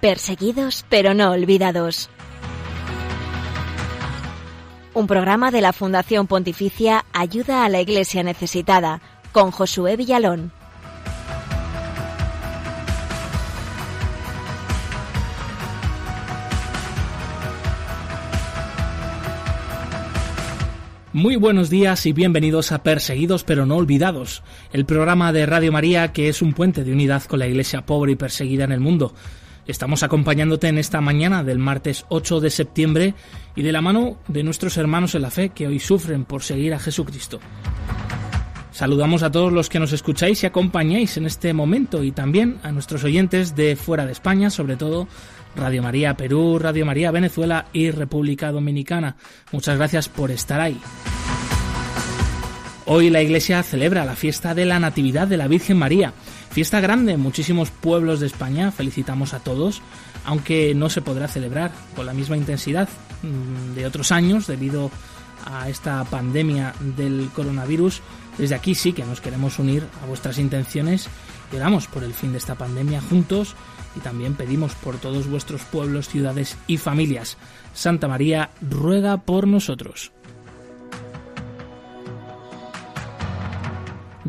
Perseguidos 0.00 0.86
pero 0.88 1.12
no 1.12 1.30
olvidados. 1.30 2.08
Un 4.94 5.06
programa 5.06 5.50
de 5.50 5.60
la 5.60 5.74
Fundación 5.74 6.26
Pontificia 6.26 7.04
Ayuda 7.12 7.66
a 7.66 7.68
la 7.68 7.82
Iglesia 7.82 8.22
Necesitada 8.22 9.02
con 9.32 9.50
Josué 9.50 9.96
Villalón. 9.96 10.52
Muy 21.12 21.36
buenos 21.36 21.68
días 21.68 22.06
y 22.06 22.14
bienvenidos 22.14 22.72
a 22.72 22.82
Perseguidos 22.82 23.44
pero 23.44 23.66
no 23.66 23.76
olvidados, 23.76 24.42
el 24.72 24.86
programa 24.86 25.30
de 25.34 25.44
Radio 25.44 25.72
María 25.72 26.14
que 26.14 26.30
es 26.30 26.40
un 26.40 26.54
puente 26.54 26.84
de 26.84 26.92
unidad 26.92 27.24
con 27.24 27.38
la 27.40 27.46
iglesia 27.46 27.84
pobre 27.84 28.12
y 28.12 28.16
perseguida 28.16 28.64
en 28.64 28.72
el 28.72 28.80
mundo. 28.80 29.12
Estamos 29.70 30.02
acompañándote 30.02 30.66
en 30.66 30.78
esta 30.78 31.00
mañana 31.00 31.44
del 31.44 31.60
martes 31.60 32.04
8 32.08 32.40
de 32.40 32.50
septiembre 32.50 33.14
y 33.54 33.62
de 33.62 33.70
la 33.70 33.80
mano 33.80 34.18
de 34.26 34.42
nuestros 34.42 34.76
hermanos 34.76 35.14
en 35.14 35.22
la 35.22 35.30
fe 35.30 35.50
que 35.50 35.68
hoy 35.68 35.78
sufren 35.78 36.24
por 36.24 36.42
seguir 36.42 36.74
a 36.74 36.80
Jesucristo. 36.80 37.38
Saludamos 38.72 39.22
a 39.22 39.30
todos 39.30 39.52
los 39.52 39.68
que 39.68 39.78
nos 39.78 39.92
escucháis 39.92 40.42
y 40.42 40.46
acompañáis 40.46 41.16
en 41.18 41.26
este 41.26 41.52
momento 41.52 42.02
y 42.02 42.10
también 42.10 42.58
a 42.64 42.72
nuestros 42.72 43.04
oyentes 43.04 43.54
de 43.54 43.76
fuera 43.76 44.06
de 44.06 44.12
España, 44.12 44.50
sobre 44.50 44.74
todo 44.74 45.06
Radio 45.54 45.84
María 45.84 46.16
Perú, 46.16 46.58
Radio 46.58 46.84
María 46.84 47.12
Venezuela 47.12 47.66
y 47.72 47.92
República 47.92 48.50
Dominicana. 48.50 49.14
Muchas 49.52 49.76
gracias 49.76 50.08
por 50.08 50.32
estar 50.32 50.60
ahí. 50.60 50.80
Hoy 52.86 53.08
la 53.08 53.22
Iglesia 53.22 53.62
celebra 53.62 54.04
la 54.04 54.16
fiesta 54.16 54.52
de 54.52 54.64
la 54.64 54.80
Natividad 54.80 55.28
de 55.28 55.36
la 55.36 55.46
Virgen 55.46 55.76
María. 55.76 56.12
Fiesta 56.50 56.80
grande 56.80 57.16
muchísimos 57.16 57.70
pueblos 57.70 58.18
de 58.18 58.26
España, 58.26 58.72
felicitamos 58.72 59.34
a 59.34 59.40
todos, 59.40 59.82
aunque 60.24 60.74
no 60.74 60.90
se 60.90 61.00
podrá 61.00 61.28
celebrar 61.28 61.70
con 61.94 62.06
la 62.06 62.12
misma 62.12 62.36
intensidad 62.36 62.88
mm, 63.22 63.74
de 63.74 63.86
otros 63.86 64.10
años 64.10 64.48
debido 64.48 64.90
a 65.46 65.68
esta 65.68 66.04
pandemia 66.04 66.74
del 66.96 67.30
coronavirus. 67.34 68.02
Desde 68.36 68.56
aquí 68.56 68.74
sí 68.74 68.92
que 68.92 69.04
nos 69.04 69.20
queremos 69.20 69.60
unir 69.60 69.86
a 70.02 70.06
vuestras 70.06 70.38
intenciones 70.38 71.08
y 71.52 71.56
oramos 71.56 71.86
por 71.86 72.02
el 72.02 72.14
fin 72.14 72.32
de 72.32 72.38
esta 72.38 72.56
pandemia 72.56 73.00
juntos 73.00 73.54
y 73.96 74.00
también 74.00 74.34
pedimos 74.34 74.74
por 74.74 74.98
todos 74.98 75.28
vuestros 75.28 75.62
pueblos, 75.62 76.08
ciudades 76.08 76.56
y 76.66 76.78
familias. 76.78 77.36
Santa 77.74 78.08
María 78.08 78.50
ruega 78.60 79.18
por 79.18 79.46
nosotros. 79.46 80.12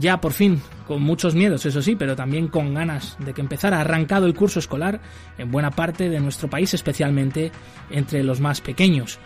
Ya 0.01 0.19
por 0.19 0.33
fin, 0.33 0.59
con 0.87 1.03
muchos 1.03 1.35
miedos, 1.35 1.63
eso 1.67 1.79
sí, 1.83 1.95
pero 1.95 2.15
también 2.15 2.47
con 2.47 2.73
ganas 2.73 3.15
de 3.19 3.35
que 3.35 3.41
empezara 3.41 3.79
arrancado 3.79 4.25
el 4.25 4.33
curso 4.33 4.57
escolar 4.57 4.99
en 5.37 5.51
buena 5.51 5.69
parte 5.69 6.09
de 6.09 6.19
nuestro 6.19 6.49
país, 6.49 6.73
especialmente 6.73 7.51
entre 7.91 8.23
los 8.23 8.39
más 8.39 8.61
pequeños 8.61 9.19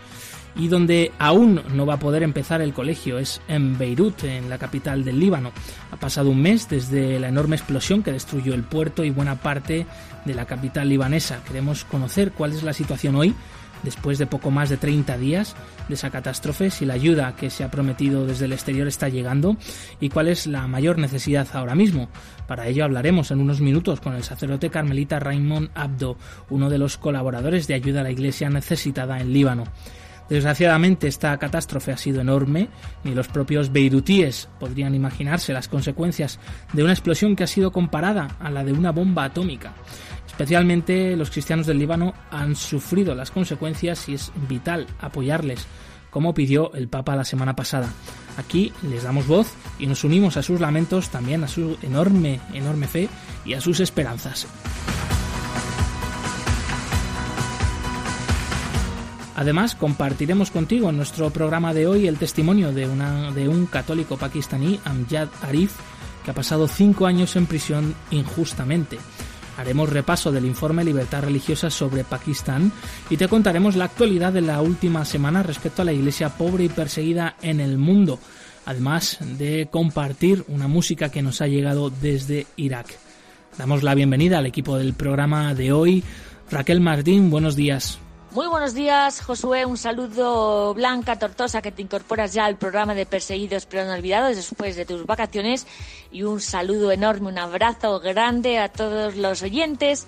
y 0.54 0.68
donde 0.68 1.12
aún 1.18 1.62
no 1.74 1.86
va 1.86 1.94
a 1.94 1.98
poder 1.98 2.22
empezar 2.22 2.60
el 2.60 2.72
colegio 2.72 3.18
es 3.18 3.40
en 3.48 3.76
Beirut, 3.78 4.24
en 4.24 4.48
la 4.48 4.58
capital 4.58 5.04
del 5.04 5.20
Líbano. 5.20 5.52
Ha 5.90 5.96
pasado 5.96 6.30
un 6.30 6.40
mes 6.40 6.68
desde 6.68 7.18
la 7.18 7.28
enorme 7.28 7.56
explosión 7.56 8.02
que 8.02 8.12
destruyó 8.12 8.54
el 8.54 8.62
puerto 8.62 9.04
y 9.04 9.10
buena 9.10 9.36
parte 9.36 9.86
de 10.24 10.34
la 10.34 10.46
capital 10.46 10.88
libanesa. 10.88 11.42
Queremos 11.46 11.84
conocer 11.84 12.32
cuál 12.32 12.52
es 12.52 12.62
la 12.62 12.72
situación 12.72 13.16
hoy, 13.16 13.34
después 13.82 14.18
de 14.18 14.26
poco 14.26 14.50
más 14.50 14.68
de 14.68 14.76
30 14.76 15.18
días 15.18 15.54
de 15.88 15.94
esa 15.94 16.10
catástrofe, 16.10 16.70
si 16.70 16.84
la 16.84 16.94
ayuda 16.94 17.36
que 17.36 17.50
se 17.50 17.64
ha 17.64 17.70
prometido 17.70 18.26
desde 18.26 18.46
el 18.46 18.52
exterior 18.52 18.88
está 18.88 19.08
llegando 19.08 19.56
y 20.00 20.08
cuál 20.08 20.28
es 20.28 20.46
la 20.46 20.66
mayor 20.66 20.98
necesidad 20.98 21.46
ahora 21.52 21.74
mismo. 21.74 22.08
Para 22.46 22.66
ello 22.66 22.84
hablaremos 22.84 23.30
en 23.30 23.40
unos 23.40 23.60
minutos 23.60 24.00
con 24.00 24.14
el 24.14 24.24
sacerdote 24.24 24.70
carmelita 24.70 25.18
Raymond 25.18 25.70
Abdo, 25.74 26.16
uno 26.50 26.70
de 26.70 26.78
los 26.78 26.96
colaboradores 26.96 27.66
de 27.66 27.74
ayuda 27.74 28.00
a 28.00 28.04
la 28.04 28.10
iglesia 28.10 28.50
necesitada 28.50 29.20
en 29.20 29.32
Líbano. 29.32 29.64
Desgraciadamente 30.28 31.06
esta 31.06 31.36
catástrofe 31.38 31.92
ha 31.92 31.96
sido 31.96 32.20
enorme, 32.20 32.68
ni 33.04 33.14
los 33.14 33.28
propios 33.28 33.70
beirutíes 33.70 34.48
podrían 34.58 34.94
imaginarse 34.94 35.52
las 35.52 35.68
consecuencias 35.68 36.40
de 36.72 36.82
una 36.82 36.92
explosión 36.92 37.36
que 37.36 37.44
ha 37.44 37.46
sido 37.46 37.70
comparada 37.70 38.36
a 38.40 38.50
la 38.50 38.64
de 38.64 38.72
una 38.72 38.90
bomba 38.90 39.24
atómica. 39.24 39.74
Especialmente 40.36 41.16
los 41.16 41.30
cristianos 41.30 41.64
del 41.64 41.78
Líbano 41.78 42.12
han 42.30 42.56
sufrido 42.56 43.14
las 43.14 43.30
consecuencias 43.30 44.06
y 44.10 44.12
es 44.12 44.32
vital 44.50 44.86
apoyarles, 45.00 45.66
como 46.10 46.34
pidió 46.34 46.74
el 46.74 46.88
Papa 46.88 47.16
la 47.16 47.24
semana 47.24 47.56
pasada. 47.56 47.88
Aquí 48.36 48.70
les 48.82 49.04
damos 49.04 49.26
voz 49.26 49.54
y 49.78 49.86
nos 49.86 50.04
unimos 50.04 50.36
a 50.36 50.42
sus 50.42 50.60
lamentos, 50.60 51.08
también 51.08 51.42
a 51.42 51.48
su 51.48 51.78
enorme, 51.80 52.38
enorme 52.52 52.86
fe 52.86 53.08
y 53.46 53.54
a 53.54 53.62
sus 53.62 53.80
esperanzas. 53.80 54.46
Además, 59.36 59.74
compartiremos 59.74 60.50
contigo 60.50 60.90
en 60.90 60.98
nuestro 60.98 61.30
programa 61.30 61.72
de 61.72 61.86
hoy 61.86 62.08
el 62.08 62.18
testimonio 62.18 62.72
de, 62.72 62.86
una, 62.86 63.32
de 63.32 63.48
un 63.48 63.64
católico 63.64 64.18
pakistaní, 64.18 64.80
Amjad 64.84 65.28
Arif, 65.40 65.72
que 66.26 66.30
ha 66.30 66.34
pasado 66.34 66.68
cinco 66.68 67.06
años 67.06 67.36
en 67.36 67.46
prisión 67.46 67.94
injustamente. 68.10 68.98
Haremos 69.56 69.88
repaso 69.88 70.30
del 70.30 70.44
informe 70.44 70.84
Libertad 70.84 71.22
Religiosa 71.22 71.70
sobre 71.70 72.04
Pakistán 72.04 72.72
y 73.08 73.16
te 73.16 73.28
contaremos 73.28 73.74
la 73.76 73.86
actualidad 73.86 74.32
de 74.32 74.42
la 74.42 74.60
última 74.60 75.04
semana 75.04 75.42
respecto 75.42 75.82
a 75.82 75.84
la 75.84 75.92
iglesia 75.92 76.28
pobre 76.30 76.64
y 76.64 76.68
perseguida 76.68 77.36
en 77.40 77.60
el 77.60 77.78
mundo, 77.78 78.18
además 78.66 79.18
de 79.20 79.68
compartir 79.70 80.44
una 80.48 80.68
música 80.68 81.10
que 81.10 81.22
nos 81.22 81.40
ha 81.40 81.46
llegado 81.46 81.90
desde 81.90 82.46
Irak. 82.56 82.98
Damos 83.56 83.82
la 83.82 83.94
bienvenida 83.94 84.38
al 84.38 84.46
equipo 84.46 84.76
del 84.76 84.92
programa 84.92 85.54
de 85.54 85.72
hoy. 85.72 86.04
Raquel 86.50 86.80
Martín, 86.80 87.30
buenos 87.30 87.56
días. 87.56 87.98
Muy 88.36 88.48
buenos 88.48 88.74
días, 88.74 89.22
Josué. 89.22 89.64
Un 89.64 89.78
saludo 89.78 90.74
Blanca 90.74 91.18
Tortosa 91.18 91.62
que 91.62 91.72
te 91.72 91.80
incorporas 91.80 92.34
ya 92.34 92.44
al 92.44 92.58
programa 92.58 92.94
de 92.94 93.06
Perseguidos 93.06 93.64
pero 93.64 93.86
no 93.86 93.94
olvidados 93.94 94.36
después 94.36 94.76
de 94.76 94.84
tus 94.84 95.06
vacaciones. 95.06 95.66
Y 96.12 96.22
un 96.22 96.42
saludo 96.42 96.92
enorme, 96.92 97.28
un 97.28 97.38
abrazo 97.38 97.98
grande 97.98 98.58
a 98.58 98.68
todos 98.68 99.16
los 99.16 99.42
oyentes 99.42 100.06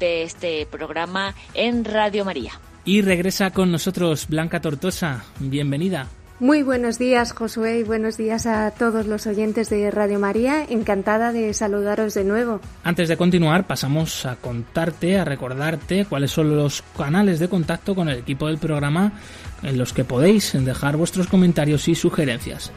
de 0.00 0.24
este 0.24 0.66
programa 0.66 1.36
en 1.54 1.84
Radio 1.84 2.24
María. 2.24 2.58
Y 2.84 3.02
regresa 3.02 3.52
con 3.52 3.70
nosotros 3.70 4.26
Blanca 4.26 4.60
Tortosa. 4.60 5.22
Bienvenida. 5.38 6.08
Muy 6.40 6.62
buenos 6.62 6.98
días, 6.98 7.32
Josué, 7.32 7.80
y 7.80 7.82
buenos 7.82 8.16
días 8.16 8.46
a 8.46 8.70
todos 8.70 9.06
los 9.06 9.26
oyentes 9.26 9.68
de 9.68 9.90
Radio 9.90 10.18
María. 10.18 10.64
Encantada 10.66 11.32
de 11.32 11.52
saludaros 11.52 12.14
de 12.14 12.24
nuevo. 12.24 12.60
Antes 12.82 13.10
de 13.10 13.18
continuar, 13.18 13.66
pasamos 13.66 14.24
a 14.24 14.36
contarte, 14.36 15.18
a 15.18 15.26
recordarte 15.26 16.06
cuáles 16.06 16.30
son 16.30 16.56
los 16.56 16.82
canales 16.96 17.40
de 17.40 17.48
contacto 17.48 17.94
con 17.94 18.08
el 18.08 18.20
equipo 18.20 18.46
del 18.46 18.56
programa 18.56 19.12
en 19.62 19.76
los 19.76 19.92
que 19.92 20.04
podéis 20.04 20.54
dejar 20.64 20.96
vuestros 20.96 21.26
comentarios 21.26 21.88
y 21.88 21.94
sugerencias. 21.94 22.72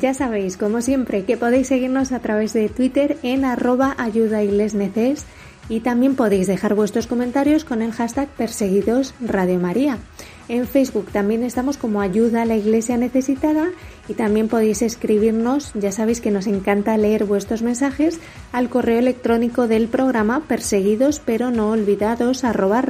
Ya 0.00 0.14
sabéis, 0.14 0.56
como 0.56 0.80
siempre, 0.80 1.26
que 1.26 1.36
podéis 1.36 1.68
seguirnos 1.68 2.10
a 2.10 2.20
través 2.20 2.54
de 2.54 2.70
Twitter 2.70 3.18
en 3.22 3.44
arroba 3.44 3.94
ayudaiglesneces 3.98 5.26
y 5.68 5.80
también 5.80 6.16
podéis 6.16 6.46
dejar 6.46 6.74
vuestros 6.74 7.06
comentarios 7.06 7.64
con 7.64 7.82
el 7.82 7.92
hashtag 7.92 8.28
Perseguidos 8.28 9.14
Radio 9.20 9.60
María. 9.60 9.98
En 10.46 10.66
Facebook 10.66 11.06
también 11.10 11.42
estamos 11.42 11.78
como 11.78 12.02
Ayuda 12.02 12.42
a 12.42 12.44
la 12.44 12.56
Iglesia 12.56 12.98
Necesitada 12.98 13.70
y 14.08 14.14
también 14.14 14.48
podéis 14.48 14.82
escribirnos, 14.82 15.72
ya 15.74 15.90
sabéis 15.90 16.20
que 16.20 16.30
nos 16.30 16.46
encanta 16.46 16.98
leer 16.98 17.24
vuestros 17.24 17.62
mensajes, 17.62 18.20
al 18.52 18.68
correo 18.68 18.98
electrónico 18.98 19.68
del 19.68 19.88
programa 19.88 20.40
perseguidos 20.46 21.18
pero 21.24 21.50
no 21.50 21.70
olvidados 21.70 22.44
arroba. 22.44 22.84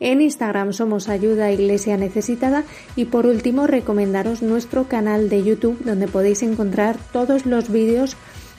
En 0.00 0.20
Instagram 0.20 0.72
somos 0.74 1.08
Ayuda 1.08 1.46
a 1.46 1.52
Iglesia 1.52 1.96
Necesitada 1.96 2.64
y 2.94 3.06
por 3.06 3.26
último 3.26 3.66
recomendaros 3.66 4.42
nuestro 4.42 4.88
canal 4.88 5.30
de 5.30 5.42
YouTube 5.42 5.82
donde 5.84 6.06
podéis 6.06 6.42
encontrar 6.42 6.98
todos 7.12 7.46
los 7.46 7.72
vídeos 7.72 8.16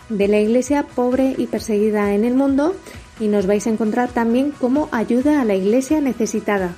de 0.09 0.27
la 0.27 0.39
Iglesia 0.39 0.83
pobre 0.95 1.35
y 1.37 1.45
perseguida 1.45 2.13
en 2.13 2.25
el 2.25 2.33
mundo 2.33 2.75
y 3.19 3.27
nos 3.27 3.45
vais 3.45 3.67
a 3.67 3.69
encontrar 3.69 4.09
también 4.09 4.51
como 4.51 4.89
Ayuda 4.91 5.41
a 5.41 5.45
la 5.45 5.55
Iglesia 5.55 6.01
Necesitada. 6.01 6.73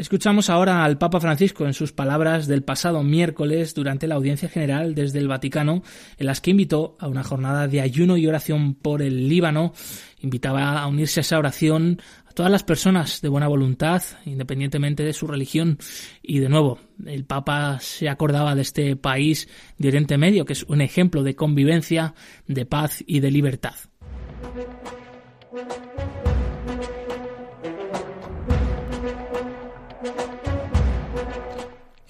Escuchamos 0.00 0.48
ahora 0.48 0.82
al 0.82 0.96
Papa 0.96 1.20
Francisco 1.20 1.66
en 1.66 1.74
sus 1.74 1.92
palabras 1.92 2.46
del 2.46 2.62
pasado 2.62 3.02
miércoles 3.02 3.74
durante 3.74 4.06
la 4.06 4.14
audiencia 4.14 4.48
general 4.48 4.94
desde 4.94 5.18
el 5.18 5.28
Vaticano, 5.28 5.82
en 6.16 6.24
las 6.24 6.40
que 6.40 6.52
invitó 6.52 6.96
a 6.98 7.06
una 7.06 7.22
jornada 7.22 7.68
de 7.68 7.82
ayuno 7.82 8.16
y 8.16 8.26
oración 8.26 8.72
por 8.72 9.02
el 9.02 9.28
Líbano. 9.28 9.74
Invitaba 10.22 10.80
a 10.80 10.86
unirse 10.86 11.20
a 11.20 11.22
esa 11.22 11.38
oración 11.38 12.00
a 12.26 12.32
todas 12.32 12.50
las 12.50 12.64
personas 12.64 13.20
de 13.20 13.28
buena 13.28 13.46
voluntad, 13.46 14.02
independientemente 14.24 15.02
de 15.02 15.12
su 15.12 15.26
religión. 15.26 15.76
Y 16.22 16.38
de 16.38 16.48
nuevo, 16.48 16.78
el 17.04 17.26
Papa 17.26 17.78
se 17.80 18.08
acordaba 18.08 18.54
de 18.54 18.62
este 18.62 18.96
país 18.96 19.48
de 19.76 19.88
Oriente 19.88 20.16
Medio, 20.16 20.46
que 20.46 20.54
es 20.54 20.62
un 20.62 20.80
ejemplo 20.80 21.22
de 21.22 21.36
convivencia, 21.36 22.14
de 22.46 22.64
paz 22.64 23.04
y 23.06 23.20
de 23.20 23.30
libertad. 23.30 23.74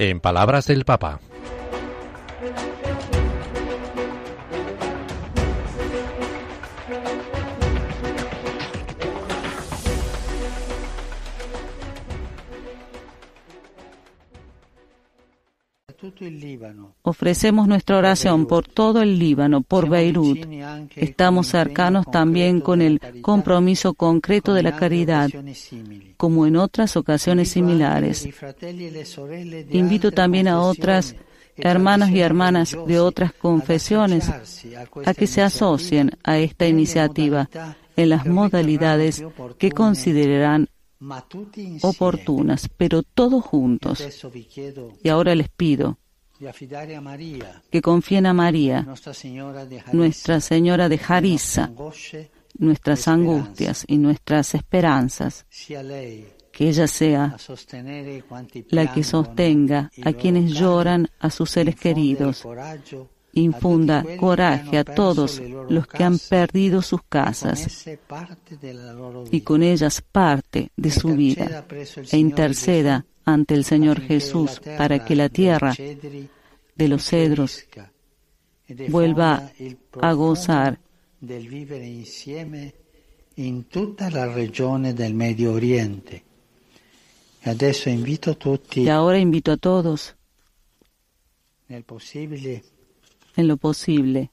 en 0.01 0.19
palabras 0.19 0.67
del 0.67 0.87
Papa. 0.87 1.21
Ofrecemos 17.03 17.67
nuestra 17.67 17.97
oración 17.97 18.47
por 18.47 18.67
todo 18.67 19.01
el 19.01 19.19
Líbano, 19.19 19.63
por 19.63 19.89
Beirut. 19.89 20.39
Estamos 20.97 21.47
cercanos 21.47 22.07
también 22.11 22.61
con 22.61 22.83
el 22.83 23.01
compromiso 23.23 23.95
concreto 23.95 24.53
de 24.55 24.63
la 24.63 24.77
caridad, 24.77 25.31
como 26.17 26.47
en 26.47 26.57
otras 26.57 26.97
ocasiones 26.97 27.51
similares. 27.51 28.29
Invito 29.71 30.13
también 30.13 30.49
a 30.49 30.61
otras 30.61 31.17
hermanos 31.57 32.11
y 32.11 32.21
hermanas 32.21 32.77
de 32.87 33.01
otras 33.01 33.33
confesiones 33.33 34.31
a 35.05 35.15
que 35.15 35.27
se 35.27 35.43
asocien 35.43 36.11
a 36.23 36.39
esta 36.39 36.67
iniciativa 36.67 37.49
en 37.97 38.09
las 38.09 38.27
modalidades 38.27 39.25
que 39.59 39.71
considerarán 39.71 40.69
oportunas, 41.83 42.69
pero 42.77 43.03
todos 43.03 43.43
juntos. 43.45 44.05
Y 45.03 45.09
ahora 45.09 45.35
les 45.35 45.49
pido 45.49 45.99
que 47.71 47.83
confíen 47.83 48.27
a 48.27 48.33
María, 48.33 48.87
Nuestra 49.93 50.41
Señora 50.41 50.89
de 50.89 50.99
Jarissa, 50.99 51.71
nuestras 52.59 53.09
angustias 53.09 53.85
y 53.87 53.99
nuestras 53.99 54.55
esperanzas, 54.55 55.47
que 56.53 56.69
ella 56.69 56.87
sea 56.87 57.37
la 58.71 58.93
que 58.93 59.05
sostenga 59.05 59.91
a 60.03 60.13
quienes 60.13 60.53
lloran 60.53 61.09
a 61.19 61.31
sus 61.31 61.51
seres 61.51 61.77
queridos, 61.77 62.47
infunda 63.33 64.05
coraje 64.19 64.79
a 64.79 64.85
todos 64.85 65.41
los 65.69 65.87
que 65.87 66.05
han 66.05 66.19
perdido 66.19 66.83
sus 66.83 67.03
casas 67.09 67.89
y 69.31 69.41
con 69.43 69.63
ellas 69.63 70.03
parte 70.03 70.71
de 70.77 70.91
su 70.91 71.15
vida 71.15 71.65
e 72.11 72.17
interceda 72.19 73.07
ante 73.25 73.55
el 73.55 73.65
Señor 73.65 74.01
Jesús 74.01 74.61
para 74.77 75.05
que 75.05 75.15
la 75.15 75.29
tierra 75.29 75.75
de 76.75 76.89
los 76.89 77.05
cedros 77.05 77.65
vuelva 78.89 79.51
a 80.01 80.13
gozar 80.13 80.79
del 81.21 81.49
vivere 81.49 81.87
insieme 81.87 82.75
in 83.37 83.65
tutta 83.65 84.11
la 84.11 84.27
regione 84.27 84.93
del 84.95 85.15
Medio 85.15 85.53
Oriente. 85.53 86.25
Y 88.75 88.89
ahora 88.89 89.19
invito 89.19 89.53
a 89.53 89.57
todos 89.57 90.15
en 93.41 93.49
lo 93.49 93.57
posible 93.57 94.31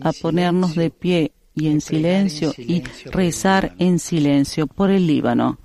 a 0.00 0.12
ponernos 0.20 0.74
de 0.74 0.90
pie 0.90 1.32
y 1.54 1.68
en 1.68 1.80
silencio 1.80 2.52
y 2.56 2.82
rezar 3.10 3.74
en 3.78 3.98
silencio 3.98 4.66
por 4.66 4.90
el 4.90 5.06
Líbano. 5.06 5.58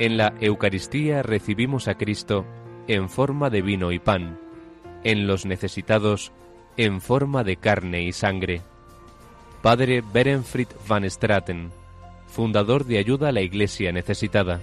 En 0.00 0.16
la 0.16 0.34
Eucaristía 0.40 1.22
recibimos 1.22 1.86
a 1.86 1.94
Cristo 1.94 2.44
en 2.88 3.08
forma 3.08 3.48
de 3.48 3.62
vino 3.62 3.92
y 3.92 4.00
pan, 4.00 4.40
en 5.04 5.28
los 5.28 5.46
necesitados 5.46 6.32
en 6.76 7.00
forma 7.00 7.44
de 7.44 7.56
carne 7.56 8.02
y 8.02 8.12
sangre. 8.12 8.62
Padre 9.62 10.02
Berenfried 10.12 10.68
van 10.88 11.08
Straten, 11.08 11.70
fundador 12.26 12.84
de 12.84 12.98
Ayuda 12.98 13.28
a 13.28 13.32
la 13.32 13.40
Iglesia 13.40 13.92
Necesitada. 13.92 14.60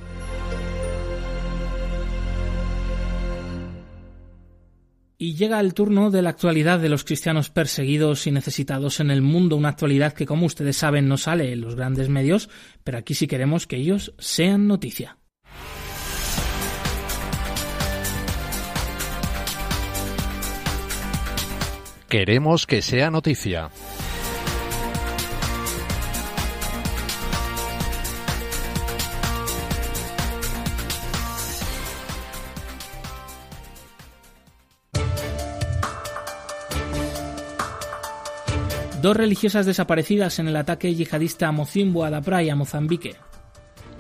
Y 5.24 5.36
llega 5.36 5.60
el 5.60 5.76
turno 5.76 6.10
de 6.10 6.24
la 6.24 6.32
actualidad 6.32 6.80
de 6.80 6.90
los 6.90 7.04
cristianos 7.04 7.52
perseguidos 7.52 8.26
y 8.26 8.32
necesitados 8.32 9.00
en 9.00 9.12
el 9.12 9.22
mundo, 9.22 9.56
una 9.56 9.70
actualidad 9.70 10.14
que 10.14 10.26
como 10.26 10.48
ustedes 10.48 10.78
saben 10.78 11.08
no 11.08 11.16
sale 11.16 11.54
en 11.54 11.62
los 11.62 11.76
grandes 11.76 12.10
medios, 12.10 12.50
pero 12.84 12.98
aquí 12.98 13.14
sí 13.14 13.28
queremos 13.28 13.68
que 13.68 13.76
ellos 13.76 14.16
sean 14.18 14.66
noticia. 14.66 15.20
Queremos 22.10 22.66
que 22.66 22.82
sea 22.82 23.12
noticia. 23.12 23.70
Dos 39.02 39.18
religiosas 39.18 39.66
desaparecidas 39.66 40.38
en 40.38 40.48
el 40.48 40.56
ataque 40.56 40.94
yihadista 40.94 41.48
a 41.48 41.52
Mocimbo, 41.52 42.06
a 42.06 42.22
Praia, 42.22 42.56
Mozambique. 42.56 43.16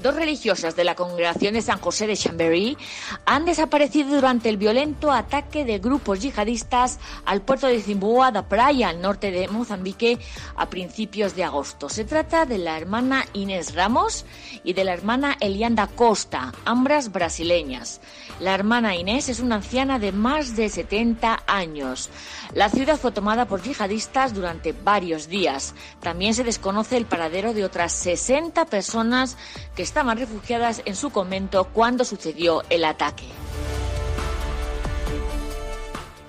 Dos 0.02 0.16
religiosas 0.16 0.76
de 0.76 0.84
la 0.84 0.96
congregación 0.96 1.54
de 1.54 1.62
San 1.62 1.78
José 1.80 2.08
de 2.08 2.16
Chamberí 2.16 2.76
han 3.26 3.46
desaparecido 3.46 4.16
durante 4.16 4.50
el 4.50 4.58
violento 4.58 5.12
ataque 5.12 5.64
de 5.64 5.78
grupos 5.78 6.22
yihadistas 6.22 7.00
al 7.24 7.42
puerto 7.44 7.68
de 7.68 7.80
Zimboa 7.80 8.32
da 8.32 8.48
Praia, 8.48 8.90
al 8.90 9.00
norte 9.00 9.30
de 9.30 9.48
Mozambique, 9.48 10.18
a 10.56 10.70
principios 10.70 11.36
de 11.36 11.44
agosto. 11.44 11.88
Se 11.88 12.04
trata 12.04 12.48
de 12.48 12.58
la 12.58 12.78
hermana 12.78 13.26
Inés 13.34 13.76
Ramos 13.76 14.26
y 14.64 14.74
de 14.74 14.86
la 14.86 14.94
hermana 14.94 15.38
Elianda 15.40 15.86
Costa, 15.86 16.52
ambas 16.66 17.12
brasileñas. 17.12 18.02
La 18.40 18.56
hermana 18.56 18.96
Inés 18.96 19.30
es 19.30 19.40
una 19.40 19.58
anciana 19.58 20.00
de 20.00 20.12
más 20.12 20.56
de 20.56 20.70
70 20.70 21.44
años. 21.46 22.10
La 22.54 22.70
ciudad 22.70 22.98
fue 22.98 23.12
tomada 23.12 23.46
por 23.46 23.62
yihadistas 23.62 24.34
durante 24.34 24.74
varios 24.74 25.30
días. 25.30 25.74
También 26.02 26.34
se 26.34 26.44
desconoce 26.44 26.98
el 26.98 27.06
paradero 27.06 27.54
de 27.54 27.64
otras 27.64 27.94
60 27.94 28.66
personas 28.66 29.38
que 29.76 29.84
estaban 29.84 30.18
refugiadas 30.18 30.82
en 30.86 30.96
su 30.96 31.12
convento 31.12 31.70
cuando 31.74 32.04
sucedió 32.04 32.64
el 32.70 32.84
ataque. 32.84 33.26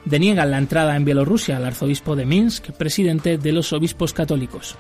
Deniegan 0.05 0.51
la 0.51 0.59
entrada 0.59 0.95
en 0.95 1.05
Bielorrusia 1.05 1.57
al 1.57 1.65
arzobispo 1.65 2.15
de 2.15 2.27
Minsk, 2.27 2.71
presidente 2.73 3.39
de 3.39 3.53
los 3.53 3.73
obispos 3.73 4.13
católicos. 4.13 4.77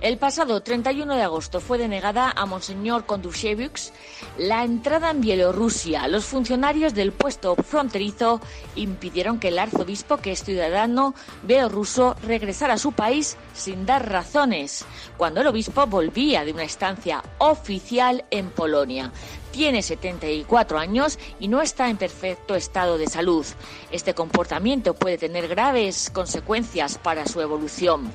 El 0.00 0.16
pasado 0.16 0.62
31 0.62 1.14
de 1.14 1.22
agosto 1.22 1.60
fue 1.60 1.76
denegada 1.76 2.32
a 2.34 2.46
Monseñor 2.46 3.04
Kondrushevich 3.04 3.92
la 4.38 4.64
entrada 4.64 5.10
en 5.10 5.20
Bielorrusia. 5.20 6.08
Los 6.08 6.24
funcionarios 6.24 6.94
del 6.94 7.12
puesto 7.12 7.54
fronterizo 7.54 8.40
impidieron 8.76 9.38
que 9.38 9.48
el 9.48 9.58
arzobispo, 9.58 10.16
que 10.16 10.32
es 10.32 10.42
ciudadano 10.42 11.14
bielorruso, 11.42 12.16
regresara 12.22 12.74
a 12.74 12.78
su 12.78 12.92
país 12.92 13.36
sin 13.52 13.84
dar 13.84 14.08
razones, 14.10 14.86
cuando 15.18 15.42
el 15.42 15.48
obispo 15.48 15.86
volvía 15.86 16.46
de 16.46 16.52
una 16.52 16.64
estancia 16.64 17.22
oficial 17.36 18.24
en 18.30 18.48
Polonia. 18.48 19.12
Tiene 19.52 19.82
74 19.82 20.78
años 20.78 21.18
y 21.40 21.48
no 21.48 21.60
está 21.60 21.88
en 21.88 21.96
perfecto 21.96 22.54
estado 22.54 22.98
de 22.98 23.08
salud. 23.08 23.44
Este 23.90 24.14
comportamiento 24.14 24.94
puede 24.94 25.18
tener 25.18 25.48
graves 25.48 26.10
consecuencias 26.10 26.98
para 26.98 27.26
su 27.26 27.40
evolución. 27.40 28.12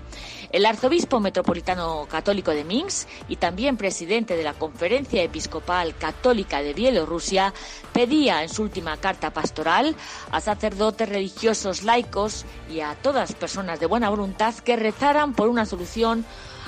El 0.51 0.65
arzobispo 0.65 1.20
metropolitano 1.20 2.08
católico 2.10 2.51
de 2.51 2.63
Minsk 2.63 3.10
y 3.27 3.36
también 3.36 3.75
presidente 3.75 4.38
de 4.38 4.44
la 4.44 4.54
Conferencia 4.54 5.22
Episcopal 5.22 5.96
Católica 5.98 6.62
de 6.62 6.74
Bielorrusia 6.74 7.54
pedía 7.92 8.42
en 8.42 8.48
su 8.48 8.63
última 8.63 8.96
carta 8.96 9.32
pastoral 9.32 9.96
a 10.32 10.39
sacerdotes 10.39 11.10
religiosos 11.10 11.84
laicos 11.84 12.46
y 12.70 12.80
a 12.80 12.96
todas 12.96 13.34
personas 13.34 13.82
de 13.82 13.88
buena 13.88 14.10
voluntad 14.10 14.56
que 14.56 14.77
rezaran 14.77 15.34
por 15.34 15.50
una 15.50 15.65
solución 15.65 16.25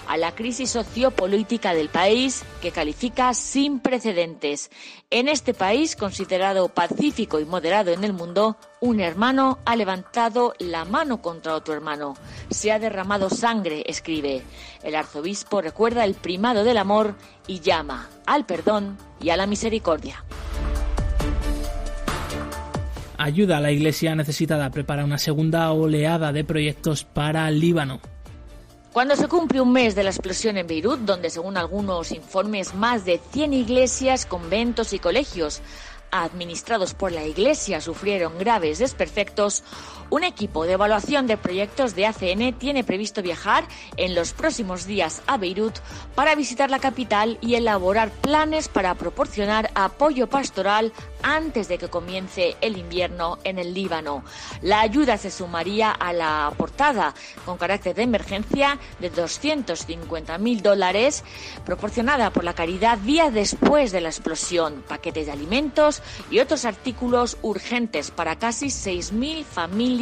a 0.07 0.17
la 0.17 0.33
crisis 0.33 0.71
sociopolítica 0.71 1.73
del 1.73 1.89
país 1.89 2.43
que 2.61 2.71
califica 2.71 3.33
sin 3.33 3.79
precedentes. 3.79 4.71
En 5.09 5.27
este 5.27 5.53
país, 5.53 5.95
considerado 5.95 6.69
pacífico 6.69 7.39
y 7.39 7.45
moderado 7.45 7.91
en 7.91 8.03
el 8.03 8.13
mundo, 8.13 8.57
un 8.79 8.99
hermano 8.99 9.59
ha 9.65 9.75
levantado 9.75 10.53
la 10.59 10.85
mano 10.85 11.21
contra 11.21 11.55
otro 11.55 11.73
hermano. 11.73 12.15
Se 12.49 12.71
ha 12.71 12.79
derramado 12.79 13.29
sangre, 13.29 13.83
escribe. 13.87 14.43
El 14.83 14.95
arzobispo 14.95 15.61
recuerda 15.61 16.05
el 16.05 16.13
primado 16.13 16.63
del 16.63 16.77
amor 16.77 17.15
y 17.47 17.59
llama 17.59 18.09
al 18.25 18.45
perdón 18.45 18.97
y 19.21 19.29
a 19.29 19.37
la 19.37 19.47
misericordia. 19.47 20.23
Ayuda 23.17 23.57
a 23.57 23.61
la 23.61 23.71
Iglesia 23.71 24.15
necesitada 24.15 24.69
prepara 24.69 25.03
una 25.03 25.17
segunda 25.17 25.71
oleada 25.71 26.31
de 26.31 26.43
proyectos 26.43 27.03
para 27.03 27.49
Líbano. 27.49 27.99
Cuando 28.98 29.16
se 29.16 29.27
cumple 29.27 29.62
un 29.62 29.72
mes 29.72 29.94
de 29.94 30.04
la 30.04 30.10
explosión 30.10 30.58
en 30.58 30.66
Beirut, 30.66 31.01
donde 31.01 31.30
según 31.30 31.56
algunos 31.56 32.12
informes 32.12 32.74
más 32.74 33.06
de 33.06 33.22
100 33.32 33.54
iglesias, 33.54 34.25
conventos 34.25 34.92
y 34.92 34.98
colegios 34.98 35.62
administrados 36.10 36.96
por 36.96 37.12
la 37.12 37.24
Iglesia 37.24 37.80
sufrieron 37.80 38.39
graves 38.39 38.80
desperfectos, 38.80 39.63
un 40.09 40.23
equipo 40.23 40.65
de 40.65 40.73
evaluación 40.73 41.27
de 41.27 41.37
proyectos 41.37 41.95
de 41.95 42.05
ACN 42.05 42.53
tiene 42.53 42.83
previsto 42.83 43.21
viajar 43.21 43.67
en 43.97 44.15
los 44.15 44.33
próximos 44.33 44.85
días 44.85 45.21
a 45.27 45.37
Beirut 45.37 45.79
para 46.15 46.35
visitar 46.35 46.69
la 46.69 46.79
capital 46.79 47.37
y 47.41 47.55
elaborar 47.55 48.09
planes 48.09 48.69
para 48.69 48.95
proporcionar 48.95 49.69
apoyo 49.75 50.27
pastoral 50.27 50.93
antes 51.23 51.67
de 51.67 51.77
que 51.77 51.89
comience 51.89 52.55
el 52.61 52.77
invierno 52.77 53.39
en 53.43 53.59
el 53.59 53.73
Líbano. 53.73 54.23
La 54.61 54.81
ayuda 54.81 55.17
se 55.17 55.31
sumaría 55.31 55.91
a 55.91 56.13
la 56.13 56.47
aportada 56.47 57.13
con 57.45 57.57
carácter 57.57 57.95
de 57.95 58.03
emergencia 58.03 58.79
de 58.99 59.11
250.000 59.11 60.61
dólares 60.61 61.23
proporcionada 61.65 62.29
por 62.29 62.43
la 62.43 62.53
caridad 62.53 62.97
días 62.99 63.33
después 63.33 63.91
de 63.91 64.01
la 64.01 64.09
explosión, 64.09 64.83
paquetes 64.87 65.25
de 65.25 65.31
alimentos 65.31 66.01
y 66.29 66.39
otros 66.39 66.65
artículos 66.65 67.37
urgentes 67.41 68.11
para 68.11 68.37
casi 68.37 68.67
6.000 68.67 69.43
familias 69.43 69.97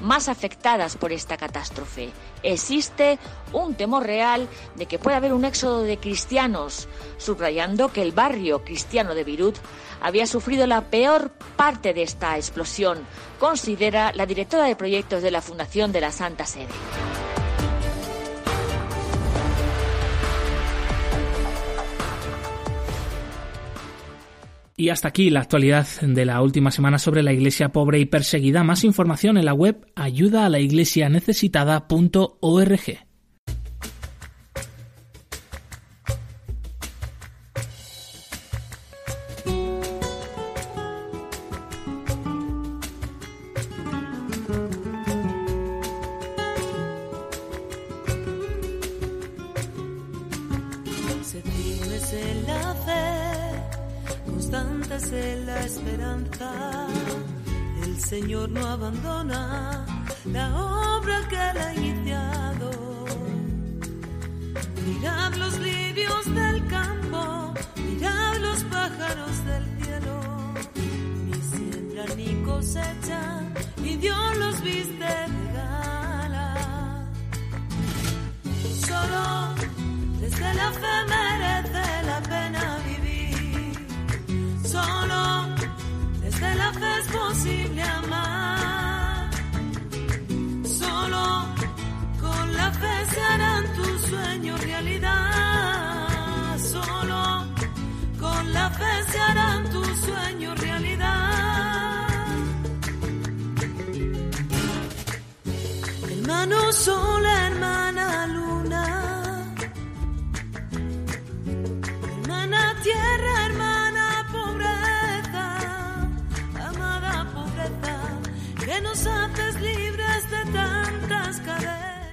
más 0.00 0.28
afectadas 0.28 0.96
por 0.96 1.12
esta 1.12 1.36
catástrofe. 1.36 2.10
Existe 2.42 3.18
un 3.52 3.74
temor 3.74 4.04
real 4.04 4.48
de 4.76 4.86
que 4.86 4.98
pueda 4.98 5.18
haber 5.18 5.32
un 5.32 5.44
éxodo 5.44 5.82
de 5.82 5.98
cristianos, 5.98 6.88
subrayando 7.18 7.92
que 7.92 8.02
el 8.02 8.12
barrio 8.12 8.64
cristiano 8.64 9.14
de 9.14 9.24
Beirut 9.24 9.56
había 10.00 10.26
sufrido 10.26 10.66
la 10.66 10.82
peor 10.82 11.30
parte 11.56 11.92
de 11.92 12.02
esta 12.02 12.36
explosión, 12.36 12.98
considera 13.38 14.12
la 14.14 14.26
directora 14.26 14.64
de 14.64 14.76
proyectos 14.76 15.22
de 15.22 15.30
la 15.30 15.42
Fundación 15.42 15.92
de 15.92 16.00
la 16.00 16.12
Santa 16.12 16.46
Sede. 16.46 16.68
Y 24.80 24.88
hasta 24.88 25.08
aquí 25.08 25.28
la 25.28 25.40
actualidad 25.40 25.86
de 26.00 26.24
la 26.24 26.40
última 26.40 26.70
semana 26.70 26.98
sobre 26.98 27.22
la 27.22 27.34
iglesia 27.34 27.68
pobre 27.68 27.98
y 27.98 28.06
perseguida. 28.06 28.64
Más 28.64 28.82
información 28.82 29.36
en 29.36 29.44
la 29.44 29.52
web 29.52 29.86
ayuda 29.94 30.46
a 30.46 30.48
la 30.48 30.58
iglesia 30.58 31.10
necesitada.org. 31.10 33.09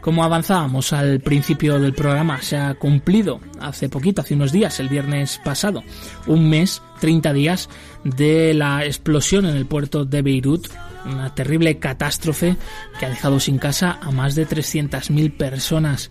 Como 0.07 0.23
avanzábamos 0.23 0.93
al 0.93 1.19
principio 1.19 1.81
del 1.81 1.91
programa, 1.91 2.41
se 2.41 2.55
ha 2.55 2.75
cumplido 2.75 3.41
hace 3.59 3.89
poquito, 3.89 4.21
hace 4.21 4.35
unos 4.35 4.53
días, 4.53 4.79
el 4.79 4.87
viernes 4.87 5.37
pasado, 5.43 5.83
un 6.27 6.49
mes, 6.49 6.81
30 7.01 7.33
días 7.33 7.67
de 8.05 8.53
la 8.53 8.85
explosión 8.85 9.45
en 9.45 9.57
el 9.57 9.65
puerto 9.65 10.05
de 10.05 10.21
Beirut, 10.21 10.69
una 11.03 11.35
terrible 11.35 11.77
catástrofe 11.79 12.55
que 12.97 13.05
ha 13.05 13.09
dejado 13.09 13.41
sin 13.41 13.57
casa 13.57 13.99
a 14.01 14.11
más 14.11 14.35
de 14.35 14.47
300.000 14.47 15.35
personas, 15.35 16.09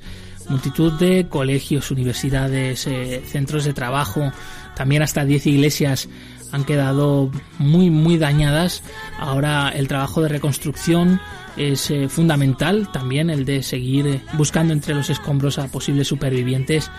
multitud 0.50 0.92
de 0.98 1.28
colegios, 1.30 1.90
universidades, 1.90 2.86
eh, 2.86 3.22
centros 3.24 3.64
de 3.64 3.72
trabajo, 3.72 4.30
también 4.74 5.00
hasta 5.00 5.24
10 5.24 5.46
iglesias 5.46 6.10
han 6.52 6.64
quedado 6.64 7.30
muy 7.58 7.88
muy 7.88 8.18
dañadas. 8.18 8.82
Ahora 9.18 9.70
el 9.70 9.88
trabajo 9.88 10.20
de 10.20 10.28
reconstrucción 10.28 11.18
es 11.56 11.90
eh, 11.90 12.08
fundamental 12.08 12.90
también 12.92 13.30
el 13.30 13.44
de 13.44 13.62
seguir 13.62 14.06
eh, 14.06 14.22
buscando 14.34 14.72
entre 14.72 14.94
los 14.94 15.10
escombros 15.10 15.58
a 15.58 15.68
posibles 15.68 16.08
supervivientes 16.08 16.90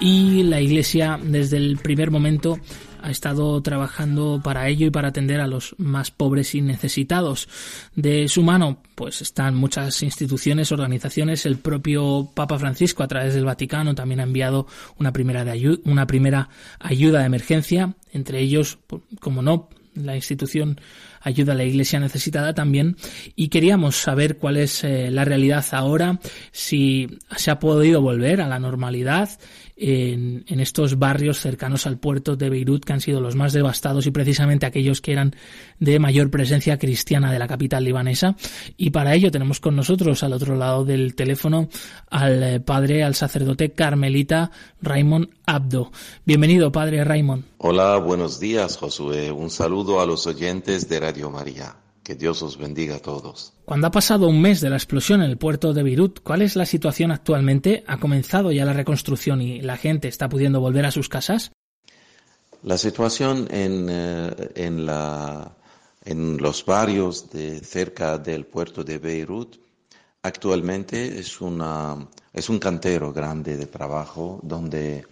y 0.00 0.44
la 0.44 0.60
iglesia 0.60 1.18
desde 1.22 1.56
el 1.56 1.78
primer 1.78 2.10
momento 2.10 2.58
ha 3.00 3.10
estado 3.10 3.60
trabajando 3.62 4.40
para 4.42 4.68
ello 4.68 4.86
y 4.86 4.90
para 4.90 5.08
atender 5.08 5.40
a 5.40 5.46
los 5.46 5.74
más 5.78 6.10
pobres 6.10 6.54
y 6.54 6.62
necesitados. 6.62 7.48
De 7.94 8.28
su 8.28 8.42
mano, 8.42 8.82
pues 8.94 9.22
están 9.22 9.54
muchas 9.54 10.02
instituciones, 10.02 10.72
organizaciones. 10.72 11.46
El 11.46 11.58
propio 11.58 12.28
Papa 12.34 12.58
Francisco, 12.58 13.02
a 13.02 13.08
través 13.08 13.34
del 13.34 13.44
Vaticano, 13.44 13.94
también 13.94 14.20
ha 14.20 14.24
enviado 14.24 14.66
una 14.98 15.12
primera, 15.12 15.44
de 15.44 15.78
una 15.84 16.06
primera 16.06 16.48
ayuda 16.80 17.20
de 17.20 17.26
emergencia. 17.26 17.94
Entre 18.12 18.40
ellos, 18.40 18.78
como 19.20 19.42
no, 19.42 19.68
la 19.94 20.16
institución 20.16 20.80
ayuda 21.28 21.52
a 21.52 21.56
la 21.56 21.64
iglesia 21.64 22.00
necesitada 22.00 22.54
también. 22.54 22.96
Y 23.36 23.48
queríamos 23.48 23.96
saber 23.96 24.36
cuál 24.38 24.56
es 24.56 24.84
eh, 24.84 25.10
la 25.10 25.24
realidad 25.24 25.64
ahora, 25.72 26.18
si 26.52 27.18
se 27.36 27.50
ha 27.50 27.58
podido 27.58 28.02
volver 28.02 28.40
a 28.40 28.48
la 28.48 28.58
normalidad 28.58 29.30
en, 29.78 30.44
en, 30.48 30.60
estos 30.60 30.98
barrios 30.98 31.38
cercanos 31.38 31.86
al 31.86 31.98
puerto 31.98 32.36
de 32.36 32.50
Beirut 32.50 32.84
que 32.84 32.92
han 32.92 33.00
sido 33.00 33.20
los 33.20 33.36
más 33.36 33.52
devastados 33.52 34.06
y 34.06 34.10
precisamente 34.10 34.66
aquellos 34.66 35.00
que 35.00 35.12
eran 35.12 35.34
de 35.78 35.98
mayor 35.98 36.30
presencia 36.30 36.78
cristiana 36.78 37.32
de 37.32 37.38
la 37.38 37.46
capital 37.46 37.84
libanesa. 37.84 38.36
Y 38.76 38.90
para 38.90 39.14
ello 39.14 39.30
tenemos 39.30 39.60
con 39.60 39.76
nosotros 39.76 40.22
al 40.22 40.32
otro 40.32 40.56
lado 40.56 40.84
del 40.84 41.14
teléfono 41.14 41.68
al 42.10 42.42
eh, 42.42 42.60
padre, 42.60 43.02
al 43.02 43.14
sacerdote 43.14 43.70
carmelita 43.70 44.50
Raymond 44.82 45.28
Abdo. 45.46 45.92
Bienvenido, 46.24 46.72
padre 46.72 47.04
Raymond. 47.04 47.44
Hola, 47.58 47.96
buenos 47.98 48.40
días, 48.40 48.76
Josué. 48.76 49.30
Un 49.30 49.50
saludo 49.50 50.00
a 50.00 50.06
los 50.06 50.26
oyentes 50.26 50.88
de 50.88 51.00
Radio 51.00 51.30
María. 51.30 51.87
Que 52.08 52.14
Dios 52.14 52.40
os 52.40 52.56
bendiga 52.56 52.96
a 52.96 53.00
todos. 53.00 53.52
Cuando 53.66 53.86
ha 53.86 53.90
pasado 53.90 54.28
un 54.28 54.40
mes 54.40 54.62
de 54.62 54.70
la 54.70 54.76
explosión 54.76 55.20
en 55.20 55.28
el 55.28 55.36
puerto 55.36 55.74
de 55.74 55.82
Beirut, 55.82 56.20
¿cuál 56.22 56.40
es 56.40 56.56
la 56.56 56.64
situación 56.64 57.12
actualmente? 57.12 57.84
¿Ha 57.86 57.98
comenzado 57.98 58.50
ya 58.50 58.64
la 58.64 58.72
reconstrucción 58.72 59.42
y 59.42 59.60
la 59.60 59.76
gente 59.76 60.08
está 60.08 60.26
pudiendo 60.26 60.58
volver 60.58 60.86
a 60.86 60.90
sus 60.90 61.10
casas? 61.10 61.52
La 62.62 62.78
situación 62.78 63.46
en, 63.50 63.88
eh, 63.90 64.52
en, 64.54 64.86
la, 64.86 65.54
en 66.02 66.38
los 66.38 66.64
barrios 66.64 67.28
de 67.28 67.60
cerca 67.60 68.16
del 68.16 68.46
puerto 68.46 68.82
de 68.82 68.96
Beirut 68.96 69.56
actualmente 70.22 71.18
es, 71.20 71.42
una, 71.42 72.08
es 72.32 72.48
un 72.48 72.58
cantero 72.58 73.12
grande 73.12 73.58
de 73.58 73.66
trabajo 73.66 74.40
donde 74.42 75.04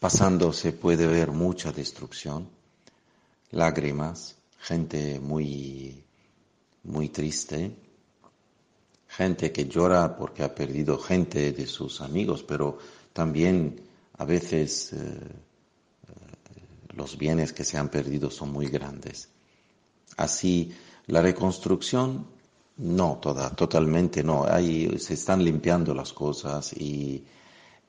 pasando 0.00 0.54
se 0.54 0.72
puede 0.72 1.06
ver 1.06 1.30
mucha 1.30 1.72
destrucción, 1.72 2.48
lágrimas, 3.50 4.36
gente 4.62 5.20
muy 5.20 6.02
muy 6.84 7.08
triste, 7.08 7.74
gente 9.08 9.52
que 9.52 9.66
llora 9.66 10.16
porque 10.16 10.42
ha 10.42 10.54
perdido 10.54 10.98
gente 10.98 11.52
de 11.52 11.66
sus 11.66 12.00
amigos, 12.00 12.42
pero 12.42 12.78
también 13.12 13.80
a 14.18 14.24
veces 14.24 14.92
eh, 14.92 14.96
eh, 14.96 16.62
los 16.94 17.18
bienes 17.18 17.52
que 17.52 17.64
se 17.64 17.76
han 17.76 17.88
perdido 17.88 18.30
son 18.30 18.52
muy 18.52 18.66
grandes. 18.66 19.28
Así, 20.16 20.72
la 21.06 21.22
reconstrucción, 21.22 22.26
no 22.78 23.18
toda, 23.20 23.50
totalmente 23.50 24.22
no. 24.22 24.44
Ahí 24.44 24.98
se 24.98 25.14
están 25.14 25.44
limpiando 25.44 25.94
las 25.94 26.12
cosas 26.12 26.72
y, 26.72 27.24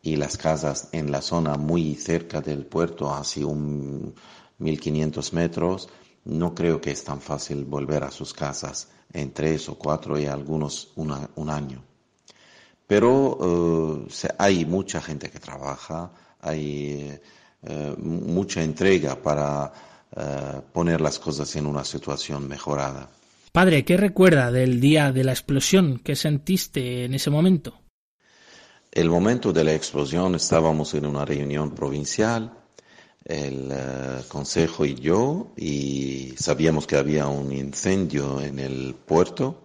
y 0.01 0.15
las 0.17 0.37
casas 0.37 0.89
en 0.91 1.11
la 1.11 1.21
zona 1.21 1.55
muy 1.55 1.95
cerca 1.95 2.41
del 2.41 2.65
puerto, 2.65 3.13
así 3.13 3.43
un 3.43 4.13
1500 4.57 5.33
metros, 5.33 5.89
no 6.25 6.53
creo 6.55 6.79
que 6.79 6.91
es 6.91 7.03
tan 7.03 7.21
fácil 7.21 7.65
volver 7.65 8.03
a 8.03 8.11
sus 8.11 8.33
casas 8.33 8.89
en 9.11 9.31
tres 9.31 9.69
o 9.69 9.75
cuatro 9.75 10.19
y 10.19 10.25
algunos 10.25 10.91
un 10.95 11.49
año. 11.49 11.83
Pero 12.87 14.05
eh, 14.05 14.27
hay 14.37 14.65
mucha 14.65 15.01
gente 15.01 15.29
que 15.29 15.39
trabaja, 15.39 16.11
hay 16.41 17.19
eh, 17.63 17.95
mucha 17.97 18.61
entrega 18.61 19.21
para 19.21 19.71
eh, 20.15 20.61
poner 20.71 21.01
las 21.01 21.17
cosas 21.19 21.55
en 21.55 21.65
una 21.65 21.83
situación 21.83 22.47
mejorada. 22.47 23.09
Padre, 23.51 23.85
¿qué 23.85 23.97
recuerda 23.97 24.51
del 24.51 24.81
día 24.81 25.11
de 25.11 25.23
la 25.23 25.31
explosión? 25.31 26.01
¿Qué 26.03 26.15
sentiste 26.15 27.05
en 27.05 27.13
ese 27.13 27.29
momento? 27.29 27.79
El 28.91 29.09
momento 29.09 29.53
de 29.53 29.63
la 29.63 29.73
explosión 29.73 30.35
estábamos 30.35 30.93
en 30.93 31.05
una 31.05 31.25
reunión 31.25 31.73
provincial, 31.73 32.51
el 33.25 33.69
eh, 33.71 34.21
consejo 34.27 34.85
y 34.85 34.95
yo, 34.95 35.51
y 35.55 36.33
sabíamos 36.37 36.87
que 36.87 36.97
había 36.97 37.27
un 37.27 37.51
incendio 37.51 38.41
en 38.41 38.59
el 38.59 38.95
puerto 38.95 39.61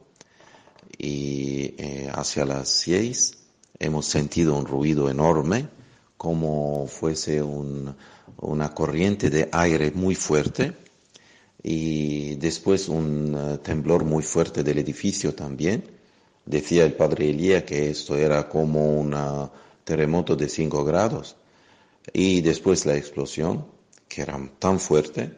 y 0.97 1.75
eh, 1.79 2.11
hacia 2.13 2.45
las 2.45 2.69
seis 2.69 3.39
hemos 3.79 4.07
sentido 4.07 4.57
un 4.57 4.67
ruido 4.67 5.11
enorme, 5.11 5.69
como 6.17 6.87
fuese 6.87 7.43
una 7.43 8.75
corriente 8.75 9.31
de 9.31 9.49
aire 9.53 9.93
muy 9.93 10.15
fuerte 10.15 10.75
y 11.63 12.35
después 12.37 12.89
un 12.89 13.37
eh, 13.37 13.59
temblor 13.59 14.05
muy 14.05 14.23
fuerte 14.23 14.63
del 14.63 14.79
edificio 14.79 15.35
también 15.35 15.99
Decía 16.49 16.87
el 16.87 16.95
padre 16.95 17.29
Elía 17.29 17.67
que 17.67 17.91
esto 17.91 18.17
era 18.17 18.49
como 18.49 18.99
un 18.99 19.15
terremoto 19.85 20.35
de 20.35 20.49
5 20.49 20.83
grados. 20.83 21.37
Y 22.13 22.41
después 22.41 22.87
la 22.87 22.97
explosión, 22.97 23.67
que 24.09 24.23
era 24.23 24.39
tan 24.59 24.81
fuerte, 24.81 25.33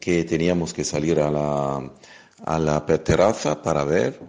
que 0.00 0.24
teníamos 0.24 0.72
que 0.72 0.84
salir 0.84 1.18
a 1.20 1.30
la, 1.30 1.92
a 2.44 2.58
la 2.58 2.86
terraza 2.86 3.62
para 3.62 3.84
ver. 3.84 4.20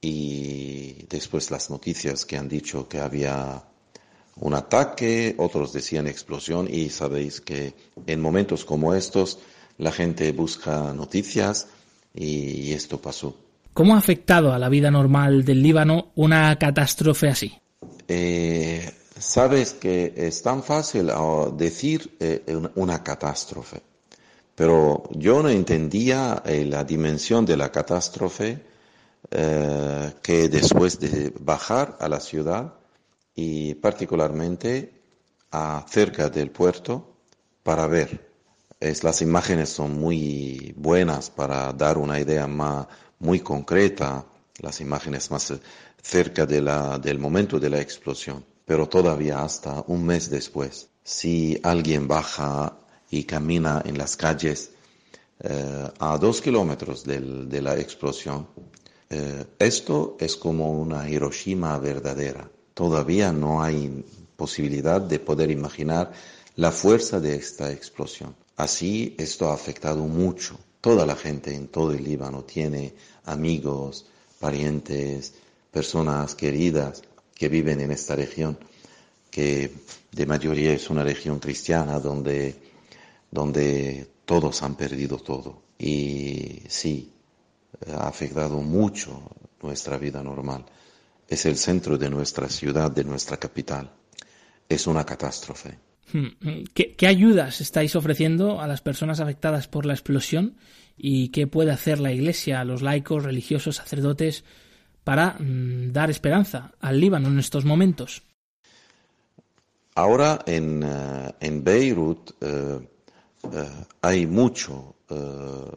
Y 0.00 1.06
después 1.08 1.50
las 1.50 1.70
noticias 1.70 2.26
que 2.26 2.36
han 2.36 2.48
dicho 2.48 2.88
que 2.88 2.98
había 2.98 3.64
un 4.36 4.54
ataque, 4.54 5.34
otros 5.38 5.72
decían 5.72 6.06
explosión 6.06 6.68
y 6.70 6.90
sabéis 6.90 7.40
que 7.40 7.74
en 8.06 8.20
momentos 8.20 8.64
como 8.64 8.94
estos 8.94 9.38
la 9.78 9.92
gente 9.92 10.32
busca 10.32 10.92
noticias 10.92 11.68
y 12.14 12.72
esto 12.72 13.00
pasó. 13.00 13.36
¿Cómo 13.72 13.94
ha 13.94 13.98
afectado 13.98 14.52
a 14.52 14.58
la 14.58 14.68
vida 14.68 14.90
normal 14.90 15.44
del 15.44 15.62
Líbano 15.62 16.12
una 16.14 16.56
catástrofe 16.56 17.28
así? 17.28 17.52
Eh, 18.06 18.88
sabes 19.18 19.74
que 19.74 20.12
es 20.16 20.42
tan 20.42 20.62
fácil 20.62 21.10
ah, 21.10 21.50
decir 21.52 22.16
eh, 22.20 22.44
una 22.74 23.02
catástrofe, 23.02 23.82
pero 24.54 25.04
yo 25.10 25.42
no 25.42 25.48
entendía 25.48 26.42
eh, 26.46 26.64
la 26.64 26.84
dimensión 26.84 27.44
de 27.44 27.56
la 27.56 27.70
catástrofe 27.70 28.74
que 29.30 30.48
después 30.48 31.00
de 31.00 31.32
bajar 31.40 31.96
a 31.98 32.08
la 32.08 32.20
ciudad 32.20 32.74
y 33.34 33.74
particularmente 33.74 34.92
a 35.50 35.84
cerca 35.88 36.28
del 36.28 36.50
puerto 36.50 37.16
para 37.62 37.86
ver. 37.86 38.30
Es, 38.80 39.02
las 39.02 39.22
imágenes 39.22 39.70
son 39.70 39.98
muy 39.98 40.74
buenas 40.76 41.30
para 41.30 41.72
dar 41.72 41.96
una 41.96 42.20
idea 42.20 42.46
más 42.46 42.86
muy 43.18 43.40
concreta, 43.40 44.26
las 44.58 44.80
imágenes 44.80 45.30
más 45.30 45.52
cerca 46.02 46.44
de 46.44 46.60
la, 46.60 46.98
del 46.98 47.18
momento 47.18 47.58
de 47.58 47.70
la 47.70 47.80
explosión, 47.80 48.44
pero 48.64 48.88
todavía 48.88 49.42
hasta 49.42 49.84
un 49.86 50.04
mes 50.06 50.30
después. 50.30 50.88
Si 51.02 51.58
alguien 51.62 52.08
baja 52.08 52.78
y 53.10 53.24
camina 53.24 53.82
en 53.84 53.98
las 53.98 54.16
calles 54.16 54.70
eh, 55.40 55.90
a 55.98 56.18
dos 56.18 56.40
kilómetros 56.40 57.04
de 57.04 57.60
la 57.60 57.78
explosión, 57.78 58.46
eh, 59.10 59.44
esto 59.58 60.16
es 60.18 60.36
como 60.36 60.72
una 60.80 61.08
Hiroshima 61.08 61.78
verdadera. 61.78 62.50
Todavía 62.72 63.32
no 63.32 63.62
hay 63.62 64.04
posibilidad 64.36 65.00
de 65.00 65.18
poder 65.18 65.50
imaginar 65.50 66.12
la 66.56 66.72
fuerza 66.72 67.20
de 67.20 67.36
esta 67.36 67.70
explosión. 67.70 68.34
Así, 68.56 69.14
esto 69.18 69.50
ha 69.50 69.54
afectado 69.54 70.04
mucho. 70.04 70.58
Toda 70.80 71.06
la 71.06 71.16
gente 71.16 71.54
en 71.54 71.68
todo 71.68 71.92
el 71.92 72.04
Líbano 72.04 72.44
tiene 72.44 72.94
amigos, 73.24 74.06
parientes, 74.38 75.34
personas 75.70 76.34
queridas 76.34 77.02
que 77.34 77.48
viven 77.48 77.80
en 77.80 77.90
esta 77.90 78.14
región, 78.14 78.58
que 79.30 79.70
de 80.12 80.26
mayoría 80.26 80.72
es 80.72 80.90
una 80.90 81.02
región 81.02 81.38
cristiana 81.38 81.98
donde, 81.98 82.54
donde 83.30 84.06
todos 84.24 84.62
han 84.62 84.76
perdido 84.76 85.18
todo. 85.18 85.62
Y 85.78 86.62
sí, 86.68 87.12
ha 87.92 88.08
afectado 88.08 88.58
mucho 88.58 89.30
nuestra 89.62 89.98
vida 89.98 90.22
normal. 90.22 90.64
Es 91.28 91.46
el 91.46 91.56
centro 91.56 91.98
de 91.98 92.10
nuestra 92.10 92.48
ciudad, 92.48 92.90
de 92.90 93.04
nuestra 93.04 93.36
capital. 93.36 93.90
Es 94.68 94.86
una 94.86 95.04
catástrofe. 95.04 95.78
Hmm, 96.12 96.26
hmm. 96.40 96.64
¿Qué, 96.74 97.06
ayudas 97.06 97.60
estáis 97.60 97.96
ofreciendo 97.96 98.60
a 98.60 98.68
las 98.68 98.82
personas 98.82 99.20
afectadas 99.20 99.68
por 99.68 99.86
la 99.86 99.94
explosión 99.94 100.56
y 100.96 101.30
qué 101.30 101.46
puede 101.46 101.72
hacer 101.72 101.98
la 101.98 102.12
Iglesia, 102.12 102.62
los 102.64 102.82
laicos, 102.82 103.24
religiosos, 103.24 103.76
sacerdotes 103.76 104.44
para 105.04 105.36
mm, 105.38 105.92
dar 105.92 106.10
esperanza 106.10 106.72
al 106.80 106.98
Líbano 106.98 107.28
en 107.28 107.38
estos 107.38 107.64
momentos? 107.64 108.22
Ahora 109.96 110.40
en, 110.46 110.82
eh, 110.82 111.60
Beirut 111.62 112.32
eh, 112.40 112.80
eh, 113.52 113.70
hay 114.02 114.26
mucho, 114.26 114.96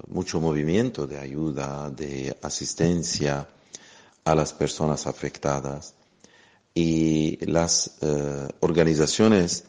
mucho 0.08 0.42
movimiento 0.42 1.06
de 1.06 1.20
ayuda, 1.20 1.92
de 1.92 2.36
asistencia 2.42 3.48
a 4.24 4.34
las 4.34 4.54
personas 4.54 5.06
afectadas 5.06 5.94
y 6.74 7.38
las 7.46 8.00
organizaciones 8.62 9.66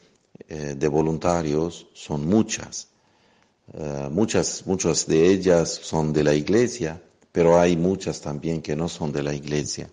de 0.49 0.89
voluntarios 0.89 1.89
son 1.93 2.27
muchas. 2.27 2.89
Muchas, 4.11 4.65
muchas 4.65 5.07
de 5.07 5.27
ellas 5.27 5.69
son 5.69 6.13
de 6.15 6.25
la 6.25 6.35
iglesia, 6.35 7.03
pero 7.39 7.61
hay 7.61 7.77
muchas 7.77 8.21
también 8.21 8.61
que 8.61 8.75
no 8.75 8.89
son 8.89 9.13
de 9.13 9.23
la 9.23 9.33
iglesia. 9.33 9.89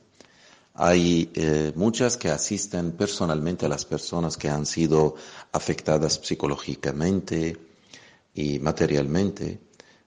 Hay 0.74 1.30
eh, 1.36 1.74
muchas 1.76 2.18
que 2.18 2.30
asisten 2.30 2.94
personalmente 2.94 3.68
a 3.68 3.70
las 3.70 3.86
personas 3.86 4.36
que 4.36 4.50
han 4.50 4.66
sido 4.66 5.14
afectadas 5.52 6.20
psicológicamente 6.24 7.56
y 8.34 8.58
materialmente. 8.58 9.60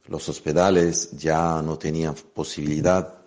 Los 0.09 0.29
hospitales 0.29 1.13
ya 1.13 1.63
no 1.63 1.79
tenían 1.79 2.17
posibilidad 2.35 3.19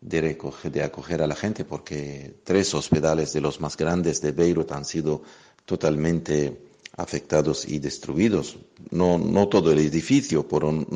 de, 0.00 0.20
recoger, 0.20 0.70
de 0.70 0.84
acoger 0.84 1.20
a 1.20 1.26
la 1.26 1.34
gente 1.34 1.64
porque 1.64 2.36
tres 2.44 2.72
hospitales 2.74 3.32
de 3.32 3.40
los 3.40 3.60
más 3.60 3.76
grandes 3.76 4.20
de 4.20 4.30
Beirut 4.30 4.70
han 4.70 4.84
sido 4.84 5.22
totalmente 5.64 6.62
afectados 6.96 7.66
y 7.66 7.80
destruidos. 7.80 8.56
No, 8.90 9.18
no 9.18 9.48
todo 9.48 9.72
el 9.72 9.80
edificio, 9.80 10.46
pero 10.46 10.86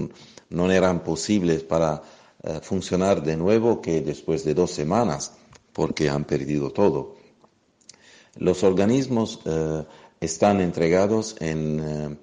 no 0.49 0.71
eran 0.71 1.03
posibles 1.03 1.65
para 1.65 2.22
eh, 2.45 2.59
funcionar 2.61 3.23
de 3.23 3.37
nuevo 3.37 3.81
que 3.81 4.01
después 4.01 4.45
de 4.45 4.55
dos 4.55 4.73
semanas, 4.73 5.33
porque 5.73 6.09
han 6.09 6.25
perdido 6.25 6.71
todo. 6.71 7.17
Los 8.37 8.65
organismos 8.65 9.39
eh, 9.45 9.85
están 10.21 10.61
entregados 10.61 11.37
en, 11.39 11.81
eh, 11.81 12.17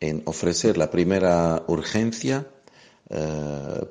en, 0.00 0.22
ofrecer 0.24 0.78
la 0.78 0.90
primera 0.90 1.62
urgencia, 1.68 2.46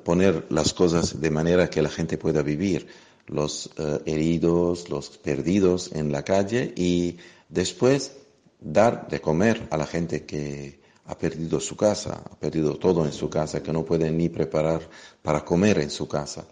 poner 0.04 0.44
las 0.50 0.74
cosas 0.74 1.22
de 1.22 1.30
manera 1.30 1.70
que 1.70 1.80
la 1.80 1.88
gente 1.88 2.18
pueda 2.18 2.42
vivir, 2.42 2.86
los 3.28 3.70
heridos, 4.04 4.90
los 4.90 5.16
perdidos 5.16 5.90
en 5.94 6.12
la 6.12 6.22
calle 6.22 6.74
y 6.76 7.16
después 7.48 8.12
dar 8.60 9.08
de 9.08 9.22
comer 9.22 9.68
a 9.70 9.78
la 9.78 9.86
gente 9.86 10.26
que 10.26 10.80
ha 11.06 11.16
perdido 11.16 11.60
su 11.60 11.76
casa, 11.76 12.22
ha 12.30 12.36
perdido 12.36 12.76
todo 12.76 13.04
en 13.04 13.12
su 13.12 13.28
casa, 13.30 13.62
que 13.62 13.72
no 13.72 13.84
puede 13.84 14.10
ni 14.10 14.28
preparar 14.28 14.80
para 15.22 15.44
comer 15.44 15.78
en 15.78 15.90
su 15.90 16.08
casa. 16.08 16.46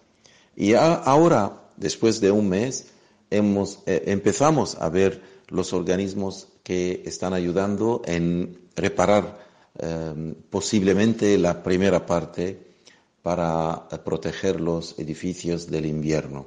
Y 0.56 0.74
ahora, 0.74 1.70
después 1.76 2.20
de 2.20 2.30
un 2.30 2.48
mes, 2.48 2.86
hemos, 3.30 3.80
eh, 3.86 4.04
empezamos 4.06 4.76
a 4.76 4.88
ver 4.88 5.20
los 5.48 5.72
organismos 5.72 6.48
que 6.62 7.02
están 7.04 7.34
ayudando 7.34 8.02
en 8.04 8.58
reparar 8.76 9.44
em, 9.76 10.34
posiblemente 10.50 11.36
la 11.36 11.62
primera 11.62 12.06
parte 12.06 12.74
para 13.22 13.88
proteger 14.04 14.60
los 14.60 14.98
edificios 14.98 15.66
del 15.66 15.86
invierno. 15.86 16.46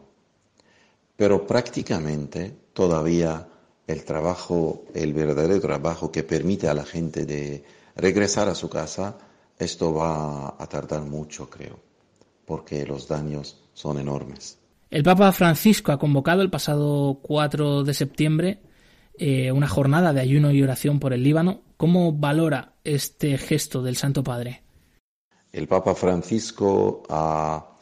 Pero 1.18 1.46
prácticamente 1.46 2.56
todavía 2.74 3.48
el 3.88 4.04
trabajo, 4.04 4.86
el 4.94 5.14
verdadero 5.14 5.60
trabajo 5.60 6.12
que 6.12 6.24
permite 6.24 6.68
a 6.68 6.74
la 6.74 6.86
gente 6.86 7.26
de 7.26 7.64
regresar 7.98 8.48
a 8.48 8.56
su 8.56 8.70
casa, 8.70 9.18
esto 9.58 9.94
va 9.94 10.56
a 10.58 10.68
tardar 10.68 11.02
mucho, 11.02 11.50
creo, 11.50 11.80
porque 12.46 12.86
los 12.86 13.08
daños 13.08 13.64
son 13.74 14.00
enormes. 14.00 14.58
El 14.90 15.04
Papa 15.04 15.32
Francisco 15.34 15.92
ha 15.92 16.00
convocado 16.00 16.42
el 16.42 16.50
pasado 16.50 17.20
4 17.22 17.84
de 17.84 17.94
septiembre 17.94 18.62
eh, 19.20 19.52
una 19.52 19.68
jornada 19.68 20.14
de 20.14 20.22
ayuno 20.22 20.52
y 20.52 20.62
oración 20.62 21.00
por 21.00 21.12
el 21.12 21.24
Líbano. 21.24 21.62
¿Cómo 21.76 22.14
valora 22.14 22.74
este 22.84 23.38
gesto 23.40 23.82
del 23.82 23.96
Santo 23.96 24.24
Padre? 24.24 24.62
El 25.52 25.68
Papa 25.68 25.96
Francisco 25.96 27.02
ha 27.10 27.78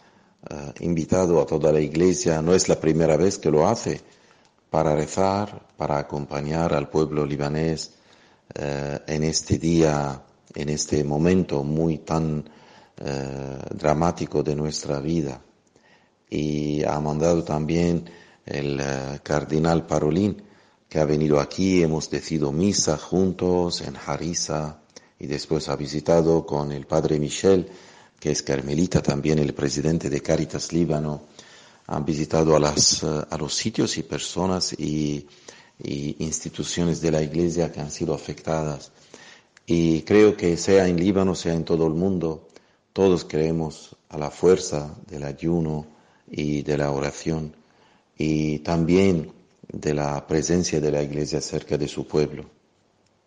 eh, 0.49 0.73
invitado 0.79 1.41
a 1.41 1.45
toda 1.45 1.73
la 1.73 1.81
Iglesia, 1.81 2.41
no 2.41 2.53
es 2.53 2.69
la 2.69 2.79
primera 2.79 3.17
vez 3.17 3.37
que 3.37 3.51
lo 3.51 3.67
hace, 3.67 3.99
para 4.69 4.95
rezar, 4.95 5.67
para 5.75 5.97
acompañar 5.97 6.73
al 6.73 6.87
pueblo 6.87 7.25
libanés 7.25 7.94
eh, 8.53 8.99
en 9.07 9.23
este 9.23 9.57
día 9.57 10.21
en 10.55 10.69
este 10.69 11.03
momento 11.03 11.63
muy 11.63 11.99
tan 11.99 12.49
eh, 12.97 13.57
dramático 13.71 14.41
de 14.41 14.55
nuestra 14.55 14.99
vida. 14.99 15.41
Y 16.29 16.83
ha 16.83 16.99
mandado 16.99 17.43
también 17.43 18.09
el 18.45 18.79
eh, 18.79 19.19
cardenal 19.21 19.85
Parolín, 19.85 20.41
que 20.87 20.99
ha 20.99 21.05
venido 21.05 21.39
aquí, 21.39 21.83
hemos 21.83 22.09
decidido 22.09 22.51
misa 22.51 22.97
juntos 22.97 23.81
en 23.81 23.95
Harissa 23.97 24.79
y 25.19 25.27
después 25.27 25.67
ha 25.67 25.75
visitado 25.75 26.45
con 26.45 26.71
el 26.71 26.85
padre 26.85 27.19
Michel, 27.19 27.67
que 28.19 28.31
es 28.31 28.41
carmelita 28.41 29.01
también, 29.01 29.39
el 29.39 29.53
presidente 29.53 30.09
de 30.09 30.21
Caritas 30.21 30.71
Líbano. 30.71 31.23
Han 31.87 32.03
visitado 32.05 32.55
a, 32.55 32.59
las, 32.59 33.03
eh, 33.03 33.07
a 33.29 33.37
los 33.37 33.53
sitios 33.53 33.97
y 33.97 34.03
personas 34.03 34.73
y, 34.73 35.27
y 35.83 36.15
instituciones 36.23 37.01
de 37.01 37.11
la 37.11 37.21
iglesia 37.21 37.71
que 37.71 37.79
han 37.79 37.91
sido 37.91 38.13
afectadas. 38.13 38.91
Y 39.65 40.01
creo 40.03 40.37
que 40.37 40.57
sea 40.57 40.87
en 40.87 40.97
Líbano, 40.97 41.35
sea 41.35 41.53
en 41.53 41.65
todo 41.65 41.87
el 41.87 41.93
mundo, 41.93 42.47
todos 42.93 43.25
creemos 43.25 43.95
a 44.09 44.17
la 44.17 44.31
fuerza 44.31 44.95
del 45.07 45.23
ayuno 45.23 45.87
y 46.29 46.61
de 46.61 46.77
la 46.77 46.91
oración 46.91 47.55
y 48.17 48.59
también 48.59 49.33
de 49.67 49.93
la 49.93 50.25
presencia 50.27 50.79
de 50.79 50.91
la 50.91 51.03
Iglesia 51.03 51.41
cerca 51.41 51.77
de 51.77 51.87
su 51.87 52.07
pueblo. 52.07 52.45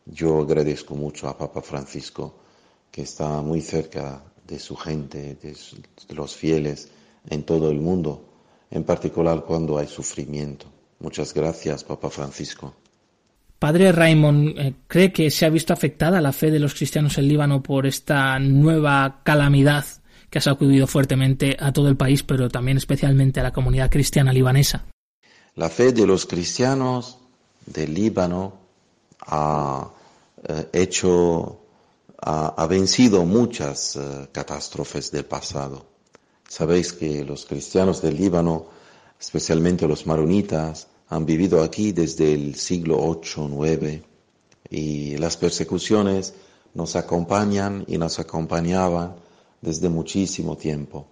Yo 0.06 0.40
agradezco 0.40 0.94
mucho 0.94 1.28
a 1.28 1.36
Papa 1.36 1.60
Francisco 1.60 2.34
que 2.90 3.02
está 3.02 3.42
muy 3.42 3.60
cerca 3.60 4.22
de 4.46 4.58
su 4.58 4.74
gente, 4.76 5.34
de, 5.34 5.54
los 6.14 6.34
fieles 6.34 6.88
en 7.28 7.42
todo 7.44 7.70
el 7.70 7.78
mundo, 7.78 8.24
en 8.70 8.84
particular 8.84 9.44
cuando 9.44 9.76
hay 9.76 9.86
sufrimiento. 9.86 10.66
Muchas 11.00 11.32
gracias, 11.32 11.84
Papa 11.84 12.10
Francisco. 12.10 12.74
Padre 13.58 13.90
Raymond, 13.90 14.58
eh, 14.58 14.74
¿cree 14.86 15.12
que 15.12 15.30
se 15.30 15.44
ha 15.44 15.50
visto 15.50 15.72
afectada 15.72 16.20
la 16.20 16.32
fe 16.32 16.50
de 16.50 16.60
los 16.60 16.74
cristianos 16.74 17.18
en 17.18 17.28
Líbano 17.28 17.62
por 17.62 17.86
esta 17.86 18.38
nueva 18.38 19.20
calamidad 19.24 19.84
que 20.30 20.38
ha 20.38 20.42
sacudido 20.42 20.86
fuertemente 20.86 21.56
a 21.58 21.72
todo 21.72 21.88
el 21.88 21.96
país, 21.96 22.22
pero 22.22 22.48
también 22.48 22.76
especialmente 22.76 23.40
a 23.40 23.42
la 23.42 23.52
comunidad 23.52 23.90
cristiana 23.90 24.32
libanesa? 24.32 24.86
La 25.56 25.68
fe 25.68 25.92
de 25.92 26.06
los 26.06 26.26
cristianos 26.26 27.18
del 27.66 27.94
Líbano 27.94 28.54
ha 29.26 29.90
eh, 30.44 30.68
hecho, 30.72 31.60
ha, 32.20 32.66
vencido 32.68 33.24
muchas 33.24 33.96
eh, 33.96 34.28
catástrofes 34.30 35.10
del 35.10 35.24
pasado. 35.24 35.86
Sabéis 36.48 36.92
que 36.92 37.24
los 37.24 37.44
cristianos 37.44 38.00
del 38.00 38.16
Líbano, 38.16 38.66
especialmente 39.18 39.88
los 39.88 40.06
maronitas, 40.06 40.88
han 41.08 41.24
vivido 41.24 41.62
aquí 41.62 41.92
desde 41.92 42.32
el 42.34 42.54
siglo 42.54 42.98
8, 43.00 43.48
9 43.50 44.02
y 44.70 45.16
las 45.16 45.36
persecuciones 45.36 46.34
nos 46.74 46.96
acompañan 46.96 47.84
y 47.88 47.98
nos 47.98 48.18
acompañaban 48.18 49.16
desde 49.60 49.88
muchísimo 49.88 50.56
tiempo. 50.56 51.06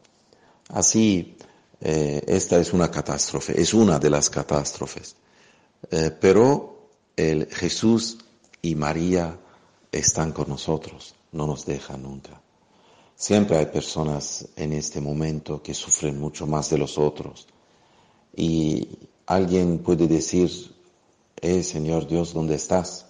Así, 0.69 1.37
eh, 1.81 2.23
esta 2.27 2.59
es 2.59 2.73
una 2.73 2.91
catástrofe, 2.91 3.61
es 3.61 3.73
una 3.75 3.99
de 3.99 4.11
las 4.11 4.31
catástrofes. 4.31 5.17
Eh, 5.91 6.11
pero 6.21 6.91
el 7.17 7.47
Jesús 7.47 8.19
y 8.63 8.75
María 8.75 9.39
están 9.93 10.33
con 10.33 10.49
nosotros, 10.49 11.15
no 11.33 11.47
nos 11.47 11.65
dejan 11.65 12.03
nunca. 12.03 12.41
Siempre 13.15 13.57
hay 13.57 13.67
personas 13.67 14.47
en 14.57 14.73
este 14.75 15.01
momento 15.01 15.63
que 15.63 15.73
sufren 15.73 16.21
mucho 16.21 16.47
más 16.47 16.69
de 16.69 16.79
los 16.79 16.99
otros. 16.99 17.47
Y 18.37 18.89
Alguien 19.27 19.79
puede 19.81 20.07
decir, 20.07 20.73
eh, 21.41 21.65
Señor 21.65 22.07
Dios, 22.07 22.33
¿dónde 22.33 22.55
estás? 22.55 23.07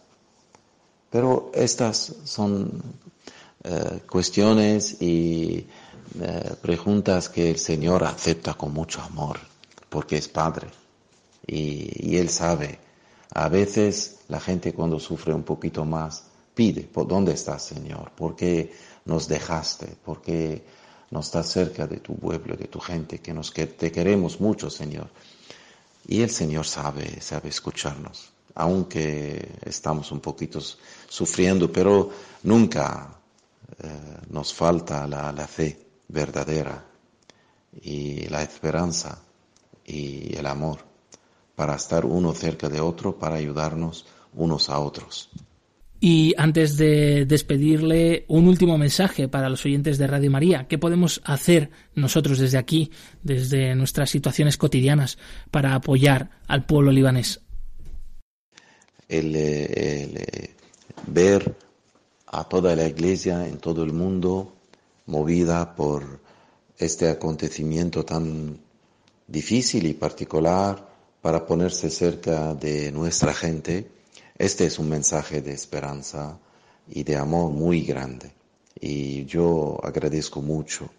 Pero 1.11 1.51
estas 1.53 2.15
son 2.25 2.83
eh, 3.63 4.01
cuestiones 4.11 5.03
y 5.03 5.67
eh, 6.19 6.55
preguntas 6.63 7.29
que 7.29 7.51
el 7.51 7.59
Señor 7.59 8.03
acepta 8.03 8.55
con 8.55 8.73
mucho 8.73 9.03
amor, 9.03 9.39
porque 9.91 10.17
es 10.17 10.27
Padre. 10.29 10.69
Y, 11.47 12.13
y, 12.13 12.17
Él 12.17 12.31
sabe, 12.31 12.79
a 13.35 13.51
veces 13.51 14.21
la 14.29 14.41
gente 14.41 14.73
cuando 14.73 14.99
sufre 14.99 15.35
un 15.35 15.43
poquito 15.43 15.85
más 15.85 16.25
pide, 16.55 16.89
¿dónde 17.07 17.35
estás, 17.35 17.63
Señor? 17.63 18.11
¿Por 18.13 18.35
qué 18.35 18.73
nos 19.05 19.29
dejaste? 19.29 19.87
¿Por 20.03 20.23
qué 20.23 20.65
no 21.11 21.21
estás 21.21 21.51
cerca 21.51 21.87
de 21.87 21.99
tu 21.99 22.17
pueblo, 22.17 22.57
de 22.57 22.67
tu 22.67 22.81
gente, 22.81 23.21
que 23.21 23.33
nos 23.33 23.53
te 23.53 23.93
queremos 23.93 24.41
mucho, 24.41 24.71
Señor? 24.71 25.09
Y 26.07 26.23
el 26.23 26.31
Señor 26.31 26.67
sabe, 26.67 27.21
sabe 27.21 27.49
escucharnos, 27.49 28.31
aunque 28.55 29.59
estamos 29.65 30.13
un 30.13 30.21
poquito 30.21 30.61
sufriendo, 31.09 31.71
pero 31.71 32.11
nunca 32.45 33.17
eh, 33.83 33.89
nos 34.31 34.55
falta 34.55 35.07
la, 35.07 35.33
la 35.33 35.47
fe 35.47 35.79
verdadera 36.09 36.85
y 37.83 38.29
la 38.29 38.43
esperanza 38.43 39.19
y 39.85 40.37
el 40.37 40.47
amor 40.47 40.79
para 41.55 41.75
estar 41.75 42.05
uno 42.05 42.35
cerca 42.35 42.69
de 42.69 42.81
otro, 42.81 43.19
para 43.19 43.37
ayudarnos 43.37 44.07
unos 44.35 44.69
a 44.69 44.79
otros. 44.79 45.31
Y 46.09 46.35
antes 46.37 46.77
de 46.77 47.27
despedirle, 47.27 48.27
un 48.29 48.47
último 48.47 48.79
mensaje 48.79 49.27
para 49.27 49.49
los 49.49 49.65
oyentes 49.65 49.99
de 49.99 50.07
Radio 50.07 50.31
María. 50.31 50.69
¿Qué 50.69 50.79
podemos 50.79 51.21
hacer 51.25 51.69
nosotros 51.97 52.39
desde 52.39 52.59
aquí, 52.59 52.93
desde 53.25 53.75
nuestras 53.75 54.09
situaciones 54.09 54.57
cotidianas, 54.57 55.19
para 55.51 55.75
apoyar 55.75 56.31
al 56.47 56.65
pueblo 56.65 56.93
libanés? 56.93 57.41
El, 59.09 59.33
eh, 59.35 60.55
ver 61.09 61.57
a 62.29 62.45
toda 62.45 62.77
la 62.77 62.87
iglesia 62.87 63.45
en 63.49 63.59
todo 63.59 63.83
el 63.83 63.93
mundo 63.93 64.55
movida 65.07 65.75
por 65.75 66.21
este 66.79 67.11
acontecimiento 67.11 68.05
tan 68.05 68.61
difícil 69.27 69.85
y 69.89 69.95
particular 69.95 70.89
para 71.21 71.45
ponerse 71.45 71.91
cerca 71.91 72.55
de 72.55 72.93
nuestra 72.93 73.35
gente 73.35 73.97
este 74.39 74.67
es 74.67 74.79
un 74.79 74.89
mensaje 74.89 75.41
de 75.41 75.53
esperanza 75.53 76.39
y 76.89 77.03
de 77.05 77.17
amor 77.17 77.51
muy 77.51 77.83
grande. 77.83 78.33
Y 78.79 79.25
yo 79.25 79.79
agradezco 79.83 80.43
mucho 80.43 80.91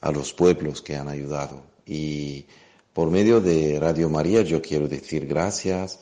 a 0.00 0.10
los 0.10 0.32
pueblos 0.32 0.80
que 0.80 0.96
han 0.96 1.08
ayudado. 1.08 1.62
Y 1.86 2.46
por 2.92 3.10
medio 3.10 3.40
de 3.40 3.78
Radio 3.78 4.08
María 4.08 4.42
yo 4.42 4.62
quiero 4.62 4.88
decir 4.88 5.26
gracias 5.26 6.00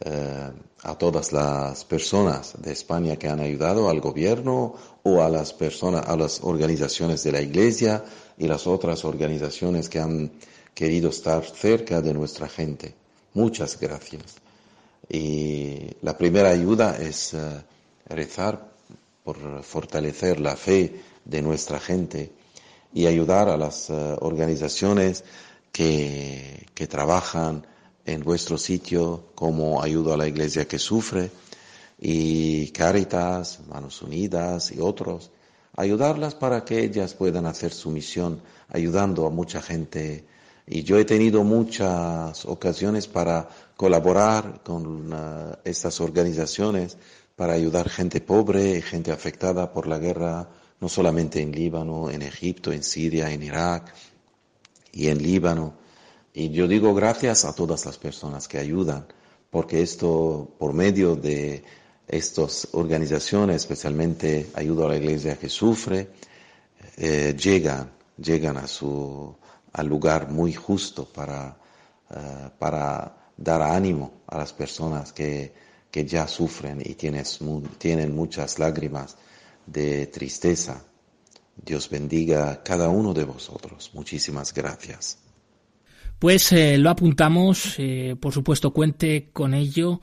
eh, 0.00 0.50
a 0.82 0.98
todas 0.98 1.32
las 1.32 1.84
personas 1.84 2.54
de 2.58 2.72
España 2.72 3.16
que 3.16 3.28
han 3.28 3.40
ayudado, 3.40 3.88
al 3.88 4.00
gobierno 4.00 4.74
o 5.02 5.22
a 5.22 5.28
las 5.28 5.52
personas, 5.52 6.06
a 6.08 6.16
las 6.16 6.42
organizaciones 6.42 7.22
de 7.22 7.32
la 7.32 7.40
Iglesia 7.40 8.04
y 8.36 8.46
las 8.46 8.66
otras 8.66 9.04
organizaciones 9.04 9.88
que 9.88 10.00
han 10.00 10.32
querido 10.74 11.10
estar 11.10 11.44
cerca 11.44 12.00
de 12.02 12.12
nuestra 12.12 12.48
gente. 12.48 12.94
Muchas 13.34 13.78
gracias. 13.78 14.43
Y 15.08 15.90
la 16.02 16.16
primera 16.16 16.50
ayuda 16.50 16.96
es 16.98 17.34
eh, 17.34 17.62
rezar 18.06 18.72
por 19.22 19.62
fortalecer 19.62 20.40
la 20.40 20.56
fe 20.56 21.00
de 21.24 21.42
nuestra 21.42 21.80
gente 21.80 22.32
y 22.92 23.06
ayudar 23.06 23.48
a 23.48 23.56
las 23.56 23.90
eh, 23.90 24.16
organizaciones 24.20 25.24
que, 25.72 26.66
que, 26.74 26.86
trabajan 26.86 27.66
en 28.06 28.22
vuestro 28.22 28.58
sitio, 28.58 29.30
como 29.34 29.82
ayuda 29.82 30.14
a 30.14 30.16
la 30.16 30.28
iglesia 30.28 30.68
que 30.68 30.78
sufre, 30.78 31.30
y 31.98 32.68
Caritas, 32.68 33.60
Manos 33.68 34.02
Unidas 34.02 34.70
y 34.72 34.80
otros, 34.80 35.30
ayudarlas 35.76 36.34
para 36.34 36.64
que 36.64 36.80
ellas 36.84 37.14
puedan 37.14 37.46
hacer 37.46 37.72
su 37.72 37.90
misión, 37.90 38.40
ayudando 38.68 39.26
a 39.26 39.30
mucha 39.30 39.60
gente 39.62 40.24
y 40.66 40.82
yo 40.82 40.98
he 40.98 41.04
tenido 41.04 41.44
muchas 41.44 42.46
ocasiones 42.46 43.06
para 43.06 43.48
colaborar 43.76 44.62
con 44.62 45.12
uh, 45.12 45.56
estas 45.64 46.00
organizaciones 46.00 46.96
para 47.36 47.52
ayudar 47.52 47.88
gente 47.88 48.20
pobre, 48.20 48.80
gente 48.80 49.12
afectada 49.12 49.72
por 49.72 49.86
la 49.86 49.98
guerra, 49.98 50.48
no 50.80 50.88
solamente 50.88 51.42
en 51.42 51.52
Líbano, 51.52 52.10
en 52.10 52.22
Egipto, 52.22 52.72
en 52.72 52.82
Siria, 52.82 53.30
en 53.30 53.42
Irak 53.42 53.92
y 54.92 55.08
en 55.08 55.22
Líbano. 55.22 55.74
Y 56.32 56.50
yo 56.50 56.66
digo 56.66 56.94
gracias 56.94 57.44
a 57.44 57.54
todas 57.54 57.84
las 57.84 57.98
personas 57.98 58.48
que 58.48 58.58
ayudan, 58.58 59.06
porque 59.50 59.82
esto, 59.82 60.48
por 60.58 60.72
medio 60.72 61.16
de 61.16 61.62
estas 62.08 62.68
organizaciones, 62.72 63.56
especialmente 63.56 64.50
ayuda 64.54 64.86
a 64.86 64.88
la 64.90 64.96
iglesia 64.96 65.36
que 65.36 65.48
sufre, 65.48 66.08
eh, 66.96 67.34
llegan, 67.36 67.90
llegan 68.16 68.56
a 68.56 68.66
su, 68.66 69.34
al 69.74 69.86
lugar 69.86 70.30
muy 70.30 70.54
justo 70.54 71.04
para, 71.04 71.56
eh, 72.10 72.50
para 72.58 73.30
dar 73.36 73.62
ánimo 73.62 74.22
a 74.26 74.38
las 74.38 74.52
personas 74.52 75.12
que, 75.12 75.52
que 75.90 76.06
ya 76.06 76.26
sufren 76.26 76.80
y 76.80 76.94
tienes, 76.94 77.40
tienen 77.78 78.14
muchas 78.14 78.58
lágrimas 78.58 79.16
de 79.66 80.06
tristeza. 80.06 80.82
Dios 81.56 81.88
bendiga 81.90 82.50
a 82.50 82.62
cada 82.62 82.88
uno 82.88 83.12
de 83.12 83.24
vosotros. 83.24 83.90
Muchísimas 83.94 84.52
gracias. 84.54 85.23
Pues 86.18 86.52
eh, 86.52 86.78
lo 86.78 86.90
apuntamos, 86.90 87.74
eh, 87.78 88.16
por 88.18 88.32
supuesto 88.32 88.72
cuente 88.72 89.30
con 89.32 89.52
ello 89.52 90.00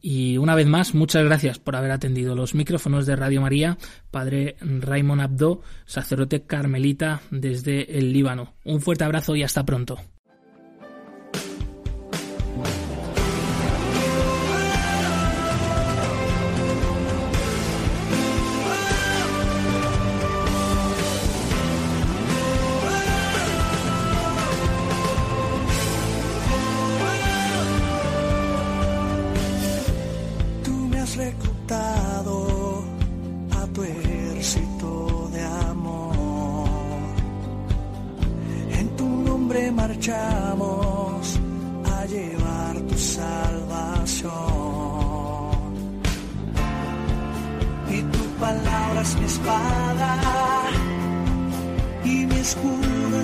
y 0.00 0.36
una 0.36 0.54
vez 0.54 0.66
más 0.66 0.94
muchas 0.94 1.24
gracias 1.24 1.58
por 1.58 1.74
haber 1.74 1.90
atendido 1.90 2.34
los 2.34 2.54
micrófonos 2.54 3.06
de 3.06 3.16
Radio 3.16 3.40
María, 3.40 3.78
Padre 4.10 4.56
Raymond 4.60 5.22
Abdo, 5.22 5.62
sacerdote 5.84 6.42
carmelita 6.42 7.22
desde 7.30 7.98
el 7.98 8.12
Líbano. 8.12 8.54
Un 8.64 8.80
fuerte 8.80 9.04
abrazo 9.04 9.34
y 9.34 9.42
hasta 9.42 9.64
pronto. 9.64 9.98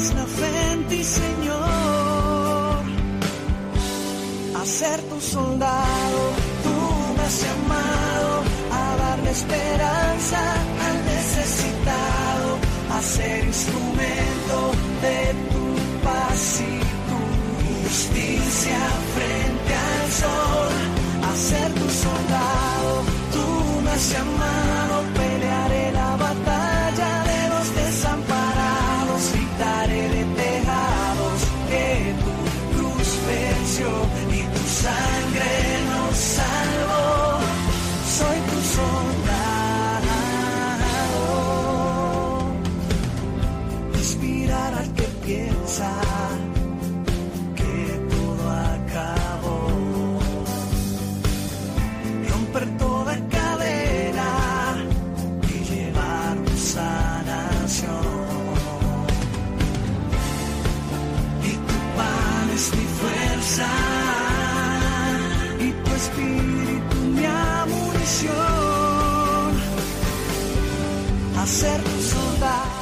nuestra 0.01 0.25
fe 0.25 0.73
en 0.73 0.85
ti, 0.89 1.05
Señor, 1.05 1.61
a 4.61 4.65
ser 4.65 4.99
tu 5.11 5.21
soldado, 5.21 6.21
tú 6.65 6.77
me 7.17 7.23
has 7.29 7.37
llamado 7.45 8.33
a 8.81 8.97
darle 9.03 9.31
esperanza 9.31 10.41
al 10.87 10.97
necesitado, 11.05 12.49
a 12.97 13.03
ser 13.03 13.45
instrumento 13.45 14.59
de 15.05 15.19
tu 15.53 15.65
paz 16.07 16.63
y 16.73 16.75
tu 17.11 17.21
justicia 17.83 18.81
frente 19.17 19.73
al 19.91 20.07
sol, 20.23 20.73
a 21.31 21.33
ser 21.49 21.69
tu 21.75 21.89
soldado, 22.05 22.93
tú 23.35 23.83
me 23.85 23.91
has 23.91 24.13
llamado 24.13 25.20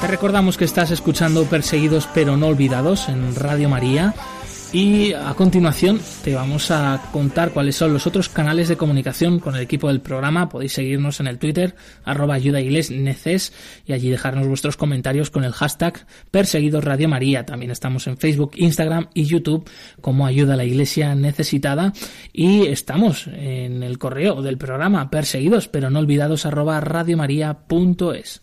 Te 0.01 0.07
recordamos 0.07 0.57
que 0.57 0.65
estás 0.65 0.93
escuchando 0.93 1.45
Perseguidos 1.45 2.09
pero 2.15 2.37
no 2.37 2.47
olvidados 2.47 3.09
en 3.09 3.35
Radio 3.35 3.69
María 3.69 4.15
y 4.73 5.15
a 5.15 5.33
continuación 5.35 5.99
te 6.23 6.35
vamos 6.35 6.71
a 6.71 7.03
contar 7.11 7.53
cuáles 7.53 7.75
son 7.75 7.95
los 7.95 8.07
otros 8.07 8.29
canales 8.29 8.69
de 8.69 8.77
comunicación 8.77 9.41
con 9.41 9.57
el 9.57 9.63
equipo 9.63 9.89
del 9.89 10.03
programa. 10.03 10.51
Podéis 10.51 10.75
seguirnos 10.75 11.21
en 11.21 11.27
el 11.27 11.39
Twitter, 11.39 11.75
arroba 12.05 12.35
ayuda 12.35 12.61
neces, 12.61 13.53
y 13.87 13.95
allí 13.95 14.11
dejarnos 14.11 14.47
vuestros 14.47 14.77
comentarios 14.77 15.31
con 15.31 15.43
el 15.43 15.53
hashtag 15.53 16.07
Perseguidos 16.31 16.85
Radio 16.85 17.09
María. 17.09 17.47
También 17.47 17.71
estamos 17.71 18.07
en 18.07 18.19
Facebook, 18.19 18.53
Instagram 18.57 19.09
y 19.15 19.25
YouTube 19.25 19.69
como 20.03 20.27
Ayuda 20.27 20.53
a 20.55 20.59
la 20.59 20.65
Iglesia 20.65 21.15
Necesitada. 21.15 21.95
Y 22.33 22.67
estamos 22.67 23.27
en 23.27 23.83
el 23.83 23.99
correo 23.99 24.43
del 24.43 24.59
programa 24.59 25.09
Perseguidos 25.11 25.67
pero 25.67 25.89
no 25.89 25.99
olvidados 25.99 26.45
arroba 26.45 26.79
radiomaria.es. 26.81 28.43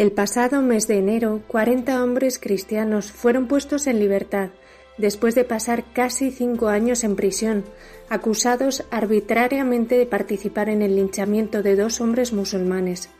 El 0.00 0.12
pasado 0.12 0.62
mes 0.62 0.88
de 0.88 0.96
enero, 0.96 1.42
40 1.46 2.02
hombres 2.02 2.38
cristianos 2.38 3.12
fueron 3.12 3.46
puestos 3.46 3.86
en 3.86 3.98
libertad 3.98 4.48
después 4.96 5.34
de 5.34 5.44
pasar 5.44 5.84
casi 5.92 6.30
cinco 6.30 6.68
años 6.68 7.04
en 7.04 7.16
prisión, 7.16 7.64
acusados 8.08 8.86
arbitrariamente 8.90 9.98
de 9.98 10.06
participar 10.06 10.70
en 10.70 10.80
el 10.80 10.96
linchamiento 10.96 11.62
de 11.62 11.76
dos 11.76 12.00
hombres 12.00 12.32
musulmanes. 12.32 13.10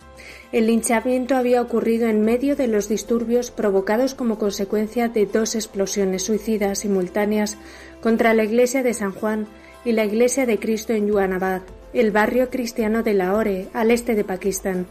El 0.53 0.69
linchamiento 0.69 1.37
había 1.37 1.61
ocurrido 1.61 2.09
en 2.09 2.23
medio 2.25 2.57
de 2.57 2.67
los 2.67 2.89
disturbios 2.89 3.51
provocados 3.51 4.15
como 4.15 4.39
consecuencia 4.39 5.11
de 5.11 5.27
dos 5.27 5.57
explosiones 5.57 6.23
suicidas 6.23 6.79
simultáneas 6.79 7.59
contra 8.01 8.33
la 8.33 8.45
iglesia 8.45 8.83
de 8.83 8.95
San 8.95 9.13
Juan 9.13 9.49
y 9.85 9.93
la 9.93 10.07
iglesia 10.07 10.47
de 10.47 10.59
Cristo 10.59 10.95
en 10.95 11.09
Yuanabad, 11.09 11.61
el 11.93 12.11
barrio 12.11 12.49
cristiano 12.49 13.03
de 13.03 13.13
Lahore, 13.13 13.69
al 13.75 13.91
este 13.91 14.15
de 14.15 14.25
Pakistán. 14.25 14.87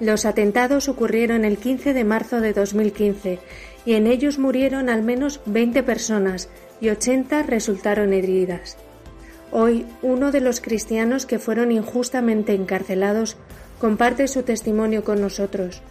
Los 0.00 0.24
atentados 0.24 0.88
ocurrieron 0.88 1.44
el 1.44 1.58
15 1.58 1.92
de 1.92 2.04
marzo 2.04 2.40
de 2.40 2.54
2015 2.54 3.38
y 3.84 3.94
en 3.94 4.06
ellos 4.06 4.38
murieron 4.38 4.88
al 4.88 5.02
menos 5.02 5.40
20 5.44 5.82
personas 5.82 6.48
y 6.80 6.88
80 6.88 7.42
resultaron 7.42 8.14
heridas. 8.14 8.78
Hoy, 9.52 9.84
uno 10.00 10.32
de 10.32 10.40
los 10.40 10.60
cristianos 10.60 11.26
que 11.26 11.38
fueron 11.38 11.70
injustamente 11.70 12.54
encarcelados 12.54 13.36
comparte 13.78 14.26
su 14.26 14.42
testimonio 14.42 15.04
con 15.04 15.20
nosotros. 15.20 15.82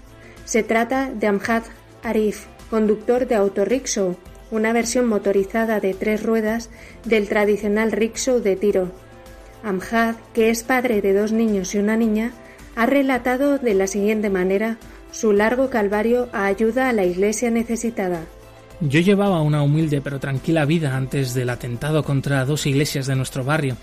Se 0.46 0.64
trata 0.64 1.12
de 1.14 1.28
Amjad 1.28 1.64
Arif, 2.02 2.46
conductor 2.70 3.28
de 3.28 3.36
autorrickshaw, 3.36 4.16
una 4.50 4.74
versión 4.74 5.08
motorizada 5.08 5.80
de 5.80 5.94
tres 5.94 6.24
ruedas 6.24 6.70
del 7.06 7.28
tradicional 7.28 7.92
rickshaw 7.92 8.40
de 8.40 8.56
tiro. 8.56 8.92
Amjad, 9.64 10.16
que 10.34 10.50
es 10.50 10.64
padre 10.64 11.02
de 11.02 11.14
dos 11.14 11.32
niños 11.32 11.76
y 11.76 11.80
una 11.80 11.98
niña, 11.98 12.32
ha 12.76 12.86
relatado 12.86 13.58
de 13.58 13.74
la 13.74 13.88
siguiente 13.88 14.30
manera 14.30 14.78
su 15.12 15.34
largo 15.34 15.70
calvario 15.70 16.30
a 16.34 16.46
ayuda 16.46 16.90
a 16.90 16.94
la 16.94 17.06
iglesia 17.06 17.50
necesitada. 17.52 18.22
Yo 18.82 19.02
llevaba 19.02 19.42
una 19.42 19.62
humilde 19.62 20.02
pero 20.02 20.20
tranquila 20.20 20.66
vida 20.66 20.96
antes 20.96 21.34
del 21.34 21.50
atentado 21.50 22.04
contra 22.04 22.46
dos 22.46 22.66
iglesias 22.66 23.08
de 23.08 23.16
nuestro 23.16 23.44
barrio. 23.44 23.76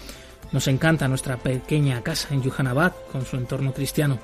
Nos 0.52 0.68
encanta 0.68 1.08
nuestra 1.08 1.36
pequeña 1.36 2.02
casa 2.02 2.28
en 2.32 2.42
Yuhanabad 2.42 2.92
con 3.12 3.26
su 3.26 3.36
entorno 3.36 3.74
cristiano. 3.74 4.18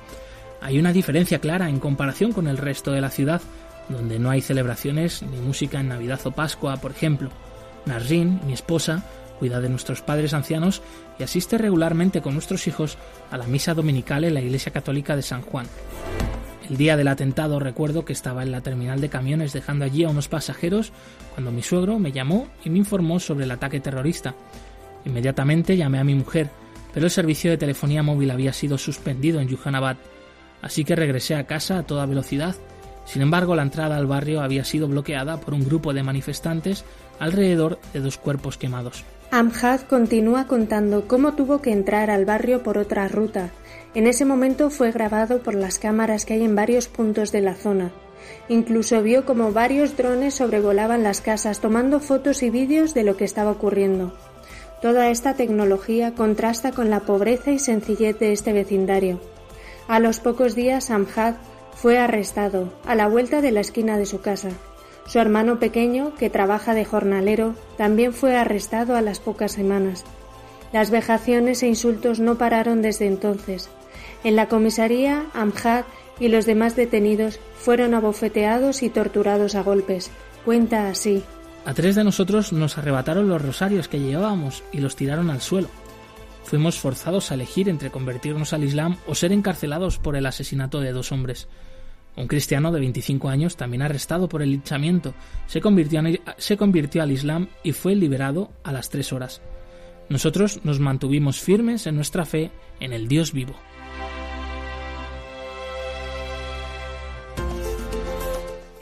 Hay 0.61 0.79
una 0.79 0.93
diferencia 0.93 1.39
clara 1.39 1.69
en 1.69 1.79
comparación 1.79 2.31
con 2.31 2.47
el 2.47 2.57
resto 2.57 2.91
de 2.91 3.01
la 3.01 3.11
ciudad, 3.11 3.41
donde 3.89 4.17
no 4.17 4.29
hay 4.29 4.41
celebraciones 4.41 5.21
ni 5.21 5.37
música 5.37 5.79
en 5.79 5.89
Navidad 5.89 6.21
o 6.23 6.31
Pascua, 6.31 6.77
por 6.77 6.91
ejemplo. 6.91 7.29
Nasrin, 7.85 8.39
mi 8.45 8.53
esposa, 8.53 9.03
cuida 9.39 9.61
de 9.61 9.69
nuestros 9.69 10.01
padres 10.01 10.33
ancianos 10.33 10.81
y 11.19 11.23
asiste 11.23 11.57
regularmente 11.57 12.21
con 12.21 12.33
nuestros 12.33 12.67
hijos 12.67 12.97
a 13.31 13.37
la 13.37 13.47
misa 13.47 13.73
dominical 13.73 14.23
en 14.23 14.33
la 14.33 14.41
Iglesia 14.41 14.71
Católica 14.71 15.15
de 15.15 15.21
San 15.21 15.41
Juan. 15.41 15.67
El 16.69 16.77
día 16.77 16.95
del 16.95 17.09
atentado 17.09 17.59
recuerdo 17.59 18.05
que 18.05 18.13
estaba 18.13 18.41
en 18.41 18.51
la 18.51 18.61
terminal 18.61 19.01
de 19.01 19.09
camiones 19.09 19.51
dejando 19.51 19.83
allí 19.83 20.05
a 20.05 20.09
unos 20.09 20.29
pasajeros 20.29 20.93
cuando 21.33 21.51
mi 21.51 21.61
suegro 21.61 21.99
me 21.99 22.13
llamó 22.13 22.47
y 22.63 22.69
me 22.69 22.77
informó 22.77 23.19
sobre 23.19 23.43
el 23.43 23.51
ataque 23.51 23.81
terrorista. 23.81 24.33
Inmediatamente 25.05 25.75
llamé 25.75 25.99
a 25.99 26.05
mi 26.05 26.15
mujer, 26.15 26.49
pero 26.93 27.05
el 27.05 27.11
servicio 27.11 27.51
de 27.51 27.57
telefonía 27.57 28.01
móvil 28.01 28.31
había 28.31 28.53
sido 28.53 28.77
suspendido 28.77 29.41
en 29.41 29.49
Yuhanabad, 29.49 29.97
así 30.61 30.85
que 30.85 30.95
regresé 30.95 31.35
a 31.35 31.45
casa 31.45 31.79
a 31.79 31.83
toda 31.83 32.05
velocidad. 32.05 32.55
Sin 33.05 33.21
embargo, 33.21 33.55
la 33.55 33.63
entrada 33.63 33.97
al 33.97 34.07
barrio 34.07 34.41
había 34.41 34.63
sido 34.63 34.87
bloqueada 34.87 35.41
por 35.41 35.53
un 35.53 35.65
grupo 35.65 35.93
de 35.93 36.03
manifestantes 36.03 36.85
alrededor 37.19 37.79
de 37.91 37.99
dos 37.99 38.17
cuerpos 38.17 38.57
quemados. 38.57 39.03
Amjad 39.35 39.81
continúa 39.81 40.45
contando 40.45 41.07
cómo 41.07 41.33
tuvo 41.33 41.59
que 41.59 41.71
entrar 41.71 42.11
al 42.11 42.23
barrio 42.23 42.61
por 42.61 42.77
otra 42.77 43.07
ruta, 43.07 43.49
en 43.95 44.05
ese 44.05 44.25
momento 44.25 44.69
fue 44.69 44.91
grabado 44.91 45.41
por 45.41 45.55
las 45.55 45.79
cámaras 45.79 46.23
que 46.23 46.35
hay 46.35 46.43
en 46.43 46.55
varios 46.55 46.87
puntos 46.87 47.31
de 47.31 47.41
la 47.41 47.55
zona. 47.55 47.91
Incluso 48.47 49.01
vio 49.01 49.25
como 49.25 49.51
varios 49.51 49.97
drones 49.97 50.35
sobrevolaban 50.35 51.01
las 51.01 51.21
casas 51.21 51.61
tomando 51.61 51.99
fotos 51.99 52.43
y 52.43 52.51
vídeos 52.51 52.93
de 52.93 53.01
lo 53.01 53.17
que 53.17 53.25
estaba 53.25 53.49
ocurriendo. 53.49 54.13
Toda 54.83 55.09
esta 55.09 55.33
tecnología 55.33 56.13
contrasta 56.13 56.71
con 56.71 56.91
la 56.91 56.99
pobreza 56.99 57.49
y 57.49 57.57
sencillez 57.57 58.19
de 58.19 58.33
este 58.33 58.53
vecindario. 58.53 59.19
A 59.87 59.99
los 59.99 60.19
pocos 60.19 60.53
días 60.53 60.91
Amjad 60.91 61.37
fue 61.73 61.97
arrestado 61.97 62.71
a 62.85 62.93
la 62.93 63.07
vuelta 63.07 63.41
de 63.41 63.49
la 63.49 63.61
esquina 63.61 63.97
de 63.97 64.05
su 64.05 64.21
casa. 64.21 64.49
Su 65.05 65.19
hermano 65.19 65.59
pequeño, 65.59 66.15
que 66.15 66.29
trabaja 66.29 66.73
de 66.73 66.85
jornalero, 66.85 67.55
también 67.77 68.13
fue 68.13 68.35
arrestado 68.35 68.95
a 68.95 69.01
las 69.01 69.19
pocas 69.19 69.51
semanas. 69.51 70.05
Las 70.71 70.89
vejaciones 70.89 71.61
e 71.61 71.67
insultos 71.67 72.19
no 72.19 72.37
pararon 72.37 72.81
desde 72.81 73.07
entonces. 73.07 73.69
En 74.23 74.35
la 74.35 74.47
comisaría, 74.47 75.25
Amjad 75.33 75.85
y 76.19 76.29
los 76.29 76.45
demás 76.45 76.75
detenidos 76.75 77.39
fueron 77.55 77.93
abofeteados 77.93 78.81
y 78.81 78.89
torturados 78.89 79.55
a 79.55 79.63
golpes. 79.63 80.09
Cuenta 80.45 80.87
así. 80.87 81.23
A 81.65 81.73
tres 81.73 81.95
de 81.95 82.03
nosotros 82.03 82.51
nos 82.51 82.77
arrebataron 82.77 83.29
los 83.29 83.41
rosarios 83.41 83.87
que 83.87 83.99
llevábamos 83.99 84.63
y 84.71 84.79
los 84.79 84.95
tiraron 84.95 85.29
al 85.29 85.41
suelo. 85.41 85.69
Fuimos 86.43 86.77
forzados 86.77 87.31
a 87.31 87.35
elegir 87.35 87.69
entre 87.69 87.89
convertirnos 87.89 88.53
al 88.53 88.63
Islam 88.63 88.97
o 89.07 89.15
ser 89.15 89.31
encarcelados 89.31 89.97
por 89.97 90.15
el 90.15 90.25
asesinato 90.25 90.81
de 90.81 90.91
dos 90.91 91.11
hombres. 91.11 91.47
Un 92.15 92.27
cristiano 92.27 92.71
de 92.71 92.79
25 92.79 93.29
años, 93.29 93.57
también 93.57 93.81
arrestado 93.81 94.29
por 94.29 94.41
el 94.41 94.51
linchamiento, 94.51 95.15
se 95.47 95.61
convirtió, 95.61 96.01
se 96.37 96.57
convirtió 96.57 97.01
al 97.01 97.11
Islam 97.11 97.47
y 97.63 97.71
fue 97.71 97.95
liberado 97.95 98.51
a 98.63 98.71
las 98.71 98.89
tres 98.89 99.11
horas. 99.11 99.41
Nosotros 100.09 100.61
nos 100.63 100.79
mantuvimos 100.79 101.39
firmes 101.39 101.87
en 101.87 101.95
nuestra 101.95 102.25
fe 102.25 102.51
en 102.79 102.93
el 102.93 103.07
Dios 103.07 103.33
vivo. 103.33 103.55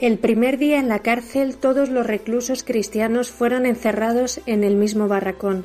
El 0.02 0.18
primer 0.18 0.58
día 0.58 0.80
en 0.80 0.88
la 0.88 0.98
cárcel 0.98 1.56
todos 1.56 1.88
los 1.88 2.04
reclusos 2.04 2.64
cristianos 2.64 3.30
fueron 3.30 3.66
encerrados 3.66 4.40
en 4.46 4.64
el 4.64 4.74
mismo 4.74 5.06
barracón. 5.06 5.64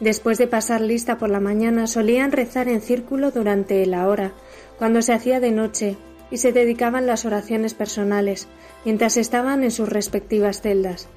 Después 0.00 0.38
de 0.38 0.46
pasar 0.46 0.80
lista 0.80 1.18
por 1.18 1.28
la 1.28 1.40
mañana 1.40 1.86
solían 1.86 2.32
rezar 2.32 2.68
en 2.68 2.80
círculo 2.80 3.32
durante 3.32 3.84
la 3.84 4.08
hora, 4.08 4.32
cuando 4.78 5.02
se 5.02 5.12
hacía 5.12 5.40
de 5.40 5.52
noche, 5.52 5.96
y 6.30 6.38
se 6.38 6.52
dedicaban 6.52 7.06
las 7.06 7.24
oraciones 7.24 7.74
personales, 7.74 8.48
mientras 8.84 9.16
estaban 9.16 9.64
en 9.64 9.70
sus 9.70 9.88
respectivas 9.88 10.60
celdas. 10.60 11.08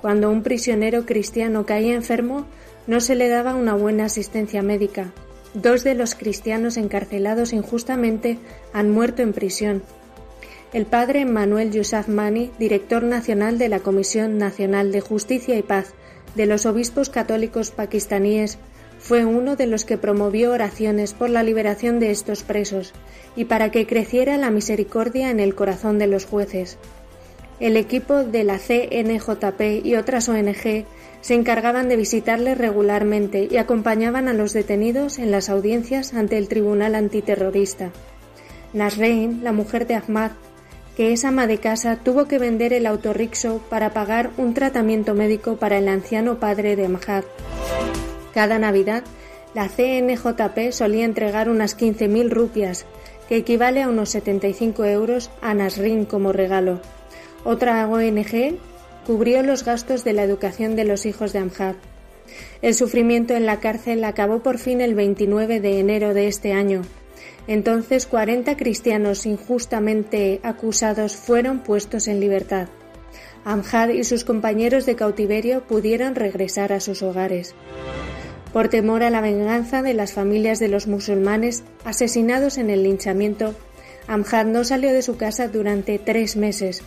Cuando 0.00 0.30
un 0.30 0.42
prisionero 0.42 1.06
cristiano 1.06 1.66
caía 1.66 1.94
enfermo, 1.94 2.46
no 2.86 3.00
se 3.00 3.14
le 3.14 3.28
daba 3.28 3.54
una 3.54 3.74
buena 3.74 4.04
asistencia 4.04 4.62
médica. 4.62 5.12
Dos 5.54 5.84
de 5.84 5.94
los 5.94 6.14
cristianos 6.14 6.76
encarcelados 6.76 7.52
injustamente 7.52 8.38
han 8.72 8.90
muerto 8.90 9.22
en 9.22 9.32
prisión, 9.32 9.82
el 10.74 10.84
padre 10.84 11.24
Manuel 11.24 11.72
Yusuf 11.72 12.08
Mani, 12.08 12.50
director 12.58 13.02
nacional 13.02 13.56
de 13.56 13.70
la 13.70 13.80
Comisión 13.80 14.36
Nacional 14.36 14.92
de 14.92 15.00
Justicia 15.00 15.56
y 15.56 15.62
Paz 15.62 15.94
de 16.34 16.44
los 16.44 16.66
Obispos 16.66 17.08
Católicos 17.08 17.70
Pakistaníes, 17.70 18.58
fue 18.98 19.24
uno 19.24 19.56
de 19.56 19.66
los 19.66 19.84
que 19.84 19.98
promovió 19.98 20.52
oraciones 20.52 21.14
por 21.14 21.30
la 21.30 21.42
liberación 21.42 22.00
de 22.00 22.10
estos 22.10 22.42
presos 22.42 22.92
y 23.36 23.44
para 23.44 23.70
que 23.70 23.86
creciera 23.86 24.36
la 24.36 24.50
misericordia 24.50 25.30
en 25.30 25.40
el 25.40 25.54
corazón 25.54 25.98
de 25.98 26.08
los 26.08 26.26
jueces. 26.26 26.78
El 27.60 27.76
equipo 27.76 28.22
de 28.24 28.44
la 28.44 28.58
CNJP 28.58 29.84
y 29.84 29.96
otras 29.96 30.28
ONG 30.28 30.84
se 31.20 31.34
encargaban 31.34 31.88
de 31.88 31.96
visitarles 31.96 32.56
regularmente 32.56 33.48
y 33.50 33.56
acompañaban 33.56 34.28
a 34.28 34.32
los 34.32 34.52
detenidos 34.52 35.18
en 35.18 35.30
las 35.30 35.48
audiencias 35.48 36.14
ante 36.14 36.38
el 36.38 36.48
Tribunal 36.48 36.94
Antiterrorista. 36.94 37.90
Nasrein, 38.72 39.42
la 39.42 39.52
mujer 39.52 39.86
de 39.86 39.94
Ahmad, 39.94 40.32
que 40.96 41.12
esa 41.12 41.28
ama 41.28 41.46
de 41.46 41.58
casa 41.58 41.96
tuvo 41.96 42.26
que 42.26 42.38
vender 42.38 42.72
el 42.72 42.86
autorrickshaw 42.86 43.60
para 43.68 43.92
pagar 43.92 44.30
un 44.36 44.54
tratamiento 44.54 45.14
médico 45.14 45.56
para 45.56 45.78
el 45.78 45.88
anciano 45.88 46.38
padre 46.38 46.76
de 46.76 46.88
Mahad. 46.88 47.24
Cada 48.38 48.60
Navidad, 48.60 49.02
la 49.52 49.68
CNJP 49.68 50.70
solía 50.70 51.04
entregar 51.04 51.48
unas 51.48 51.76
15.000 51.76 52.30
rupias, 52.30 52.86
que 53.28 53.34
equivale 53.34 53.82
a 53.82 53.88
unos 53.88 54.10
75 54.10 54.84
euros 54.84 55.32
a 55.42 55.54
Nasrin 55.54 56.04
como 56.04 56.32
regalo. 56.32 56.80
Otra 57.42 57.84
ONG 57.88 58.56
cubrió 59.04 59.42
los 59.42 59.64
gastos 59.64 60.04
de 60.04 60.12
la 60.12 60.22
educación 60.22 60.76
de 60.76 60.84
los 60.84 61.04
hijos 61.04 61.32
de 61.32 61.40
Amjad. 61.40 61.74
El 62.62 62.76
sufrimiento 62.76 63.34
en 63.34 63.44
la 63.44 63.58
cárcel 63.58 64.04
acabó 64.04 64.38
por 64.38 64.58
fin 64.58 64.80
el 64.82 64.94
29 64.94 65.58
de 65.58 65.80
enero 65.80 66.14
de 66.14 66.28
este 66.28 66.52
año, 66.52 66.82
entonces 67.48 68.06
cuarenta 68.06 68.56
cristianos 68.56 69.26
injustamente 69.26 70.38
acusados 70.44 71.16
fueron 71.16 71.58
puestos 71.64 72.06
en 72.06 72.20
libertad. 72.20 72.68
Amjad 73.44 73.88
y 73.88 74.04
sus 74.04 74.22
compañeros 74.22 74.86
de 74.86 74.94
cautiverio 74.94 75.64
pudieron 75.64 76.14
regresar 76.14 76.72
a 76.72 76.78
sus 76.78 77.02
hogares. 77.02 77.56
Por 78.58 78.66
temor 78.66 79.04
a 79.04 79.10
la 79.10 79.20
venganza 79.20 79.82
de 79.82 79.94
las 79.94 80.12
familias 80.12 80.58
de 80.58 80.66
los 80.66 80.88
musulmanes 80.88 81.62
asesinados 81.84 82.58
en 82.58 82.70
el 82.70 82.82
linchamiento, 82.82 83.54
Amjad 84.08 84.46
no 84.46 84.64
salió 84.64 84.92
de 84.92 85.02
su 85.02 85.16
casa 85.16 85.46
durante 85.46 86.00
tres 86.00 86.34
meses. 86.34 86.82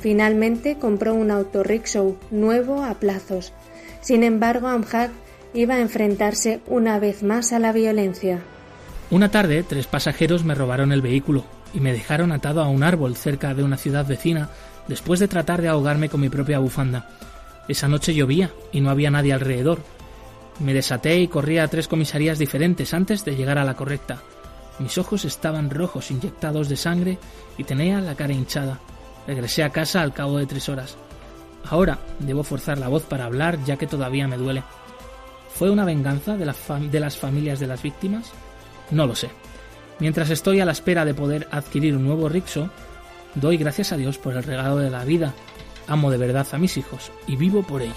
Finalmente 0.00 0.78
compró 0.80 1.14
un 1.14 1.30
autorrickshaw 1.30 2.16
nuevo 2.32 2.82
a 2.82 2.94
plazos. 2.94 3.52
Sin 4.00 4.24
embargo, 4.24 4.66
Amjad 4.66 5.10
iba 5.54 5.76
a 5.76 5.80
enfrentarse 5.80 6.58
una 6.66 6.98
vez 6.98 7.22
más 7.22 7.52
a 7.52 7.60
la 7.60 7.70
violencia. 7.70 8.40
Una 9.08 9.30
tarde, 9.30 9.62
tres 9.62 9.86
pasajeros 9.86 10.42
me 10.42 10.56
robaron 10.56 10.90
el 10.90 11.02
vehículo 11.02 11.44
y 11.72 11.78
me 11.78 11.92
dejaron 11.92 12.32
atado 12.32 12.62
a 12.62 12.68
un 12.68 12.82
árbol 12.82 13.14
cerca 13.14 13.54
de 13.54 13.62
una 13.62 13.76
ciudad 13.76 14.08
vecina 14.08 14.50
después 14.88 15.20
de 15.20 15.28
tratar 15.28 15.62
de 15.62 15.68
ahogarme 15.68 16.08
con 16.08 16.20
mi 16.20 16.30
propia 16.30 16.58
bufanda. 16.58 17.08
Esa 17.68 17.86
noche 17.86 18.12
llovía 18.12 18.50
y 18.72 18.80
no 18.80 18.90
había 18.90 19.12
nadie 19.12 19.32
alrededor. 19.32 19.78
Me 20.60 20.74
desaté 20.74 21.18
y 21.18 21.28
corrí 21.28 21.58
a 21.58 21.68
tres 21.68 21.88
comisarías 21.88 22.38
diferentes 22.38 22.94
antes 22.94 23.24
de 23.24 23.34
llegar 23.34 23.58
a 23.58 23.64
la 23.64 23.74
correcta. 23.74 24.22
Mis 24.78 24.98
ojos 24.98 25.24
estaban 25.24 25.70
rojos, 25.70 26.10
inyectados 26.10 26.68
de 26.68 26.76
sangre 26.76 27.18
y 27.58 27.64
tenía 27.64 28.00
la 28.00 28.14
cara 28.14 28.32
hinchada. 28.32 28.80
Regresé 29.26 29.62
a 29.62 29.70
casa 29.70 30.02
al 30.02 30.12
cabo 30.12 30.38
de 30.38 30.46
tres 30.46 30.68
horas. 30.68 30.96
Ahora 31.68 31.98
debo 32.18 32.42
forzar 32.42 32.78
la 32.78 32.88
voz 32.88 33.04
para 33.04 33.26
hablar 33.26 33.58
ya 33.64 33.76
que 33.76 33.86
todavía 33.86 34.26
me 34.26 34.36
duele. 34.36 34.62
¿Fue 35.54 35.70
una 35.70 35.84
venganza 35.84 36.36
de, 36.36 36.46
las 36.46 37.16
familias 37.16 37.60
de 37.60 37.66
las 37.66 37.82
víctimas? 37.82 38.32
No 38.90 39.06
lo 39.06 39.14
sé. 39.14 39.30
Mientras 39.98 40.30
estoy 40.30 40.60
a 40.60 40.64
la 40.64 40.72
espera 40.72 41.04
de 41.04 41.14
poder 41.14 41.46
adquirir 41.50 41.96
un 41.96 42.04
nuevo 42.04 42.28
Rixo, 42.28 42.70
doy 43.34 43.58
gracias 43.58 43.92
a 43.92 43.96
Dios 43.96 44.18
por 44.18 44.36
el 44.36 44.42
regalo 44.42 44.78
de 44.78 44.90
la 44.90 45.04
vida. 45.04 45.34
Amo 45.86 46.10
de 46.10 46.18
verdad 46.18 46.46
a 46.52 46.58
mis 46.58 46.76
hijos 46.76 47.12
y 47.26 47.36
vivo 47.36 47.62
por 47.62 47.82
ellos. 47.82 47.96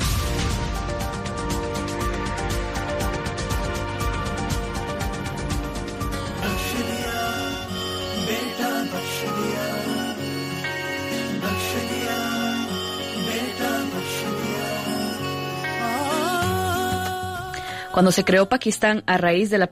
Cuando 18.01 18.11
se 18.11 18.23
creó 18.23 18.49
Pakistán 18.49 19.03
a 19.05 19.19
raíz 19.19 19.51
de 19.51 19.59
la, 19.59 19.69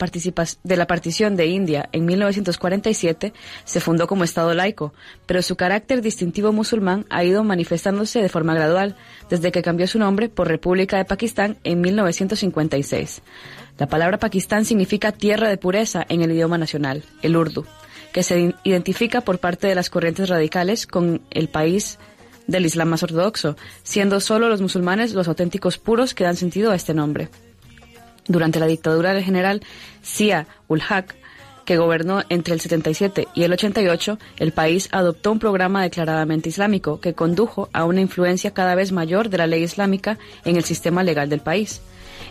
de 0.63 0.77
la 0.77 0.85
partición 0.85 1.35
de 1.35 1.47
India 1.47 1.89
en 1.91 2.05
1947, 2.05 3.33
se 3.65 3.79
fundó 3.79 4.05
como 4.05 4.23
Estado 4.23 4.53
laico, 4.53 4.93
pero 5.25 5.41
su 5.41 5.55
carácter 5.55 6.03
distintivo 6.03 6.53
musulmán 6.53 7.07
ha 7.09 7.23
ido 7.23 7.43
manifestándose 7.43 8.21
de 8.21 8.29
forma 8.29 8.53
gradual 8.53 8.95
desde 9.31 9.51
que 9.51 9.63
cambió 9.63 9.87
su 9.87 9.97
nombre 9.97 10.29
por 10.29 10.47
República 10.47 10.97
de 10.97 11.05
Pakistán 11.05 11.57
en 11.63 11.81
1956. 11.81 13.23
La 13.79 13.87
palabra 13.87 14.19
Pakistán 14.19 14.63
significa 14.63 15.11
tierra 15.11 15.49
de 15.49 15.57
pureza 15.57 16.05
en 16.07 16.21
el 16.21 16.31
idioma 16.31 16.59
nacional, 16.59 17.03
el 17.23 17.35
urdu, 17.35 17.65
que 18.13 18.21
se 18.21 18.53
identifica 18.63 19.21
por 19.21 19.39
parte 19.39 19.65
de 19.65 19.73
las 19.73 19.89
corrientes 19.89 20.29
radicales 20.29 20.85
con 20.85 21.23
el 21.31 21.49
país 21.49 21.97
del 22.45 22.67
Islam 22.67 22.89
más 22.89 23.01
ortodoxo, 23.01 23.57
siendo 23.81 24.19
solo 24.19 24.49
los 24.49 24.61
musulmanes 24.61 25.15
los 25.15 25.27
auténticos 25.27 25.79
puros 25.79 26.13
que 26.13 26.25
dan 26.25 26.35
sentido 26.35 26.69
a 26.69 26.75
este 26.75 26.93
nombre. 26.93 27.29
Durante 28.29 28.59
la 28.59 28.67
dictadura 28.67 29.13
del 29.13 29.23
general 29.23 29.61
Sia 30.03 30.47
ul 30.67 30.81
Haq, 30.87 31.15
que 31.65 31.77
gobernó 31.77 32.23
entre 32.29 32.53
el 32.53 32.61
77 32.61 33.27
y 33.33 33.43
el 33.43 33.51
88, 33.53 34.17
el 34.37 34.51
país 34.53 34.87
adoptó 34.91 35.31
un 35.31 35.39
programa 35.39 35.83
declaradamente 35.83 36.49
islámico 36.49 36.99
que 36.99 37.13
condujo 37.13 37.69
a 37.73 37.85
una 37.85 38.01
influencia 38.01 38.51
cada 38.51 38.75
vez 38.75 38.91
mayor 38.91 39.29
de 39.29 39.39
la 39.39 39.47
ley 39.47 39.63
islámica 39.63 40.17
en 40.45 40.57
el 40.57 40.63
sistema 40.63 41.03
legal 41.03 41.27
del 41.27 41.41
país. 41.41 41.81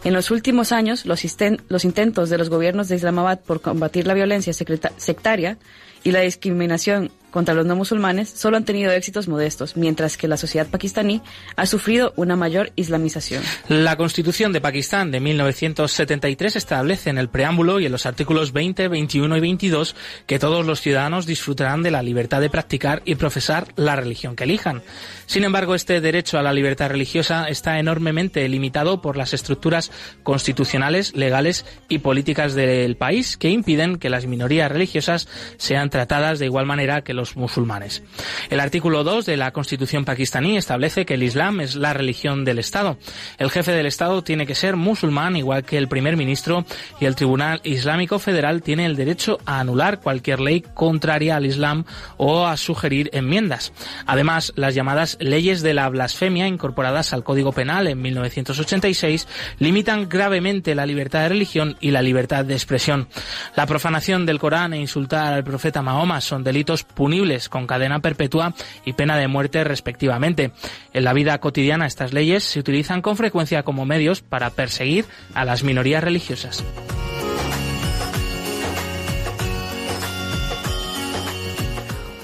En 0.05 0.12
los 0.12 0.30
últimos 0.30 0.70
años, 0.70 1.05
los, 1.05 1.20
los 1.68 1.84
intentos 1.84 2.30
de 2.30 2.38
los 2.38 2.49
gobiernos 2.49 2.88
de 2.88 2.96
Islamabad 2.96 3.40
por 3.40 3.61
combatir 3.61 4.07
la 4.07 4.14
violencia 4.14 4.53
sectaria 4.53 5.59
y 6.05 6.12
la 6.12 6.20
discriminación 6.20 7.11
contra 7.31 7.55
los 7.55 7.66
no 7.66 7.76
musulmanes 7.76 8.31
solo 8.31 8.57
han 8.57 8.64
tenido 8.64 8.93
éxitos 8.93 9.29
modestos, 9.29 9.76
mientras 9.76 10.16
que 10.16 10.29
la 10.29 10.37
sociedad 10.37 10.66
pakistaní 10.66 11.22
ha 11.57 11.66
sufrido 11.66 12.12
una 12.16 12.37
mayor 12.37 12.72
islamización. 12.76 13.43
La 13.68 13.97
Constitución 13.97 14.53
de 14.53 14.61
Pakistán 14.61 15.11
de 15.11 15.20
1973 15.20 16.57
establece 16.57 17.11
en 17.11 17.18
el 17.18 17.29
preámbulo 17.29 17.81
y 17.81 17.87
en 17.87 17.93
los 17.93 18.07
artículos 18.07 18.53
20, 18.53 18.89
21 18.89 19.37
y 19.37 19.41
22 19.41 19.97
que 20.26 20.39
todos 20.39 20.64
los 20.66 20.81
ciudadanos 20.81 21.26
disfrutarán 21.26 21.83
de 21.83 21.91
la 21.91 22.03
libertad 22.03 22.41
de 22.41 22.51
practicar 22.51 23.03
y 23.05 23.16
profesar 23.16 23.68
la 23.76 23.97
religión 23.97 24.37
que 24.37 24.45
elijan. 24.45 24.83
Sin 25.26 25.45
embargo, 25.45 25.74
este 25.74 26.01
derecho 26.01 26.39
a 26.39 26.43
la 26.43 26.53
libertad 26.53 26.89
religiosa 26.89 27.49
está 27.49 27.79
enormemente 27.79 28.49
limitado 28.49 29.03
por 29.03 29.16
las 29.16 29.35
estructuras 29.35 29.91
constitucionales, 30.22 31.14
legales 31.14 31.66
y 31.89 31.99
políticas 31.99 32.55
del 32.55 32.97
país 32.97 33.37
que 33.37 33.51
impiden 33.51 33.99
que 33.99 34.11
las 34.11 34.26
minorías 34.26 34.70
religiosas 34.70 35.29
sean 35.59 35.91
tratadas 35.91 36.39
de 36.39 36.47
igual 36.47 36.66
manera 36.66 37.03
que 37.03 37.14
los 37.19 37.37
musulmanes. 37.37 38.03
El 38.49 38.61
artículo 38.61 39.05
2 39.05 39.27
de 39.27 39.37
la 39.37 39.53
Constitución 39.53 40.07
pakistaní 40.07 40.57
establece 40.57 41.05
que 41.05 41.14
el 41.14 41.23
Islam 41.23 41.61
es 41.61 41.75
la 41.75 41.93
religión 41.93 42.47
del 42.47 42.59
Estado. 42.59 42.97
El 43.37 43.51
jefe 43.51 43.73
del 43.73 43.85
Estado 43.85 44.23
tiene 44.23 44.47
que 44.47 44.55
ser 44.55 44.77
musulmán, 44.77 45.37
igual 45.37 45.64
que 45.64 45.77
el 45.77 45.89
primer 45.89 46.16
ministro, 46.16 46.64
y 47.01 47.05
el 47.05 47.16
Tribunal 47.16 47.61
Islámico 47.64 48.19
Federal 48.19 48.62
tiene 48.62 48.87
el 48.87 48.97
derecho 48.97 49.39
a 49.45 49.61
anular 49.61 50.01
cualquier 50.01 50.41
ley 50.41 50.64
contraria 50.75 51.37
al 51.37 51.45
Islam 51.45 51.85
o 52.16 52.47
a 52.47 52.57
sugerir 52.57 53.11
enmiendas. 53.12 53.73
Además, 54.07 54.53
las 54.57 54.75
llamadas 54.75 55.19
leyes 55.21 55.61
de 55.62 55.75
la 55.75 55.89
blasfemia 55.89 56.47
incorporadas 56.47 57.12
al 57.12 57.25
Código 57.25 57.53
Penal 57.53 57.89
en 57.89 58.01
1986 58.01 59.27
limitan 59.59 60.09
gravemente 60.09 60.75
la 60.75 60.87
libertad 60.87 61.23
de 61.23 61.31
religión 61.31 61.77
y 61.81 61.91
la 61.91 62.03
libertad 62.03 62.45
de 62.45 62.55
expresión. 62.55 63.09
La 63.57 63.66
profanación 63.66 64.25
del 64.25 64.39
Corán 64.39 64.73
e 64.73 64.81
insultar 64.81 65.33
al 65.33 65.45
profeta 65.45 65.83
Mahoma 65.83 66.21
son 66.21 66.45
delitos 66.45 66.85
punibles 66.85 67.08
con 67.49 67.67
cadena 67.67 68.01
perpetua 68.01 68.55
y 68.85 68.93
pena 68.93 69.17
de 69.17 69.29
muerte 69.29 69.65
respectivamente. 69.65 70.53
En 70.93 71.05
la 71.05 71.13
vida 71.13 71.39
cotidiana 71.39 71.87
estas 71.87 72.13
leyes 72.13 72.45
se 72.45 72.61
utilizan 72.61 73.03
con 73.03 73.17
frecuencia 73.17 73.63
como 73.63 73.87
medios 73.87 74.21
para 74.21 74.51
perseguir 74.51 75.07
a 75.35 75.45
las 75.45 75.63
minorías 75.63 76.05
religiosas. 76.05 76.65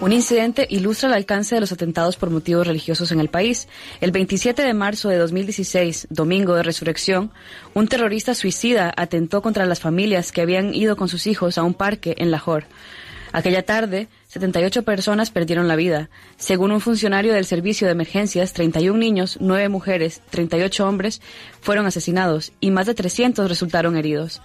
Un 0.05 0.12
incidente 0.12 0.66
ilustra 0.68 1.09
el 1.09 1.14
alcance 1.14 1.55
de 1.55 1.62
los 1.62 1.72
atentados 1.72 2.16
por 2.16 2.28
motivos 2.28 2.66
religiosos 2.66 3.11
en 3.11 3.20
el 3.20 3.30
país. 3.30 3.68
El 4.03 4.11
27 4.11 4.61
de 4.61 4.74
marzo 4.74 5.09
de 5.09 5.16
2016, 5.16 6.09
domingo 6.11 6.55
de 6.55 6.62
resurrección, 6.62 7.30
un 7.72 7.89
terrorista 7.89 8.35
suicida 8.35 8.93
atentó 8.99 9.41
contra 9.41 9.64
las 9.64 9.80
familias 9.80 10.30
que 10.30 10.43
habían 10.43 10.74
ido 10.74 10.97
con 10.97 11.09
sus 11.09 11.26
hijos 11.26 11.57
a 11.57 11.62
un 11.62 11.72
parque 11.72 12.16
en 12.18 12.30
Lahore. 12.30 12.66
Aquella 13.32 13.64
tarde, 13.64 14.09
78 14.35 14.82
personas 14.82 15.30
perdieron 15.30 15.68
la 15.68 15.76
vida. 15.76 16.11
Según 16.39 16.72
un 16.72 16.80
funcionario 16.80 17.32
del 17.32 17.45
servicio 17.45 17.87
de 17.87 17.93
emergencias, 17.93 18.53
31 18.53 18.99
niños, 18.99 19.39
9 19.41 19.68
mujeres, 19.68 20.22
38 20.30 20.89
hombres 20.89 21.22
fueron 21.61 21.87
asesinados 21.87 22.53
y 22.59 22.72
más 22.72 22.87
de 22.87 22.95
300 22.95 23.49
resultaron 23.49 23.97
heridos. 23.97 24.43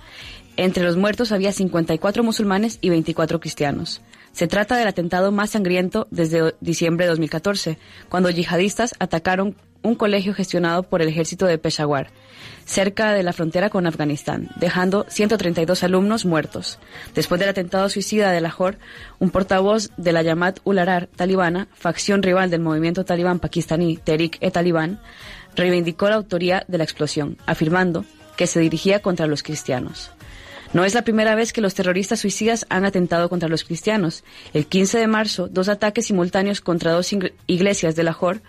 Entre 0.57 0.83
los 0.83 0.95
muertos 0.95 1.31
había 1.31 1.51
54 1.51 2.23
musulmanes 2.23 2.77
y 2.81 2.89
24 2.89 3.39
cristianos. 3.39 4.03
Se 4.31 4.47
trata 4.47 4.77
del 4.77 4.87
atentado 4.87 5.31
más 5.31 5.49
sangriento 5.49 6.07
desde 6.11 6.53
diciembre 6.61 7.05
de 7.05 7.09
2014, 7.09 7.79
cuando 8.09 8.29
yihadistas 8.29 8.93
atacaron 8.99 9.55
un 9.81 9.95
colegio 9.95 10.33
gestionado 10.33 10.83
por 10.83 11.01
el 11.01 11.07
ejército 11.07 11.45
de 11.45 11.57
Peshawar 11.57 12.11
cerca 12.69 13.13
de 13.13 13.23
la 13.23 13.33
frontera 13.33 13.71
con 13.71 13.87
Afganistán, 13.87 14.49
dejando 14.55 15.05
132 15.09 15.83
alumnos 15.83 16.25
muertos. 16.25 16.77
Después 17.15 17.39
del 17.39 17.49
atentado 17.49 17.89
suicida 17.89 18.31
de 18.31 18.41
Lahore, 18.41 18.77
un 19.17 19.31
portavoz 19.31 19.89
de 19.97 20.13
la 20.13 20.21
Yamat 20.21 20.59
Ularar 20.63 21.07
talibana, 21.07 21.67
facción 21.73 22.21
rival 22.21 22.51
del 22.51 22.61
movimiento 22.61 23.05
talibán 23.05 23.39
pakistaní 23.39 23.97
Tehrik-e-Taliban, 23.97 24.99
reivindicó 25.55 26.09
la 26.09 26.15
autoría 26.15 26.63
de 26.67 26.77
la 26.77 26.83
explosión, 26.83 27.37
afirmando 27.47 28.05
que 28.37 28.45
se 28.45 28.59
dirigía 28.59 28.99
contra 28.99 29.25
los 29.25 29.41
cristianos. 29.41 30.11
No 30.71 30.85
es 30.85 30.93
la 30.93 31.01
primera 31.01 31.33
vez 31.33 31.51
que 31.51 31.61
los 31.61 31.73
terroristas 31.73 32.19
suicidas 32.19 32.67
han 32.69 32.85
atentado 32.85 33.27
contra 33.29 33.49
los 33.49 33.63
cristianos. 33.63 34.23
El 34.53 34.67
15 34.67 34.99
de 34.99 35.07
marzo, 35.07 35.47
dos 35.47 35.67
ataques 35.67 36.05
simultáneos 36.05 36.61
contra 36.61 36.91
dos 36.91 37.11
iglesias 37.47 37.95
de 37.95 38.03
Lahore, 38.03 38.41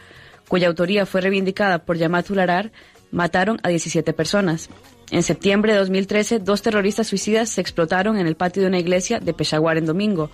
cuya 0.51 0.67
autoría 0.67 1.07
fue 1.07 1.21
reivindicada 1.21 1.85
por 1.85 1.97
Yamat 1.97 2.29
Ularar, 2.29 2.73
mataron 3.13 3.61
a 3.63 3.69
17 3.69 4.13
personas. 4.13 4.69
En 5.13 5.23
septiembre 5.23 5.73
de 5.73 5.79
2013, 5.79 6.41
dos 6.41 6.61
terroristas 6.61 7.07
suicidas 7.07 7.51
se 7.51 7.61
explotaron 7.61 8.19
en 8.19 8.27
el 8.27 8.35
patio 8.35 8.61
de 8.63 8.69
una 8.69 8.81
iglesia 8.81 9.21
de 9.21 9.33
Peshawar 9.33 9.79
en 9.79 9.87
domingo, 9.87 10.29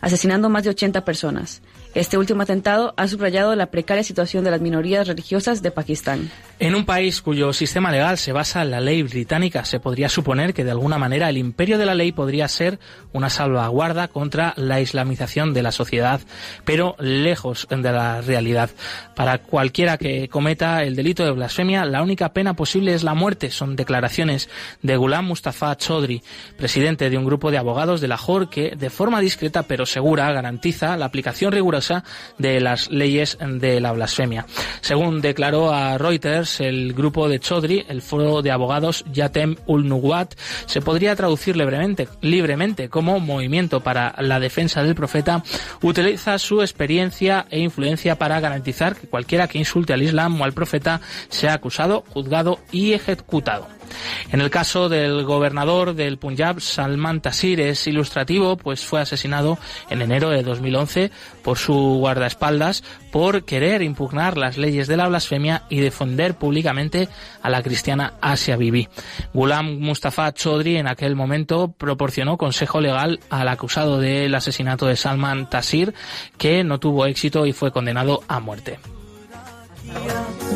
asesinando 0.00 0.48
más 0.48 0.64
de 0.64 0.70
80 0.70 1.04
personas. 1.04 1.60
Este 1.92 2.16
último 2.16 2.42
atentado 2.42 2.94
ha 2.96 3.08
subrayado 3.08 3.56
la 3.56 3.66
precaria 3.72 4.04
situación 4.04 4.44
de 4.44 4.52
las 4.52 4.60
minorías 4.60 5.08
religiosas 5.08 5.60
de 5.60 5.72
Pakistán. 5.72 6.30
En 6.60 6.76
un 6.76 6.84
país 6.84 7.20
cuyo 7.20 7.52
sistema 7.52 7.90
legal 7.90 8.16
se 8.16 8.32
basa 8.32 8.62
en 8.62 8.70
la 8.70 8.80
ley 8.80 9.02
británica, 9.02 9.64
se 9.64 9.80
podría 9.80 10.08
suponer 10.08 10.54
que 10.54 10.62
de 10.62 10.70
alguna 10.70 10.98
manera 10.98 11.28
el 11.28 11.36
imperio 11.36 11.78
de 11.78 11.86
la 11.86 11.96
ley 11.96 12.12
podría 12.12 12.46
ser 12.46 12.78
una 13.12 13.28
salvaguarda 13.28 14.06
contra 14.06 14.54
la 14.56 14.80
islamización 14.80 15.52
de 15.52 15.62
la 15.62 15.72
sociedad, 15.72 16.20
pero 16.64 16.94
lejos 17.00 17.66
de 17.68 17.90
la 17.90 18.20
realidad. 18.20 18.70
Para 19.16 19.38
cualquiera 19.38 19.98
que 19.98 20.28
cometa 20.28 20.84
el 20.84 20.94
delito 20.94 21.24
de 21.24 21.32
blasfemia, 21.32 21.84
la 21.86 22.02
única 22.02 22.32
pena 22.32 22.54
posible 22.54 22.94
es 22.94 23.02
la 23.02 23.14
muerte. 23.14 23.50
Son 23.50 23.74
declaraciones 23.74 24.48
de 24.82 24.96
Ghulam 24.96 25.24
Mustafa 25.24 25.74
Chaudhry, 25.76 26.22
presidente 26.56 27.10
de 27.10 27.18
un 27.18 27.24
grupo 27.24 27.50
de 27.50 27.58
abogados 27.58 28.00
de 28.00 28.08
Lahore 28.08 28.46
que, 28.48 28.76
de 28.76 28.90
forma 28.90 29.20
discreta 29.20 29.64
pero 29.64 29.86
segura, 29.86 30.30
garantiza 30.30 30.96
la 30.96 31.06
aplicación 31.06 31.50
rigurosa 31.50 31.79
de 32.38 32.60
las 32.60 32.90
leyes 32.90 33.38
de 33.40 33.80
la 33.80 33.92
blasfemia. 33.92 34.46
Según 34.80 35.20
declaró 35.20 35.72
a 35.72 35.98
Reuters, 35.98 36.60
el 36.60 36.92
grupo 36.92 37.28
de 37.28 37.40
Chodri, 37.40 37.84
el 37.88 38.02
foro 38.02 38.42
de 38.42 38.50
abogados 38.50 39.04
Yatem 39.12 39.56
ul 39.66 39.90
se 40.66 40.80
podría 40.80 41.16
traducir 41.16 41.56
libremente, 41.56 42.08
libremente 42.20 42.88
como 42.88 43.20
movimiento 43.20 43.80
para 43.80 44.14
la 44.18 44.40
defensa 44.40 44.82
del 44.82 44.94
profeta, 44.94 45.42
utiliza 45.82 46.38
su 46.38 46.60
experiencia 46.62 47.46
e 47.50 47.60
influencia 47.60 48.16
para 48.16 48.40
garantizar 48.40 48.96
que 48.96 49.08
cualquiera 49.08 49.48
que 49.48 49.58
insulte 49.58 49.92
al 49.92 50.02
Islam 50.02 50.40
o 50.40 50.44
al 50.44 50.52
profeta 50.52 51.00
sea 51.28 51.54
acusado, 51.54 52.04
juzgado 52.08 52.58
y 52.72 52.92
ejecutado. 52.92 53.79
En 54.32 54.40
el 54.40 54.50
caso 54.50 54.88
del 54.88 55.24
gobernador 55.24 55.94
del 55.94 56.18
Punjab, 56.18 56.60
Salman 56.60 57.20
Taseer, 57.20 57.60
es 57.60 57.86
ilustrativo, 57.86 58.56
pues 58.56 58.84
fue 58.84 59.00
asesinado 59.00 59.58
en 59.88 60.02
enero 60.02 60.30
de 60.30 60.42
2011 60.42 61.10
por 61.42 61.58
su 61.58 61.74
guardaespaldas 61.74 62.82
por 63.10 63.44
querer 63.44 63.82
impugnar 63.82 64.36
las 64.36 64.56
leyes 64.56 64.86
de 64.86 64.96
la 64.96 65.08
blasfemia 65.08 65.64
y 65.68 65.80
defender 65.80 66.34
públicamente 66.34 67.08
a 67.42 67.50
la 67.50 67.62
cristiana 67.62 68.14
Asia 68.20 68.56
Bibi. 68.56 68.88
Ghulam 69.34 69.78
Mustafa 69.80 70.32
Chaudhry 70.32 70.76
en 70.76 70.86
aquel 70.86 71.16
momento 71.16 71.72
proporcionó 71.76 72.36
consejo 72.36 72.80
legal 72.80 73.20
al 73.30 73.48
acusado 73.48 73.98
del 73.98 74.34
asesinato 74.34 74.86
de 74.86 74.96
Salman 74.96 75.50
Taseer, 75.50 75.94
que 76.38 76.64
no 76.64 76.78
tuvo 76.78 77.06
éxito 77.06 77.46
y 77.46 77.52
fue 77.52 77.72
condenado 77.72 78.22
a 78.28 78.40
muerte. 78.40 78.78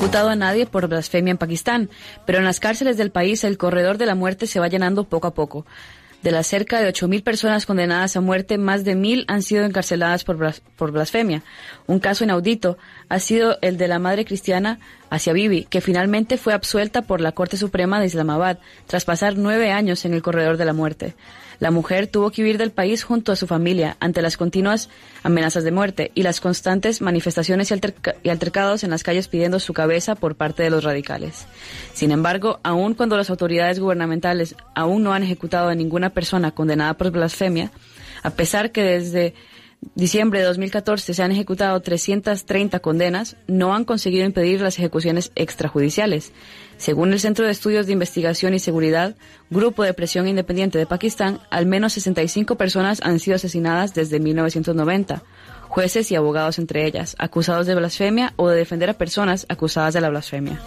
Ejecutado 0.05 0.29
a 0.29 0.37
nadie 0.37 0.67
por 0.67 0.87
blasfemia 0.87 1.31
en 1.31 1.39
Pakistán, 1.39 1.89
pero 2.27 2.39
en 2.39 2.45
las 2.45 2.61
cárceles 2.61 2.99
del 2.99 3.11
país 3.11 3.43
el 3.43 3.57
corredor 3.57 3.97
de 3.97 4.05
la 4.05 4.15
muerte 4.15 4.47
se 4.47 4.61
va 4.61 4.69
llenando 4.69 5.05
poco 5.05 5.29
a 5.29 5.35
poco. 5.35 5.65
De 6.23 6.31
las 6.31 6.47
cerca 6.47 6.81
de 6.81 6.93
8.000 6.93 7.23
personas 7.23 7.65
condenadas 7.65 8.15
a 8.15 8.21
muerte, 8.21 8.59
más 8.59 8.85
de 8.85 8.97
1.000 8.97 9.25
han 9.29 9.43
sido 9.43 9.65
encarceladas 9.65 10.25
por, 10.25 10.39
por, 10.77 10.93
blasfemia. 10.93 11.43
Un 11.87 12.01
caso 12.01 12.25
inaudito 12.25 12.77
ha 13.09 13.19
sido 13.19 13.57
el 13.63 13.79
de 13.79 13.89
la 13.89 13.99
madre 13.99 14.27
cristiana 14.27 14.79
Asia 15.09 15.33
Bibi, 15.33 15.65
que 15.65 15.81
finalmente 15.81 16.37
fue 16.37 16.53
absuelta 16.53 17.03
por 17.03 17.23
la 17.23 17.33
Corte 17.33 17.57
Suprema 17.57 17.99
de 17.99 18.07
Islamabad 18.07 18.59
tras 18.87 19.07
pasar 19.07 19.39
nueve 19.39 19.73
años 19.73 20.05
en 20.05 20.13
el 20.13 20.23
corredor 20.23 20.59
de 20.59 20.65
la 20.67 20.75
muerte. 20.75 21.15
La 21.65 21.71
mujer 21.71 22.09
tuvo 22.09 22.31
que 22.31 22.43
huir 22.43 22.59
del 22.59 22.73
país 22.73 23.05
junto 23.05 23.33
a 23.33 23.37
su 23.37 23.47
familia 23.47 23.97
ante 23.99 24.21
las 24.21 24.37
continuas 24.37 24.91
amenazas 25.23 25.65
de 25.65 25.71
muerte 25.71 26.11
y 26.15 26.23
las 26.23 26.43
constantes 26.43 27.01
manifestaciones 27.01 27.71
y, 27.71 28.29
altercados 28.29 28.85
en 28.85 28.91
las 28.91 29.03
calles 29.03 29.29
pidiendo 29.29 29.59
su 29.59 29.73
cabeza 29.73 30.15
por 30.15 30.35
parte 30.35 30.63
de 30.63 30.69
los 30.69 30.85
radicales. 30.85 31.47
Sin 31.95 32.11
embargo, 32.11 32.61
aun 32.65 32.93
cuando 32.93 33.17
las 33.17 33.31
autoridades 33.31 33.81
gubernamentales 33.81 34.57
aún 34.75 35.05
no 35.05 35.15
han 35.15 35.23
ejecutado 35.23 35.71
a 35.71 35.75
ninguna 35.75 36.11
persona 36.11 36.51
condenada 36.51 36.99
por 36.99 37.11
blasfemia, 37.11 37.71
a 38.23 38.29
pesar 38.29 38.71
que 38.71 38.83
desde 38.83 39.33
diciembre 39.95 40.41
de 40.41 40.45
2014 40.45 41.15
se 41.15 41.23
han 41.23 41.33
ejecutado 41.33 41.81
330 41.81 42.79
condenas, 42.81 43.39
no 43.47 43.75
han 43.75 43.87
conseguido 43.87 44.27
impedir 44.27 44.61
las 44.61 44.79
ejecuciones 44.79 45.33
extrajudiciales. 45.35 46.31
Según 46.77 47.13
el 47.13 47.21
Centro 47.21 47.47
de 47.47 47.53
Estudios 47.53 47.87
de 47.87 47.93
Investigación 47.93 48.55
y 48.55 48.59
Seguridad, 48.59 49.17
Grupo 49.51 49.85
de 49.85 49.95
Presión 49.95 50.29
Independiente 50.29 50.79
de 50.79 50.87
Pakistán, 50.87 51.41
al 51.51 51.67
menos 51.67 51.93
65 51.95 52.57
personas 52.57 53.01
han 53.03 53.21
sido 53.21 53.37
asesinadas 53.37 53.95
desde 53.95 54.21
1990, 54.21 55.23
jueces 55.69 56.11
y 56.11 56.17
abogados 56.17 56.59
entre 56.59 56.87
ellas, 56.87 57.17
acusados 57.19 57.67
de 57.67 57.75
blasfemia 57.75 58.33
o 58.37 58.49
de 58.49 58.57
defender 58.57 58.91
a 58.91 58.95
personas 58.95 59.47
acusadas 59.49 59.95
de 59.95 60.01
la 60.01 60.11
blasfemia. 60.11 60.61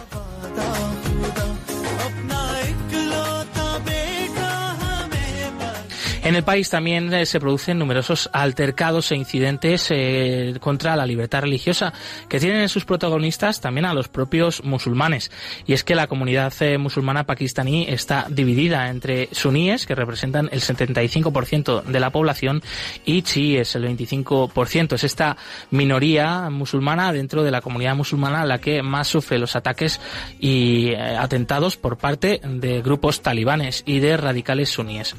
En 6.28 6.34
el 6.34 6.44
país 6.44 6.68
también 6.68 7.10
eh, 7.14 7.24
se 7.24 7.40
producen 7.40 7.78
numerosos 7.78 8.28
altercados 8.34 9.12
e 9.12 9.16
incidentes 9.16 9.86
eh, 9.88 10.54
contra 10.60 10.94
la 10.94 11.06
libertad 11.06 11.40
religiosa 11.40 11.94
que 12.28 12.38
tienen 12.38 12.60
en 12.60 12.68
sus 12.68 12.84
protagonistas 12.84 13.62
también 13.62 13.86
a 13.86 13.94
los 13.94 14.08
propios 14.08 14.62
musulmanes. 14.62 15.30
Y 15.66 15.72
es 15.72 15.84
que 15.84 15.94
la 15.94 16.06
comunidad 16.06 16.52
eh, 16.60 16.76
musulmana 16.76 17.24
pakistaní 17.24 17.86
está 17.88 18.26
dividida 18.28 18.90
entre 18.90 19.30
suníes, 19.32 19.86
que 19.86 19.94
representan 19.94 20.50
el 20.52 20.60
75% 20.60 21.84
de 21.84 21.98
la 21.98 22.10
población, 22.10 22.62
y 23.06 23.22
chiíes, 23.22 23.74
el 23.74 23.84
25%. 23.84 24.96
Es 24.96 25.04
esta 25.04 25.38
minoría 25.70 26.50
musulmana 26.50 27.10
dentro 27.10 27.42
de 27.42 27.52
la 27.52 27.62
comunidad 27.62 27.96
musulmana 27.96 28.44
la 28.44 28.60
que 28.60 28.82
más 28.82 29.08
sufre 29.08 29.38
los 29.38 29.56
ataques 29.56 29.98
y 30.38 30.94
atentados 30.94 31.78
por 31.78 31.96
parte 31.96 32.42
de 32.44 32.82
grupos 32.82 33.22
talibanes 33.22 33.82
y 33.86 34.00
de 34.00 34.18
radicales 34.18 34.68
suníes. 34.68 35.16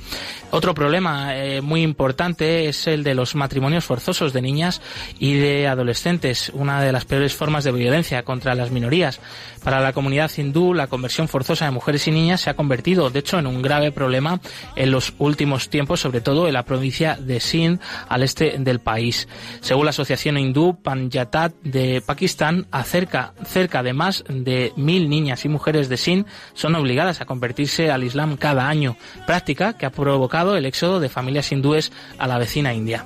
Otro 0.52 0.76
problema 0.76 0.99
problema 1.00 1.38
eh, 1.38 1.62
muy 1.62 1.82
importante 1.82 2.68
es 2.68 2.86
el 2.86 3.06
de 3.06 3.16
los 3.16 3.34
matrimonios 3.34 3.86
forzosos 3.86 4.34
de 4.34 4.42
niñas 4.42 4.82
y 5.18 5.36
de 5.36 5.66
adolescentes, 5.66 6.52
una 6.54 6.82
de 6.82 6.92
las 6.92 7.06
peores 7.06 7.34
formas 7.34 7.64
de 7.64 7.72
violencia 7.72 8.24
contra 8.24 8.54
las 8.54 8.70
minorías. 8.70 9.22
Para 9.64 9.80
la 9.80 9.94
comunidad 9.94 10.32
hindú, 10.36 10.74
la 10.74 10.88
conversión 10.88 11.30
forzosa 11.30 11.66
de 11.66 11.72
mujeres 11.72 12.08
y 12.08 12.12
niñas 12.12 12.42
se 12.42 12.50
ha 12.50 12.56
convertido, 12.56 13.10
de 13.10 13.20
hecho, 13.20 13.40
en 13.40 13.48
un 13.48 13.62
grave 13.62 13.92
problema 13.94 14.42
en 14.76 14.92
los 14.92 15.14
últimos 15.20 15.70
tiempos, 15.70 16.02
sobre 16.02 16.20
todo 16.20 16.48
en 16.48 16.54
la 16.54 16.64
provincia 16.64 17.18
de 17.20 17.40
Sindh, 17.40 17.80
al 18.10 18.24
este 18.24 18.58
del 18.58 18.80
país. 18.80 19.30
Según 19.62 19.86
la 19.86 19.92
Asociación 19.92 20.38
Hindú 20.38 20.82
Panjatat 20.82 21.54
de 21.64 22.02
Pakistán, 22.06 22.68
acerca, 22.72 23.34
cerca 23.46 23.84
de 23.84 23.94
más 23.94 24.26
de 24.28 24.74
mil 24.76 25.10
niñas 25.10 25.46
y 25.46 25.50
mujeres 25.50 25.88
de 25.88 25.98
Sindh 25.98 26.26
son 26.54 26.76
obligadas 26.76 27.22
a 27.22 27.26
convertirse 27.26 27.90
al 27.90 28.04
Islam 28.04 28.36
cada 28.36 28.68
año, 28.68 28.98
práctica 29.26 29.78
que 29.78 29.86
ha 29.86 29.92
provocado 29.92 30.58
el 30.58 30.66
de 31.00 31.10
familias 31.10 31.52
hindúes 31.52 31.92
a 32.18 32.28
la 32.28 32.40
vecina 32.40 32.74
India. 32.74 33.06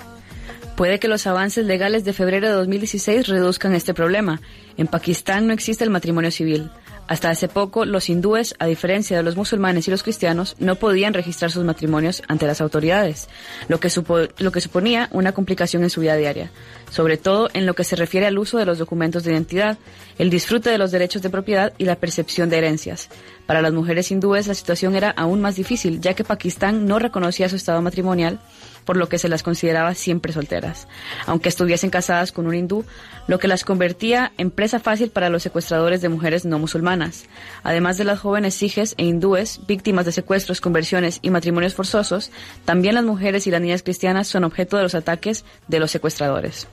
Puede 0.78 1.00
que 1.00 1.08
los 1.08 1.28
avances 1.28 1.66
legales 1.66 2.06
de 2.06 2.14
febrero 2.14 2.48
de 2.48 2.54
2016 2.54 3.28
reduzcan 3.28 3.76
este 3.76 3.94
problema. 3.94 4.42
En 4.78 4.88
Pakistán 4.88 5.46
no 5.46 5.54
existe 5.54 5.84
el 5.84 5.90
matrimonio 5.90 6.32
civil. 6.32 6.72
Hasta 7.14 7.30
hace 7.30 7.48
poco, 7.48 7.86
los 7.86 8.10
hindúes, 8.10 8.56
a 8.58 8.66
diferencia 8.66 9.16
de 9.16 9.22
los 9.22 9.36
musulmanes 9.36 9.88
y 9.88 9.92
los 9.92 10.02
cristianos, 10.02 10.56
no 10.58 10.78
podían 10.78 11.14
registrar 11.14 11.52
sus 11.52 11.64
matrimonios 11.64 12.24
ante 12.28 12.48
las 12.48 12.60
autoridades, 12.60 13.30
lo 13.68 13.80
que, 13.80 13.92
suponía 13.92 15.10
una 15.12 15.32
complicación 15.32 15.84
en 15.84 15.92
su 15.92 16.02
vida 16.02 16.16
diaria, 16.16 16.50
sobre 16.90 17.18
todo 17.18 17.52
en 17.54 17.68
lo 17.68 17.76
que 17.76 17.84
se 17.84 17.96
refiere 17.96 18.26
al 18.26 18.40
uso 18.40 18.58
de 18.58 18.66
los 18.66 18.80
documentos 18.80 19.24
de 19.24 19.32
identidad, 19.32 19.78
el 20.18 20.32
disfrute 20.32 20.72
de 20.72 20.80
los 20.80 20.90
derechos 20.90 21.22
de 21.22 21.30
propiedad 21.30 21.72
y 21.78 21.86
la 21.86 21.98
percepción 21.98 22.50
de 22.50 22.58
herencias. 22.58 23.10
Para 23.46 23.62
las 23.62 23.74
mujeres 23.74 24.10
hindúes 24.10 24.48
la 24.48 24.56
situación 24.56 24.96
era 24.96 25.12
aún 25.12 25.40
más 25.40 25.56
difícil, 25.56 26.02
ya 26.02 26.16
que 26.16 26.24
Pakistán 26.24 26.88
no 26.88 26.98
reconocía 26.98 27.48
su 27.48 27.58
estado 27.58 27.80
matrimonial 27.84 28.40
por 28.86 28.98
lo 28.98 29.10
que 29.10 29.18
se 29.18 29.30
las 29.30 29.44
consideraba 29.44 29.94
siempre 29.94 30.34
solteras, 30.34 30.88
aunque 31.26 31.50
estuviesen 31.50 31.90
casadas 31.90 32.32
con 32.32 32.48
un 32.48 32.56
hindú, 32.56 32.86
lo 33.28 33.40
que 33.40 33.48
las 33.48 33.64
convertía 33.64 34.32
en 34.38 34.52
presa 34.52 34.80
fácil 34.80 35.10
para 35.10 35.30
los 35.30 35.44
secuestradores 35.44 36.02
de 36.02 36.10
mujeres 36.10 36.46
no 36.46 36.60
musulmanas. 36.60 37.26
Además 37.64 37.98
de 37.98 38.04
las 38.04 38.20
jóvenes 38.20 38.54
sijes 38.56 38.96
e 38.98 39.06
hindúes, 39.06 39.62
víctimas 39.68 40.06
de 40.06 40.12
secuestros, 40.12 40.62
conversiones 40.62 41.20
y 41.22 41.30
matrimonios 41.30 41.76
forzosos, 41.76 42.32
también 42.66 42.96
las 42.96 43.04
mujeres 43.04 43.48
y 43.48 43.52
las 43.52 43.62
niñas 43.62 43.84
cristianas 43.84 44.28
son 44.28 44.44
objeto 44.44 44.78
de 44.78 44.84
los 44.84 44.96
ataques 44.96 45.46
de 45.68 45.80
los 45.80 45.92
secuestradores. 45.92 46.68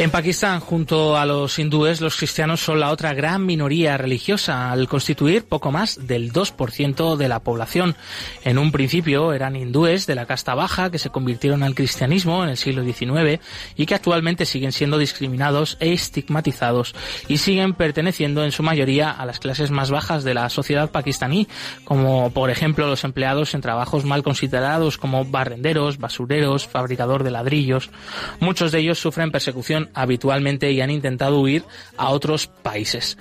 En 0.00 0.10
Pakistán, 0.10 0.60
junto 0.60 1.18
a 1.18 1.26
los 1.26 1.58
hindúes, 1.58 2.00
los 2.00 2.16
cristianos 2.16 2.60
son 2.60 2.80
la 2.80 2.90
otra 2.90 3.12
gran 3.12 3.44
minoría 3.44 3.98
religiosa, 3.98 4.72
al 4.72 4.88
constituir 4.88 5.44
poco 5.44 5.72
más 5.72 6.06
del 6.06 6.32
2% 6.32 7.16
de 7.16 7.28
la 7.28 7.40
población. 7.40 7.94
En 8.42 8.56
un 8.56 8.72
principio 8.72 9.34
eran 9.34 9.56
hindúes 9.56 10.06
de 10.06 10.14
la 10.14 10.24
casta 10.24 10.54
baja 10.54 10.90
que 10.90 10.98
se 10.98 11.10
convirtieron 11.10 11.62
al 11.62 11.74
cristianismo 11.74 12.42
en 12.42 12.48
el 12.48 12.56
siglo 12.56 12.82
XIX 12.82 13.42
y 13.76 13.84
que 13.84 13.94
actualmente 13.94 14.46
siguen 14.46 14.72
siendo 14.72 14.96
discriminados 14.96 15.76
e 15.80 15.92
estigmatizados 15.92 16.94
y 17.28 17.36
siguen 17.36 17.74
perteneciendo 17.74 18.42
en 18.42 18.52
su 18.52 18.62
mayoría 18.62 19.10
a 19.10 19.26
las 19.26 19.38
clases 19.38 19.70
más 19.70 19.90
bajas 19.90 20.24
de 20.24 20.32
la 20.32 20.48
sociedad 20.48 20.90
pakistaní, 20.90 21.46
como 21.84 22.30
por 22.30 22.48
ejemplo 22.48 22.86
los 22.86 23.04
empleados 23.04 23.52
en 23.52 23.60
trabajos 23.60 24.06
mal 24.06 24.22
considerados 24.22 24.96
como 24.96 25.26
barrenderos, 25.26 25.98
basureros, 25.98 26.66
fabricador 26.66 27.22
de 27.22 27.32
ladrillos. 27.32 27.90
Muchos 28.40 28.72
de 28.72 28.78
ellos 28.78 28.98
sufren 28.98 29.30
persecución 29.30 29.89
habitualmente 29.94 30.70
y 30.70 30.80
han 30.80 30.90
intentado 30.90 31.40
huir 31.40 31.64
a 31.96 32.10
otros 32.10 32.46
países. 32.46 33.16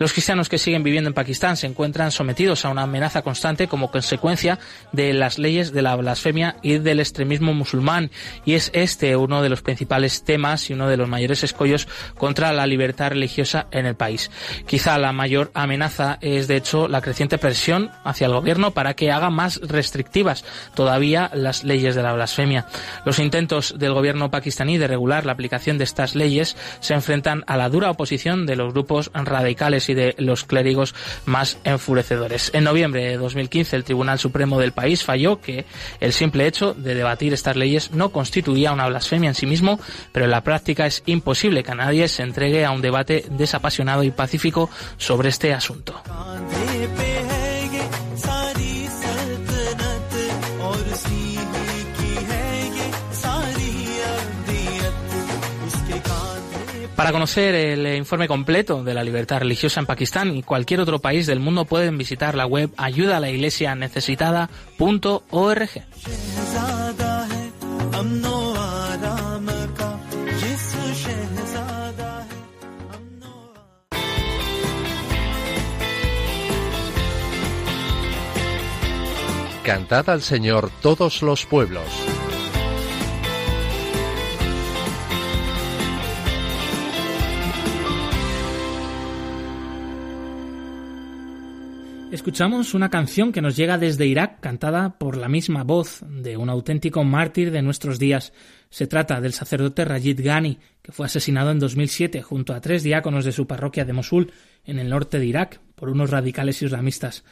Los 0.00 0.14
cristianos 0.14 0.48
que 0.48 0.56
siguen 0.56 0.82
viviendo 0.82 1.08
en 1.08 1.14
Pakistán 1.14 1.58
se 1.58 1.66
encuentran 1.66 2.10
sometidos 2.10 2.64
a 2.64 2.70
una 2.70 2.84
amenaza 2.84 3.20
constante 3.20 3.68
como 3.68 3.90
consecuencia 3.90 4.58
de 4.92 5.12
las 5.12 5.38
leyes 5.38 5.72
de 5.72 5.82
la 5.82 5.94
blasfemia 5.94 6.56
y 6.62 6.78
del 6.78 7.00
extremismo 7.00 7.52
musulmán 7.52 8.10
y 8.46 8.54
es 8.54 8.70
este 8.72 9.14
uno 9.14 9.42
de 9.42 9.50
los 9.50 9.60
principales 9.60 10.24
temas 10.24 10.70
y 10.70 10.72
uno 10.72 10.88
de 10.88 10.96
los 10.96 11.06
mayores 11.06 11.44
escollos 11.44 11.86
contra 12.16 12.50
la 12.54 12.66
libertad 12.66 13.10
religiosa 13.10 13.66
en 13.72 13.84
el 13.84 13.94
país. 13.94 14.30
Quizá 14.66 14.96
la 14.96 15.12
mayor 15.12 15.50
amenaza 15.52 16.16
es 16.22 16.48
de 16.48 16.56
hecho 16.56 16.88
la 16.88 17.02
creciente 17.02 17.36
presión 17.36 17.90
hacia 18.02 18.26
el 18.26 18.32
gobierno 18.32 18.70
para 18.70 18.94
que 18.94 19.12
haga 19.12 19.28
más 19.28 19.60
restrictivas 19.62 20.46
todavía 20.74 21.30
las 21.34 21.62
leyes 21.62 21.94
de 21.94 22.02
la 22.02 22.14
blasfemia. 22.14 22.64
Los 23.04 23.18
intentos 23.18 23.74
del 23.78 23.92
gobierno 23.92 24.30
pakistaní 24.30 24.78
de 24.78 24.88
regular 24.88 25.26
la 25.26 25.32
aplicación 25.32 25.76
de 25.76 25.84
estas 25.84 26.14
leyes 26.14 26.56
se 26.80 26.94
enfrentan 26.94 27.44
a 27.46 27.58
la 27.58 27.68
dura 27.68 27.90
oposición 27.90 28.46
de 28.46 28.56
los 28.56 28.72
grupos 28.72 29.10
radicales 29.12 29.89
y 29.90 29.94
de 29.94 30.14
los 30.18 30.44
clérigos 30.44 30.94
más 31.26 31.58
enfurecedores. 31.64 32.50
En 32.54 32.64
noviembre 32.64 33.04
de 33.04 33.16
2015 33.16 33.76
el 33.76 33.84
Tribunal 33.84 34.18
Supremo 34.18 34.58
del 34.58 34.72
país 34.72 35.04
falló 35.04 35.40
que 35.40 35.64
el 36.00 36.12
simple 36.12 36.46
hecho 36.46 36.74
de 36.74 36.94
debatir 36.94 37.32
estas 37.32 37.56
leyes 37.56 37.90
no 37.92 38.10
constituía 38.10 38.72
una 38.72 38.88
blasfemia 38.88 39.28
en 39.28 39.34
sí 39.34 39.46
mismo, 39.46 39.78
pero 40.12 40.24
en 40.24 40.30
la 40.30 40.42
práctica 40.42 40.86
es 40.86 41.02
imposible 41.06 41.62
que 41.62 41.74
nadie 41.74 42.08
se 42.08 42.22
entregue 42.22 42.64
a 42.64 42.70
un 42.70 42.82
debate 42.82 43.24
desapasionado 43.30 44.02
y 44.02 44.10
pacífico 44.10 44.70
sobre 44.96 45.28
este 45.28 45.52
asunto. 45.52 46.02
Para 57.00 57.12
conocer 57.12 57.54
el 57.54 57.96
informe 57.96 58.28
completo 58.28 58.84
de 58.84 58.92
la 58.92 59.02
libertad 59.02 59.38
religiosa 59.38 59.80
en 59.80 59.86
Pakistán 59.86 60.36
y 60.36 60.42
cualquier 60.42 60.80
otro 60.80 60.98
país 60.98 61.26
del 61.26 61.40
mundo 61.40 61.64
pueden 61.64 61.96
visitar 61.96 62.34
la 62.34 62.44
web 62.44 62.68
ayudalaiglesianecesitada.org. 62.76 65.70
Cantad 79.64 80.10
al 80.10 80.20
Señor 80.20 80.70
todos 80.82 81.22
los 81.22 81.46
pueblos. 81.46 82.19
Escuchamos 92.20 92.74
una 92.74 92.90
canción 92.90 93.32
que 93.32 93.40
nos 93.40 93.56
llega 93.56 93.78
desde 93.78 94.06
Irak, 94.06 94.40
cantada 94.40 94.98
por 94.98 95.16
la 95.16 95.26
misma 95.26 95.64
voz 95.64 96.04
de 96.06 96.36
un 96.36 96.50
auténtico 96.50 97.02
mártir 97.02 97.50
de 97.50 97.62
nuestros 97.62 97.98
días. 97.98 98.34
Se 98.68 98.86
trata 98.86 99.22
del 99.22 99.32
sacerdote 99.32 99.86
Rajid 99.86 100.20
Ghani, 100.22 100.58
que 100.82 100.92
fue 100.92 101.06
asesinado 101.06 101.50
en 101.50 101.58
2007 101.58 102.20
junto 102.20 102.52
a 102.52 102.60
tres 102.60 102.82
diáconos 102.82 103.24
de 103.24 103.32
su 103.32 103.46
parroquia 103.46 103.86
de 103.86 103.94
Mosul, 103.94 104.32
en 104.66 104.78
el 104.78 104.90
norte 104.90 105.18
de 105.18 105.24
Irak, 105.24 105.62
por 105.74 105.88
unos 105.88 106.10
radicales 106.10 106.60
islamistas. 106.60 107.24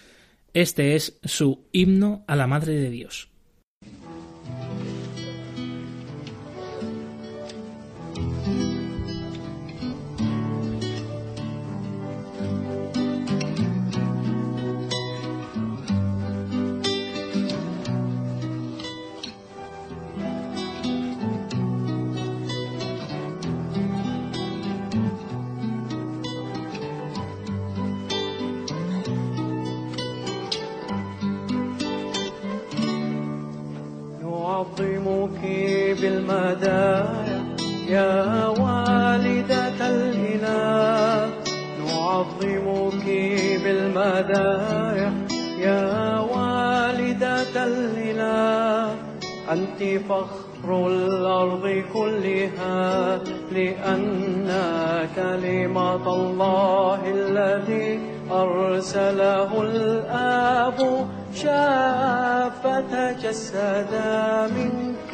Este 0.55 0.95
es 0.95 1.19
su 1.23 1.69
himno 1.71 2.25
a 2.27 2.35
la 2.35 2.47
Madre 2.47 2.73
de 2.73 2.89
Dios. 2.89 3.29
نعظمك 34.59 35.41
بالمدايا 36.01 37.41
يا 37.89 38.47
والدة 38.49 39.79
الإله 39.81 41.31
نعظمك 41.87 43.07
بالمدايا 43.65 45.13
يا 45.59 46.19
والدة 46.21 47.55
الإله 47.67 48.95
أنت 49.53 49.81
فخر 50.09 50.87
الأرض 50.87 51.83
كلها 51.95 53.19
لأن 53.53 54.51
كلمة 55.17 56.15
الله 56.15 57.01
الذي 57.15 58.18
أرسله 58.31 59.63
الآب 59.63 61.07
شاء 61.35 62.51
فتجسد 62.63 63.93
منك 64.57 65.13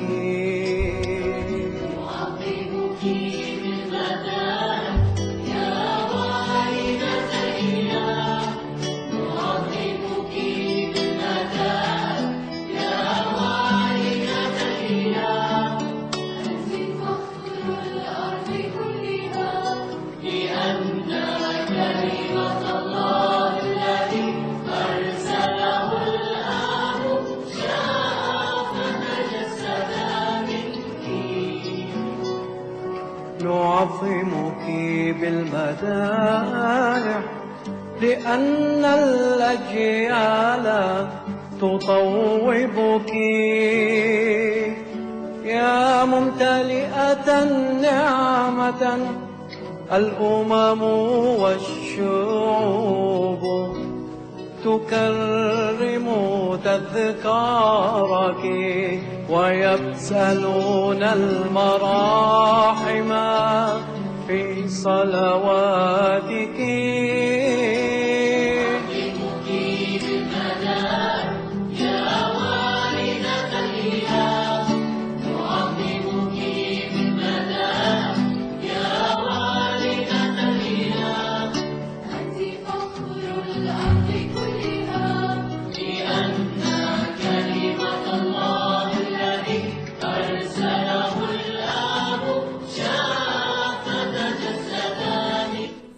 بالمدائح 35.24 37.22
لأن 38.00 38.84
الأجيال 38.84 40.66
تطوبك. 41.60 43.12
يا 45.44 46.04
ممتلئة 46.04 47.44
نعمة 47.82 48.98
الأمم 49.92 50.82
والشعوب 51.42 53.42
تكرم 54.64 56.06
تذكارك 56.64 58.44
ويبسلون 59.30 61.02
المراحم. 61.02 63.10
في 64.26 64.68
صلواتك. 64.68 66.60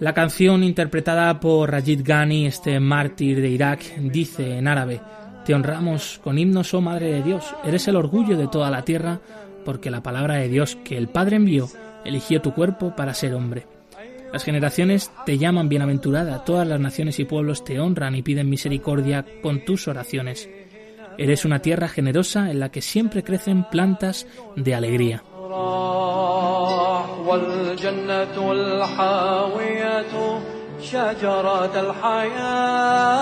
La 0.07 0.15
canción 0.15 0.63
interpretada 0.63 1.41
por 1.41 1.69
Rajid 1.69 2.03
Ghani, 2.05 2.47
este 2.47 2.79
mártir 2.79 3.41
de 3.41 3.49
Irak, 3.49 3.97
dice 3.99 4.57
en 4.57 4.69
árabe, 4.69 5.01
Te 5.45 5.53
honramos 5.53 6.21
con 6.23 6.39
himnos, 6.39 6.73
oh 6.75 6.81
Madre 6.81 7.11
de 7.11 7.25
Dios, 7.25 7.57
eres 7.65 7.89
el 7.89 7.97
orgullo 7.97 8.37
de 8.37 8.47
toda 8.47 8.71
la 8.71 8.83
tierra, 8.83 9.19
porque 9.65 9.91
la 9.91 10.05
palabra 10.05 10.37
de 10.37 10.49
Dios 10.49 10.79
que 10.85 10.97
el 10.97 11.09
Padre 11.09 11.35
envió 11.35 11.69
eligió 12.05 12.41
tu 12.41 12.55
cuerpo 12.55 12.95
para 12.95 13.15
ser 13.15 13.35
hombre. 13.35 13.67
Las 14.33 14.45
generaciones 14.45 15.11
te 15.25 15.39
llaman 15.39 15.69
bienaventurada, 15.69 16.45
todas 16.45 16.69
las 16.69 16.79
naciones 16.79 17.19
y 17.19 17.25
pueblos 17.25 17.65
te 17.65 17.81
honran 17.81 18.15
y 18.15 18.23
piden 18.23 18.49
misericordia 18.49 19.27
con 19.43 19.65
tus 19.65 19.89
oraciones. 19.89 20.49
Eres 21.19 21.45
una 21.45 21.59
tierra 21.63 21.89
generosa 21.89 22.49
en 22.53 22.61
la 22.61 22.71
que 22.71 22.81
siempre 22.81 23.25
crecen 23.25 23.65
plantas 23.71 24.29
de 24.55 24.73
alegría. 24.73 25.25
والجنة 27.27 28.53
الحاوية 28.53 30.41
شجرة 30.83 31.81
الحياة. 31.81 33.17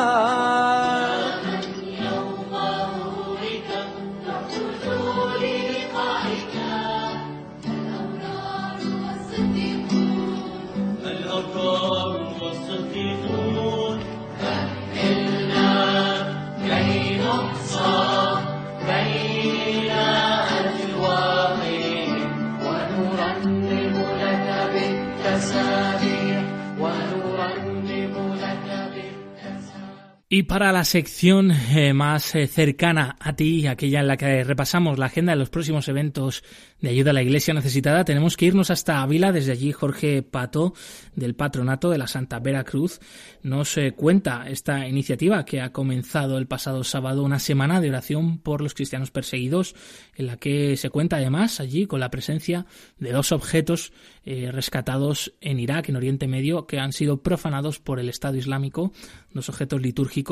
Y 30.36 30.42
para 30.42 30.72
la 30.72 30.84
sección 30.84 31.52
eh, 31.52 31.92
más 31.92 32.34
eh, 32.34 32.48
cercana 32.48 33.14
a 33.20 33.36
ti, 33.36 33.68
aquella 33.68 34.00
en 34.00 34.08
la 34.08 34.16
que 34.16 34.42
repasamos 34.42 34.98
la 34.98 35.06
agenda 35.06 35.30
de 35.30 35.38
los 35.38 35.48
próximos 35.48 35.86
eventos 35.86 36.42
de 36.80 36.88
ayuda 36.88 37.12
a 37.12 37.14
la 37.14 37.22
Iglesia 37.22 37.54
necesitada, 37.54 38.04
tenemos 38.04 38.36
que 38.36 38.46
irnos 38.46 38.68
hasta 38.68 39.00
Ávila. 39.00 39.30
Desde 39.30 39.52
allí, 39.52 39.70
Jorge 39.70 40.22
Pato, 40.24 40.74
del 41.14 41.36
Patronato 41.36 41.88
de 41.88 41.98
la 41.98 42.08
Santa 42.08 42.40
Vera 42.40 42.64
Cruz, 42.64 42.98
nos 43.44 43.78
eh, 43.78 43.92
cuenta 43.92 44.46
esta 44.48 44.88
iniciativa 44.88 45.44
que 45.44 45.60
ha 45.60 45.70
comenzado 45.70 46.36
el 46.36 46.48
pasado 46.48 46.82
sábado, 46.82 47.22
una 47.22 47.38
semana 47.38 47.80
de 47.80 47.90
oración 47.90 48.38
por 48.38 48.60
los 48.60 48.74
cristianos 48.74 49.12
perseguidos, 49.12 49.76
en 50.16 50.26
la 50.26 50.36
que 50.36 50.76
se 50.76 50.90
cuenta 50.90 51.14
además 51.14 51.60
allí 51.60 51.86
con 51.86 52.00
la 52.00 52.10
presencia 52.10 52.66
de 52.98 53.12
dos 53.12 53.30
objetos 53.30 53.92
rescatados 54.26 55.34
en 55.42 55.60
Irak, 55.60 55.90
en 55.90 55.96
Oriente 55.96 56.26
Medio, 56.26 56.66
que 56.66 56.78
han 56.78 56.94
sido 56.94 57.22
profanados 57.22 57.78
por 57.78 58.00
el 58.00 58.08
Estado 58.08 58.38
Islámico, 58.38 58.90
dos 59.34 59.50
objetos 59.50 59.82
litúrgicos 59.82 60.23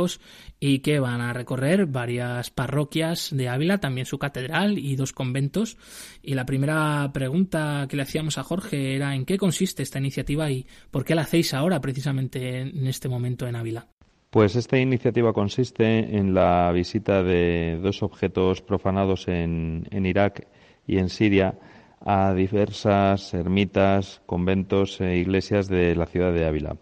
y 0.59 0.81
que 0.81 1.01
van 1.01 1.21
a 1.21 1.33
recorrer 1.33 1.87
varias 1.87 2.51
parroquias 2.51 3.31
de 3.33 3.49
Ávila, 3.49 3.79
también 3.79 4.07
su 4.07 4.19
catedral 4.19 4.79
y 4.79 4.97
dos 4.97 5.13
conventos. 5.13 5.77
Y 6.23 6.35
la 6.35 6.47
primera 6.47 7.11
pregunta 7.13 7.87
que 7.89 7.97
le 7.97 8.03
hacíamos 8.03 8.39
a 8.39 8.43
Jorge 8.43 8.97
era 8.97 9.15
en 9.15 9.25
qué 9.25 9.39
consiste 9.39 9.83
esta 9.83 9.99
iniciativa 9.99 10.51
y 10.51 10.67
por 10.91 11.05
qué 11.05 11.15
la 11.15 11.23
hacéis 11.23 11.55
ahora 11.55 11.81
precisamente 11.81 12.61
en 12.61 12.87
este 12.87 13.09
momento 13.09 13.47
en 13.47 13.57
Ávila. 13.57 13.87
Pues 14.33 14.57
esta 14.57 14.79
iniciativa 14.79 15.35
consiste 15.35 16.17
en 16.17 16.33
la 16.33 16.73
visita 16.73 17.23
de 17.23 17.79
dos 17.83 18.03
objetos 18.03 18.63
profanados 18.63 19.29
en, 19.29 19.87
Irak 19.93 20.49
y 20.87 20.97
en 20.97 21.11
Siria 21.11 21.59
a 22.01 22.33
diversas 22.33 23.35
ermitas, 23.35 24.23
conventos 24.25 25.03
e 25.03 25.19
iglesias 25.19 25.69
de 25.69 25.95
la 25.95 26.07
ciudad 26.07 26.33
de 26.33 26.47
Ávila. 26.47 26.79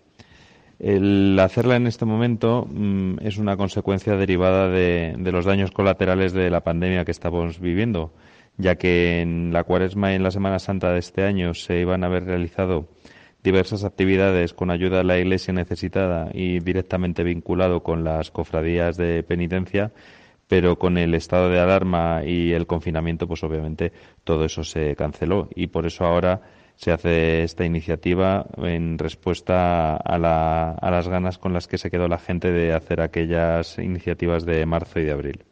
El 0.81 1.39
hacerla 1.39 1.77
en 1.77 1.87
este 1.87 2.07
momento 2.07 2.67
mm, 2.67 3.19
es 3.21 3.37
una 3.37 3.59
consecuencia 3.59 4.17
derivada 4.17 4.69
de, 4.71 5.15
los 5.31 5.45
daños 5.45 5.73
colaterales 5.73 6.33
de 6.33 6.49
la 6.49 6.63
pandemia 6.63 7.05
que 7.05 7.11
estamos 7.11 7.61
viviendo, 7.61 8.15
ya 8.57 8.77
que 8.77 9.21
en 9.21 9.53
la 9.53 9.65
Cuaresma 9.65 10.13
y 10.13 10.15
en 10.15 10.23
la 10.23 10.31
Semana 10.31 10.59
Santa 10.59 10.91
de 10.91 11.01
este 11.01 11.25
año 11.25 11.53
se 11.53 11.79
iban 11.79 12.03
a 12.03 12.07
haber 12.07 12.25
realizado 12.25 12.89
diversas 13.45 13.85
actividades 13.85 14.55
con 14.55 14.71
ayuda 14.71 14.99
de 14.99 15.05
la 15.05 15.19
Iglesia 15.19 15.53
necesitada 15.53 16.31
y 16.33 16.61
directamente 16.61 17.25
vinculado 17.25 17.83
con 17.83 18.03
las 18.03 18.31
cofradías 18.31 18.97
de 18.97 19.23
penitencia, 19.23 19.93
pero 20.49 20.79
con 20.79 20.97
el 20.97 21.15
estado 21.15 21.51
de 21.51 21.61
alarma 21.61 22.23
y 22.25 22.53
el 22.53 22.67
confinamiento, 22.67 23.29
pues 23.29 23.45
obviamente 23.45 23.93
todo 24.25 24.47
eso 24.47 24.65
se 24.65 24.97
canceló. 24.97 25.51
Y 25.55 25.67
por 25.67 25.85
eso 25.85 26.07
ahora 26.07 26.41
se 26.81 26.93
hace 26.93 27.43
esta 27.43 27.67
iniciativa 27.67 28.47
en 28.57 28.97
respuesta 28.97 29.97
a, 29.97 30.71
a 30.73 30.91
las 30.91 31.09
ganas 31.09 31.37
con 31.37 31.53
las 31.53 31.69
que 31.69 31.77
se 31.77 31.91
quedó 31.91 32.09
la 32.09 32.17
gente 32.17 32.51
de 32.51 32.73
hacer 32.73 33.03
aquellas 33.03 33.77
iniciativas 33.77 34.47
de 34.47 34.65
marzo 34.65 34.99
y 34.99 35.05
de 35.05 35.13
abril. 35.13 35.45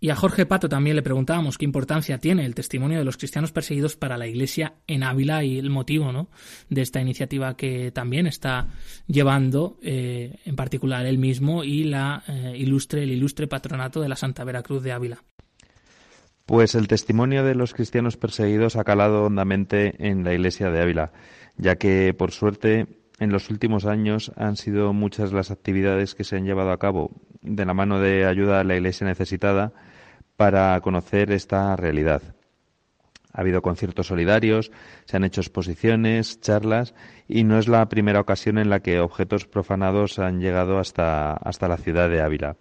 Y 0.00 0.10
a 0.10 0.16
Jorge 0.16 0.46
Pato 0.46 0.68
también 0.68 0.96
le 0.96 1.02
preguntábamos 1.02 1.58
qué 1.58 1.64
importancia 1.64 2.18
tiene 2.18 2.44
el 2.44 2.56
testimonio 2.56 2.98
de 2.98 3.04
los 3.04 3.16
cristianos 3.16 3.52
perseguidos 3.52 3.94
para 3.94 4.18
la 4.18 4.26
Iglesia 4.26 4.74
en 4.88 5.04
Ávila 5.04 5.44
y 5.44 5.58
el 5.58 5.70
motivo 5.70 6.10
¿no? 6.10 6.28
de 6.68 6.82
esta 6.82 7.00
iniciativa 7.00 7.56
que 7.56 7.92
también 7.92 8.26
está 8.26 8.66
llevando, 9.06 9.78
eh, 9.80 10.40
en 10.44 10.56
particular 10.56 11.06
él 11.06 11.18
mismo 11.18 11.62
y 11.62 11.84
la 11.84 12.24
eh, 12.26 12.54
ilustre, 12.58 13.04
el 13.04 13.12
ilustre 13.12 13.46
patronato 13.46 14.00
de 14.00 14.08
la 14.08 14.16
Santa 14.16 14.42
Veracruz 14.42 14.82
de 14.82 14.90
Ávila. 14.90 15.22
Pues 16.46 16.74
el 16.74 16.88
testimonio 16.88 17.42
de 17.42 17.54
los 17.54 17.72
cristianos 17.72 18.18
perseguidos 18.18 18.76
ha 18.76 18.84
calado 18.84 19.24
hondamente 19.24 19.94
en 20.06 20.24
la 20.24 20.34
Iglesia 20.34 20.70
de 20.70 20.82
Ávila, 20.82 21.12
ya 21.56 21.76
que, 21.76 22.12
por 22.12 22.32
suerte, 22.32 22.86
en 23.18 23.32
los 23.32 23.48
últimos 23.48 23.86
años 23.86 24.30
han 24.36 24.56
sido 24.56 24.92
muchas 24.92 25.32
las 25.32 25.50
actividades 25.50 26.14
que 26.14 26.24
se 26.24 26.36
han 26.36 26.44
llevado 26.44 26.70
a 26.70 26.78
cabo 26.78 27.12
de 27.40 27.64
la 27.64 27.72
mano 27.72 27.98
de 27.98 28.26
ayuda 28.26 28.60
a 28.60 28.64
la 28.64 28.76
Iglesia 28.76 29.06
necesitada 29.06 29.72
para 30.36 30.78
conocer 30.82 31.32
esta 31.32 31.74
realidad. 31.76 32.20
Ha 33.32 33.40
habido 33.40 33.62
conciertos 33.62 34.08
solidarios, 34.08 34.70
se 35.06 35.16
han 35.16 35.24
hecho 35.24 35.40
exposiciones, 35.40 36.42
charlas 36.42 36.94
y 37.26 37.44
no 37.44 37.58
es 37.58 37.68
la 37.68 37.88
primera 37.88 38.20
ocasión 38.20 38.58
en 38.58 38.68
la 38.68 38.80
que 38.80 39.00
objetos 39.00 39.46
profanados 39.46 40.18
han 40.18 40.40
llegado 40.40 40.78
hasta, 40.78 41.32
hasta 41.32 41.68
la 41.68 41.78
ciudad 41.78 42.10
de 42.10 42.20
Ávila. 42.20 42.56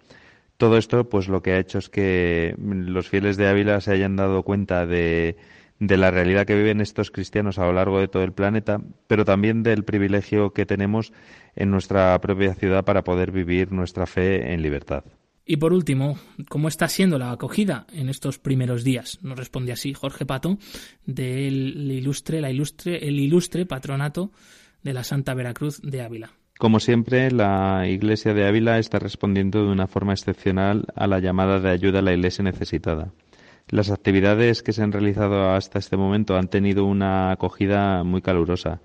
Todo 0.57 0.77
esto, 0.77 1.09
pues 1.09 1.27
lo 1.27 1.41
que 1.41 1.51
ha 1.51 1.59
hecho 1.59 1.79
es 1.79 1.89
que 1.89 2.55
los 2.57 3.09
fieles 3.09 3.37
de 3.37 3.47
Ávila 3.47 3.81
se 3.81 3.91
hayan 3.91 4.15
dado 4.15 4.43
cuenta 4.43 4.85
de, 4.85 5.35
la 5.79 6.11
realidad 6.11 6.45
que 6.45 6.55
viven 6.55 6.79
estos 6.79 7.11
cristianos 7.11 7.59
a 7.59 7.65
lo 7.65 7.73
largo 7.73 7.99
de 7.99 8.07
todo 8.07 8.23
el 8.23 8.33
planeta, 8.33 8.81
pero 9.07 9.25
también 9.25 9.63
del 9.63 9.83
privilegio 9.83 10.53
que 10.53 10.65
tenemos 10.65 11.11
en 11.55 11.71
nuestra 11.71 12.19
propia 12.21 12.53
ciudad 12.53 12.85
para 12.85 13.03
poder 13.03 13.31
vivir 13.31 13.71
nuestra 13.71 14.05
fe 14.05 14.53
en 14.53 14.61
libertad. 14.61 15.03
Y 15.45 15.57
por 15.57 15.73
último, 15.73 16.17
¿cómo 16.47 16.69
está 16.69 16.87
siendo 16.87 17.19
la 17.19 17.31
acogida 17.31 17.85
en 17.91 18.07
estos 18.07 18.39
primeros 18.39 18.85
días? 18.85 19.19
Nos 19.21 19.37
responde 19.37 19.73
así 19.73 19.93
Jorge 19.93 20.25
Pato 20.25 20.57
del 21.05 21.91
ilustre, 21.91 22.39
la 22.39 22.49
ilustre, 22.49 23.05
el 23.05 23.19
ilustre 23.19 23.65
patronato 23.65 24.31
de 24.83 24.93
la 24.93 25.03
Santa 25.03 25.33
Veracruz 25.33 25.81
de 25.81 26.01
Ávila. 26.01 26.31
Como 26.63 26.79
siempre, 26.79 27.29
la 27.29 27.89
Iglesia 27.89 28.33
de 28.33 28.47
Ávila 28.47 28.79
está 28.79 28.97
respondiendo 28.97 29.65
de 29.65 29.69
una 29.73 29.85
forma 29.85 30.13
excepcional 30.13 30.85
a 30.95 31.07
la 31.07 31.19
llamada 31.19 31.59
de 31.59 31.69
ayuda 31.69 31.99
a 31.99 32.01
la 32.01 32.13
Iglesia 32.13 32.41
necesitada. 32.41 33.11
Las 33.67 33.91
actividades 33.91 34.63
que 34.63 34.71
se 34.71 34.81
han 34.81 34.93
realizado 34.93 35.49
hasta 35.49 35.79
este 35.79 35.97
momento 35.97 36.37
han 36.37 36.47
tenido 36.47 36.85
una 36.85 37.33
acogida 37.33 38.05
muy 38.05 38.21
calurosa 38.21 38.79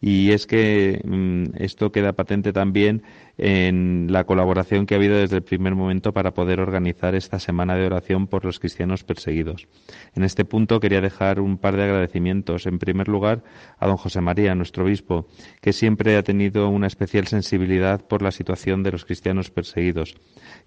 y 0.00 0.32
es 0.32 0.46
que 0.46 1.02
mm, 1.04 1.62
esto 1.62 1.92
queda 1.92 2.14
patente 2.14 2.52
también 2.52 3.02
en 3.36 4.08
la 4.10 4.24
colaboración 4.24 4.84
que 4.84 4.94
ha 4.94 4.98
habido 4.98 5.16
desde 5.16 5.36
el 5.36 5.42
primer 5.42 5.74
momento 5.74 6.12
para 6.12 6.32
poder 6.32 6.60
organizar 6.60 7.14
esta 7.14 7.38
semana 7.38 7.74
de 7.74 7.86
oración 7.86 8.26
por 8.26 8.44
los 8.44 8.60
cristianos 8.60 9.02
perseguidos. 9.02 9.66
En 10.14 10.24
este 10.24 10.44
punto 10.44 10.78
quería 10.78 11.00
dejar 11.00 11.40
un 11.40 11.56
par 11.56 11.76
de 11.76 11.84
agradecimientos. 11.84 12.66
En 12.66 12.78
primer 12.78 13.08
lugar, 13.08 13.42
a 13.78 13.86
don 13.86 13.96
José 13.96 14.20
María, 14.20 14.54
nuestro 14.54 14.84
obispo, 14.84 15.26
que 15.62 15.72
siempre 15.72 16.16
ha 16.16 16.22
tenido 16.22 16.68
una 16.68 16.86
especial 16.86 17.26
sensibilidad 17.26 18.06
por 18.06 18.20
la 18.20 18.30
situación 18.30 18.82
de 18.82 18.92
los 18.92 19.06
cristianos 19.06 19.50
perseguidos. 19.50 20.16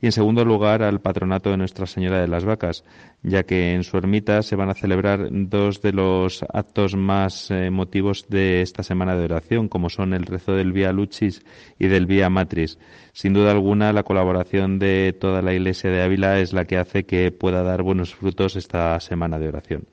Y 0.02 0.08
en 0.08 0.12
segundo 0.12 0.44
lugar, 0.44 0.82
al 0.82 1.02
patronato 1.02 1.52
de 1.52 1.58
Nuestra 1.58 1.86
Señora 1.86 2.22
de 2.22 2.28
las 2.28 2.44
Vacas, 2.44 2.86
ya 3.22 3.44
que 3.44 3.74
en 3.74 3.84
su 3.84 3.98
ermita 3.98 4.42
se 4.42 4.56
van 4.56 4.70
a 4.70 4.74
celebrar 4.74 5.30
dos 5.32 5.82
de 5.82 5.94
los 5.94 6.44
actos 6.52 6.96
más 6.96 7.52
emotivos 7.52 8.28
de 8.30 8.62
esta 8.62 8.82
semana 8.82 9.16
de 9.16 9.23
oración, 9.26 9.68
como 9.68 9.90
son 9.90 10.14
el 10.14 10.26
rezo 10.26 10.54
del 10.54 10.72
Vía 10.72 10.92
Lucis 10.92 11.44
y 11.80 11.88
del 11.88 12.06
Vía 12.06 12.30
Matris 12.30 12.78
sin 13.14 13.34
duda 13.34 13.52
alguna, 13.52 13.94
la 13.94 14.02
colaboración 14.02 14.80
de 14.80 15.16
toda 15.18 15.44
la 15.44 15.54
Iglesia 15.54 15.92
de 15.92 16.02
Ávila 16.02 16.40
es 16.40 16.52
la 16.52 16.66
que 16.66 16.78
hace 16.78 17.06
que 17.06 17.32
pueda 17.32 17.62
dar 17.62 17.84
buenos 17.84 18.16
frutos 18.16 18.56
esta 18.56 19.00
semana 19.00 19.38
de 19.38 19.48
oración. 19.48 19.88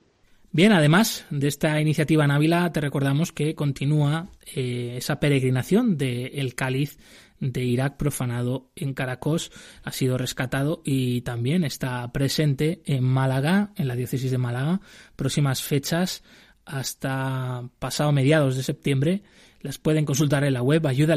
Bien, 0.53 0.73
además 0.73 1.27
de 1.31 1.47
esta 1.47 1.81
iniciativa 1.81 2.25
en 2.25 2.31
Ávila, 2.31 2.73
te 2.73 2.81
recordamos 2.81 3.31
que 3.31 3.55
continúa 3.55 4.31
eh, 4.57 4.95
esa 4.97 5.21
peregrinación 5.21 5.99
del 5.99 6.55
cáliz 6.55 6.99
de 7.41 7.63
Irak 7.63 7.99
profanado 7.99 8.71
en 8.75 8.95
Caracos, 8.95 9.53
ha 9.85 9.93
sido 9.93 10.19
rescatado 10.19 10.83
y 10.85 11.21
también 11.21 11.65
está 11.65 12.11
presente 12.13 12.83
en 12.85 13.05
Málaga, 13.05 13.73
en 13.77 13.87
la 13.87 13.97
diócesis 13.97 14.31
de 14.31 14.39
Málaga, 14.39 14.81
próximas 15.15 15.63
fechas 15.63 16.23
hasta 16.65 17.65
pasado 17.79 18.13
mediados 18.13 18.57
de 18.57 18.63
septiembre 18.63 19.23
las 19.61 19.79
pueden 19.79 20.05
consultar 20.05 20.45
en 20.45 20.55
la 20.55 20.63
web 20.63 20.87
ayuda 20.87 21.17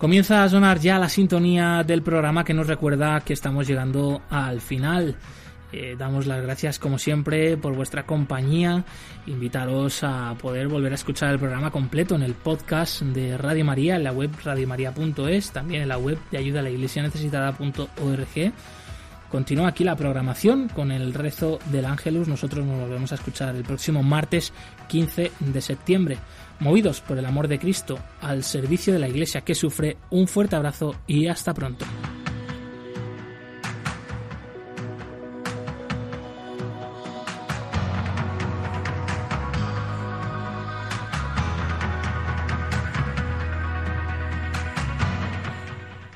Comienza 0.00 0.42
a 0.42 0.48
sonar 0.48 0.78
ya 0.78 0.98
la 0.98 1.10
sintonía 1.10 1.84
del 1.86 2.02
programa 2.02 2.42
que 2.42 2.54
nos 2.54 2.66
recuerda 2.66 3.20
que 3.20 3.34
estamos 3.34 3.66
llegando 3.66 4.22
al 4.30 4.62
final. 4.62 5.14
Eh, 5.72 5.96
damos 5.98 6.26
las 6.26 6.42
gracias 6.42 6.78
como 6.78 6.98
siempre 6.98 7.56
por 7.56 7.74
vuestra 7.74 8.04
compañía. 8.04 8.84
Invitaros 9.26 10.02
a 10.02 10.34
poder 10.40 10.68
volver 10.68 10.92
a 10.92 10.96
escuchar 10.96 11.32
el 11.32 11.38
programa 11.38 11.70
completo 11.70 12.14
en 12.14 12.22
el 12.22 12.34
podcast 12.34 13.02
de 13.02 13.36
Radio 13.36 13.64
María, 13.64 13.96
en 13.96 14.04
la 14.04 14.12
web 14.12 14.30
radiomaria.es, 14.42 15.50
también 15.52 15.82
en 15.82 15.88
la 15.88 15.98
web 15.98 16.18
de 16.30 16.38
ayuda 16.38 16.60
a 16.60 16.62
la 16.62 16.70
iglesia 16.70 17.02
necesitada.org 17.02 18.52
Continúa 19.30 19.68
aquí 19.68 19.84
la 19.84 19.94
programación 19.94 20.68
con 20.68 20.90
el 20.90 21.14
rezo 21.14 21.60
del 21.70 21.84
Ángelus. 21.84 22.26
Nosotros 22.26 22.66
nos 22.66 22.80
volvemos 22.80 23.12
a 23.12 23.14
escuchar 23.14 23.54
el 23.54 23.62
próximo 23.62 24.02
martes 24.02 24.52
15 24.88 25.30
de 25.38 25.60
septiembre. 25.60 26.18
Movidos 26.58 27.00
por 27.00 27.16
el 27.16 27.24
amor 27.24 27.46
de 27.46 27.60
Cristo 27.60 27.98
al 28.20 28.42
servicio 28.42 28.92
de 28.92 28.98
la 28.98 29.08
Iglesia 29.08 29.42
que 29.42 29.54
sufre, 29.54 29.96
un 30.10 30.26
fuerte 30.26 30.56
abrazo 30.56 30.96
y 31.06 31.28
hasta 31.28 31.54
pronto. 31.54 31.86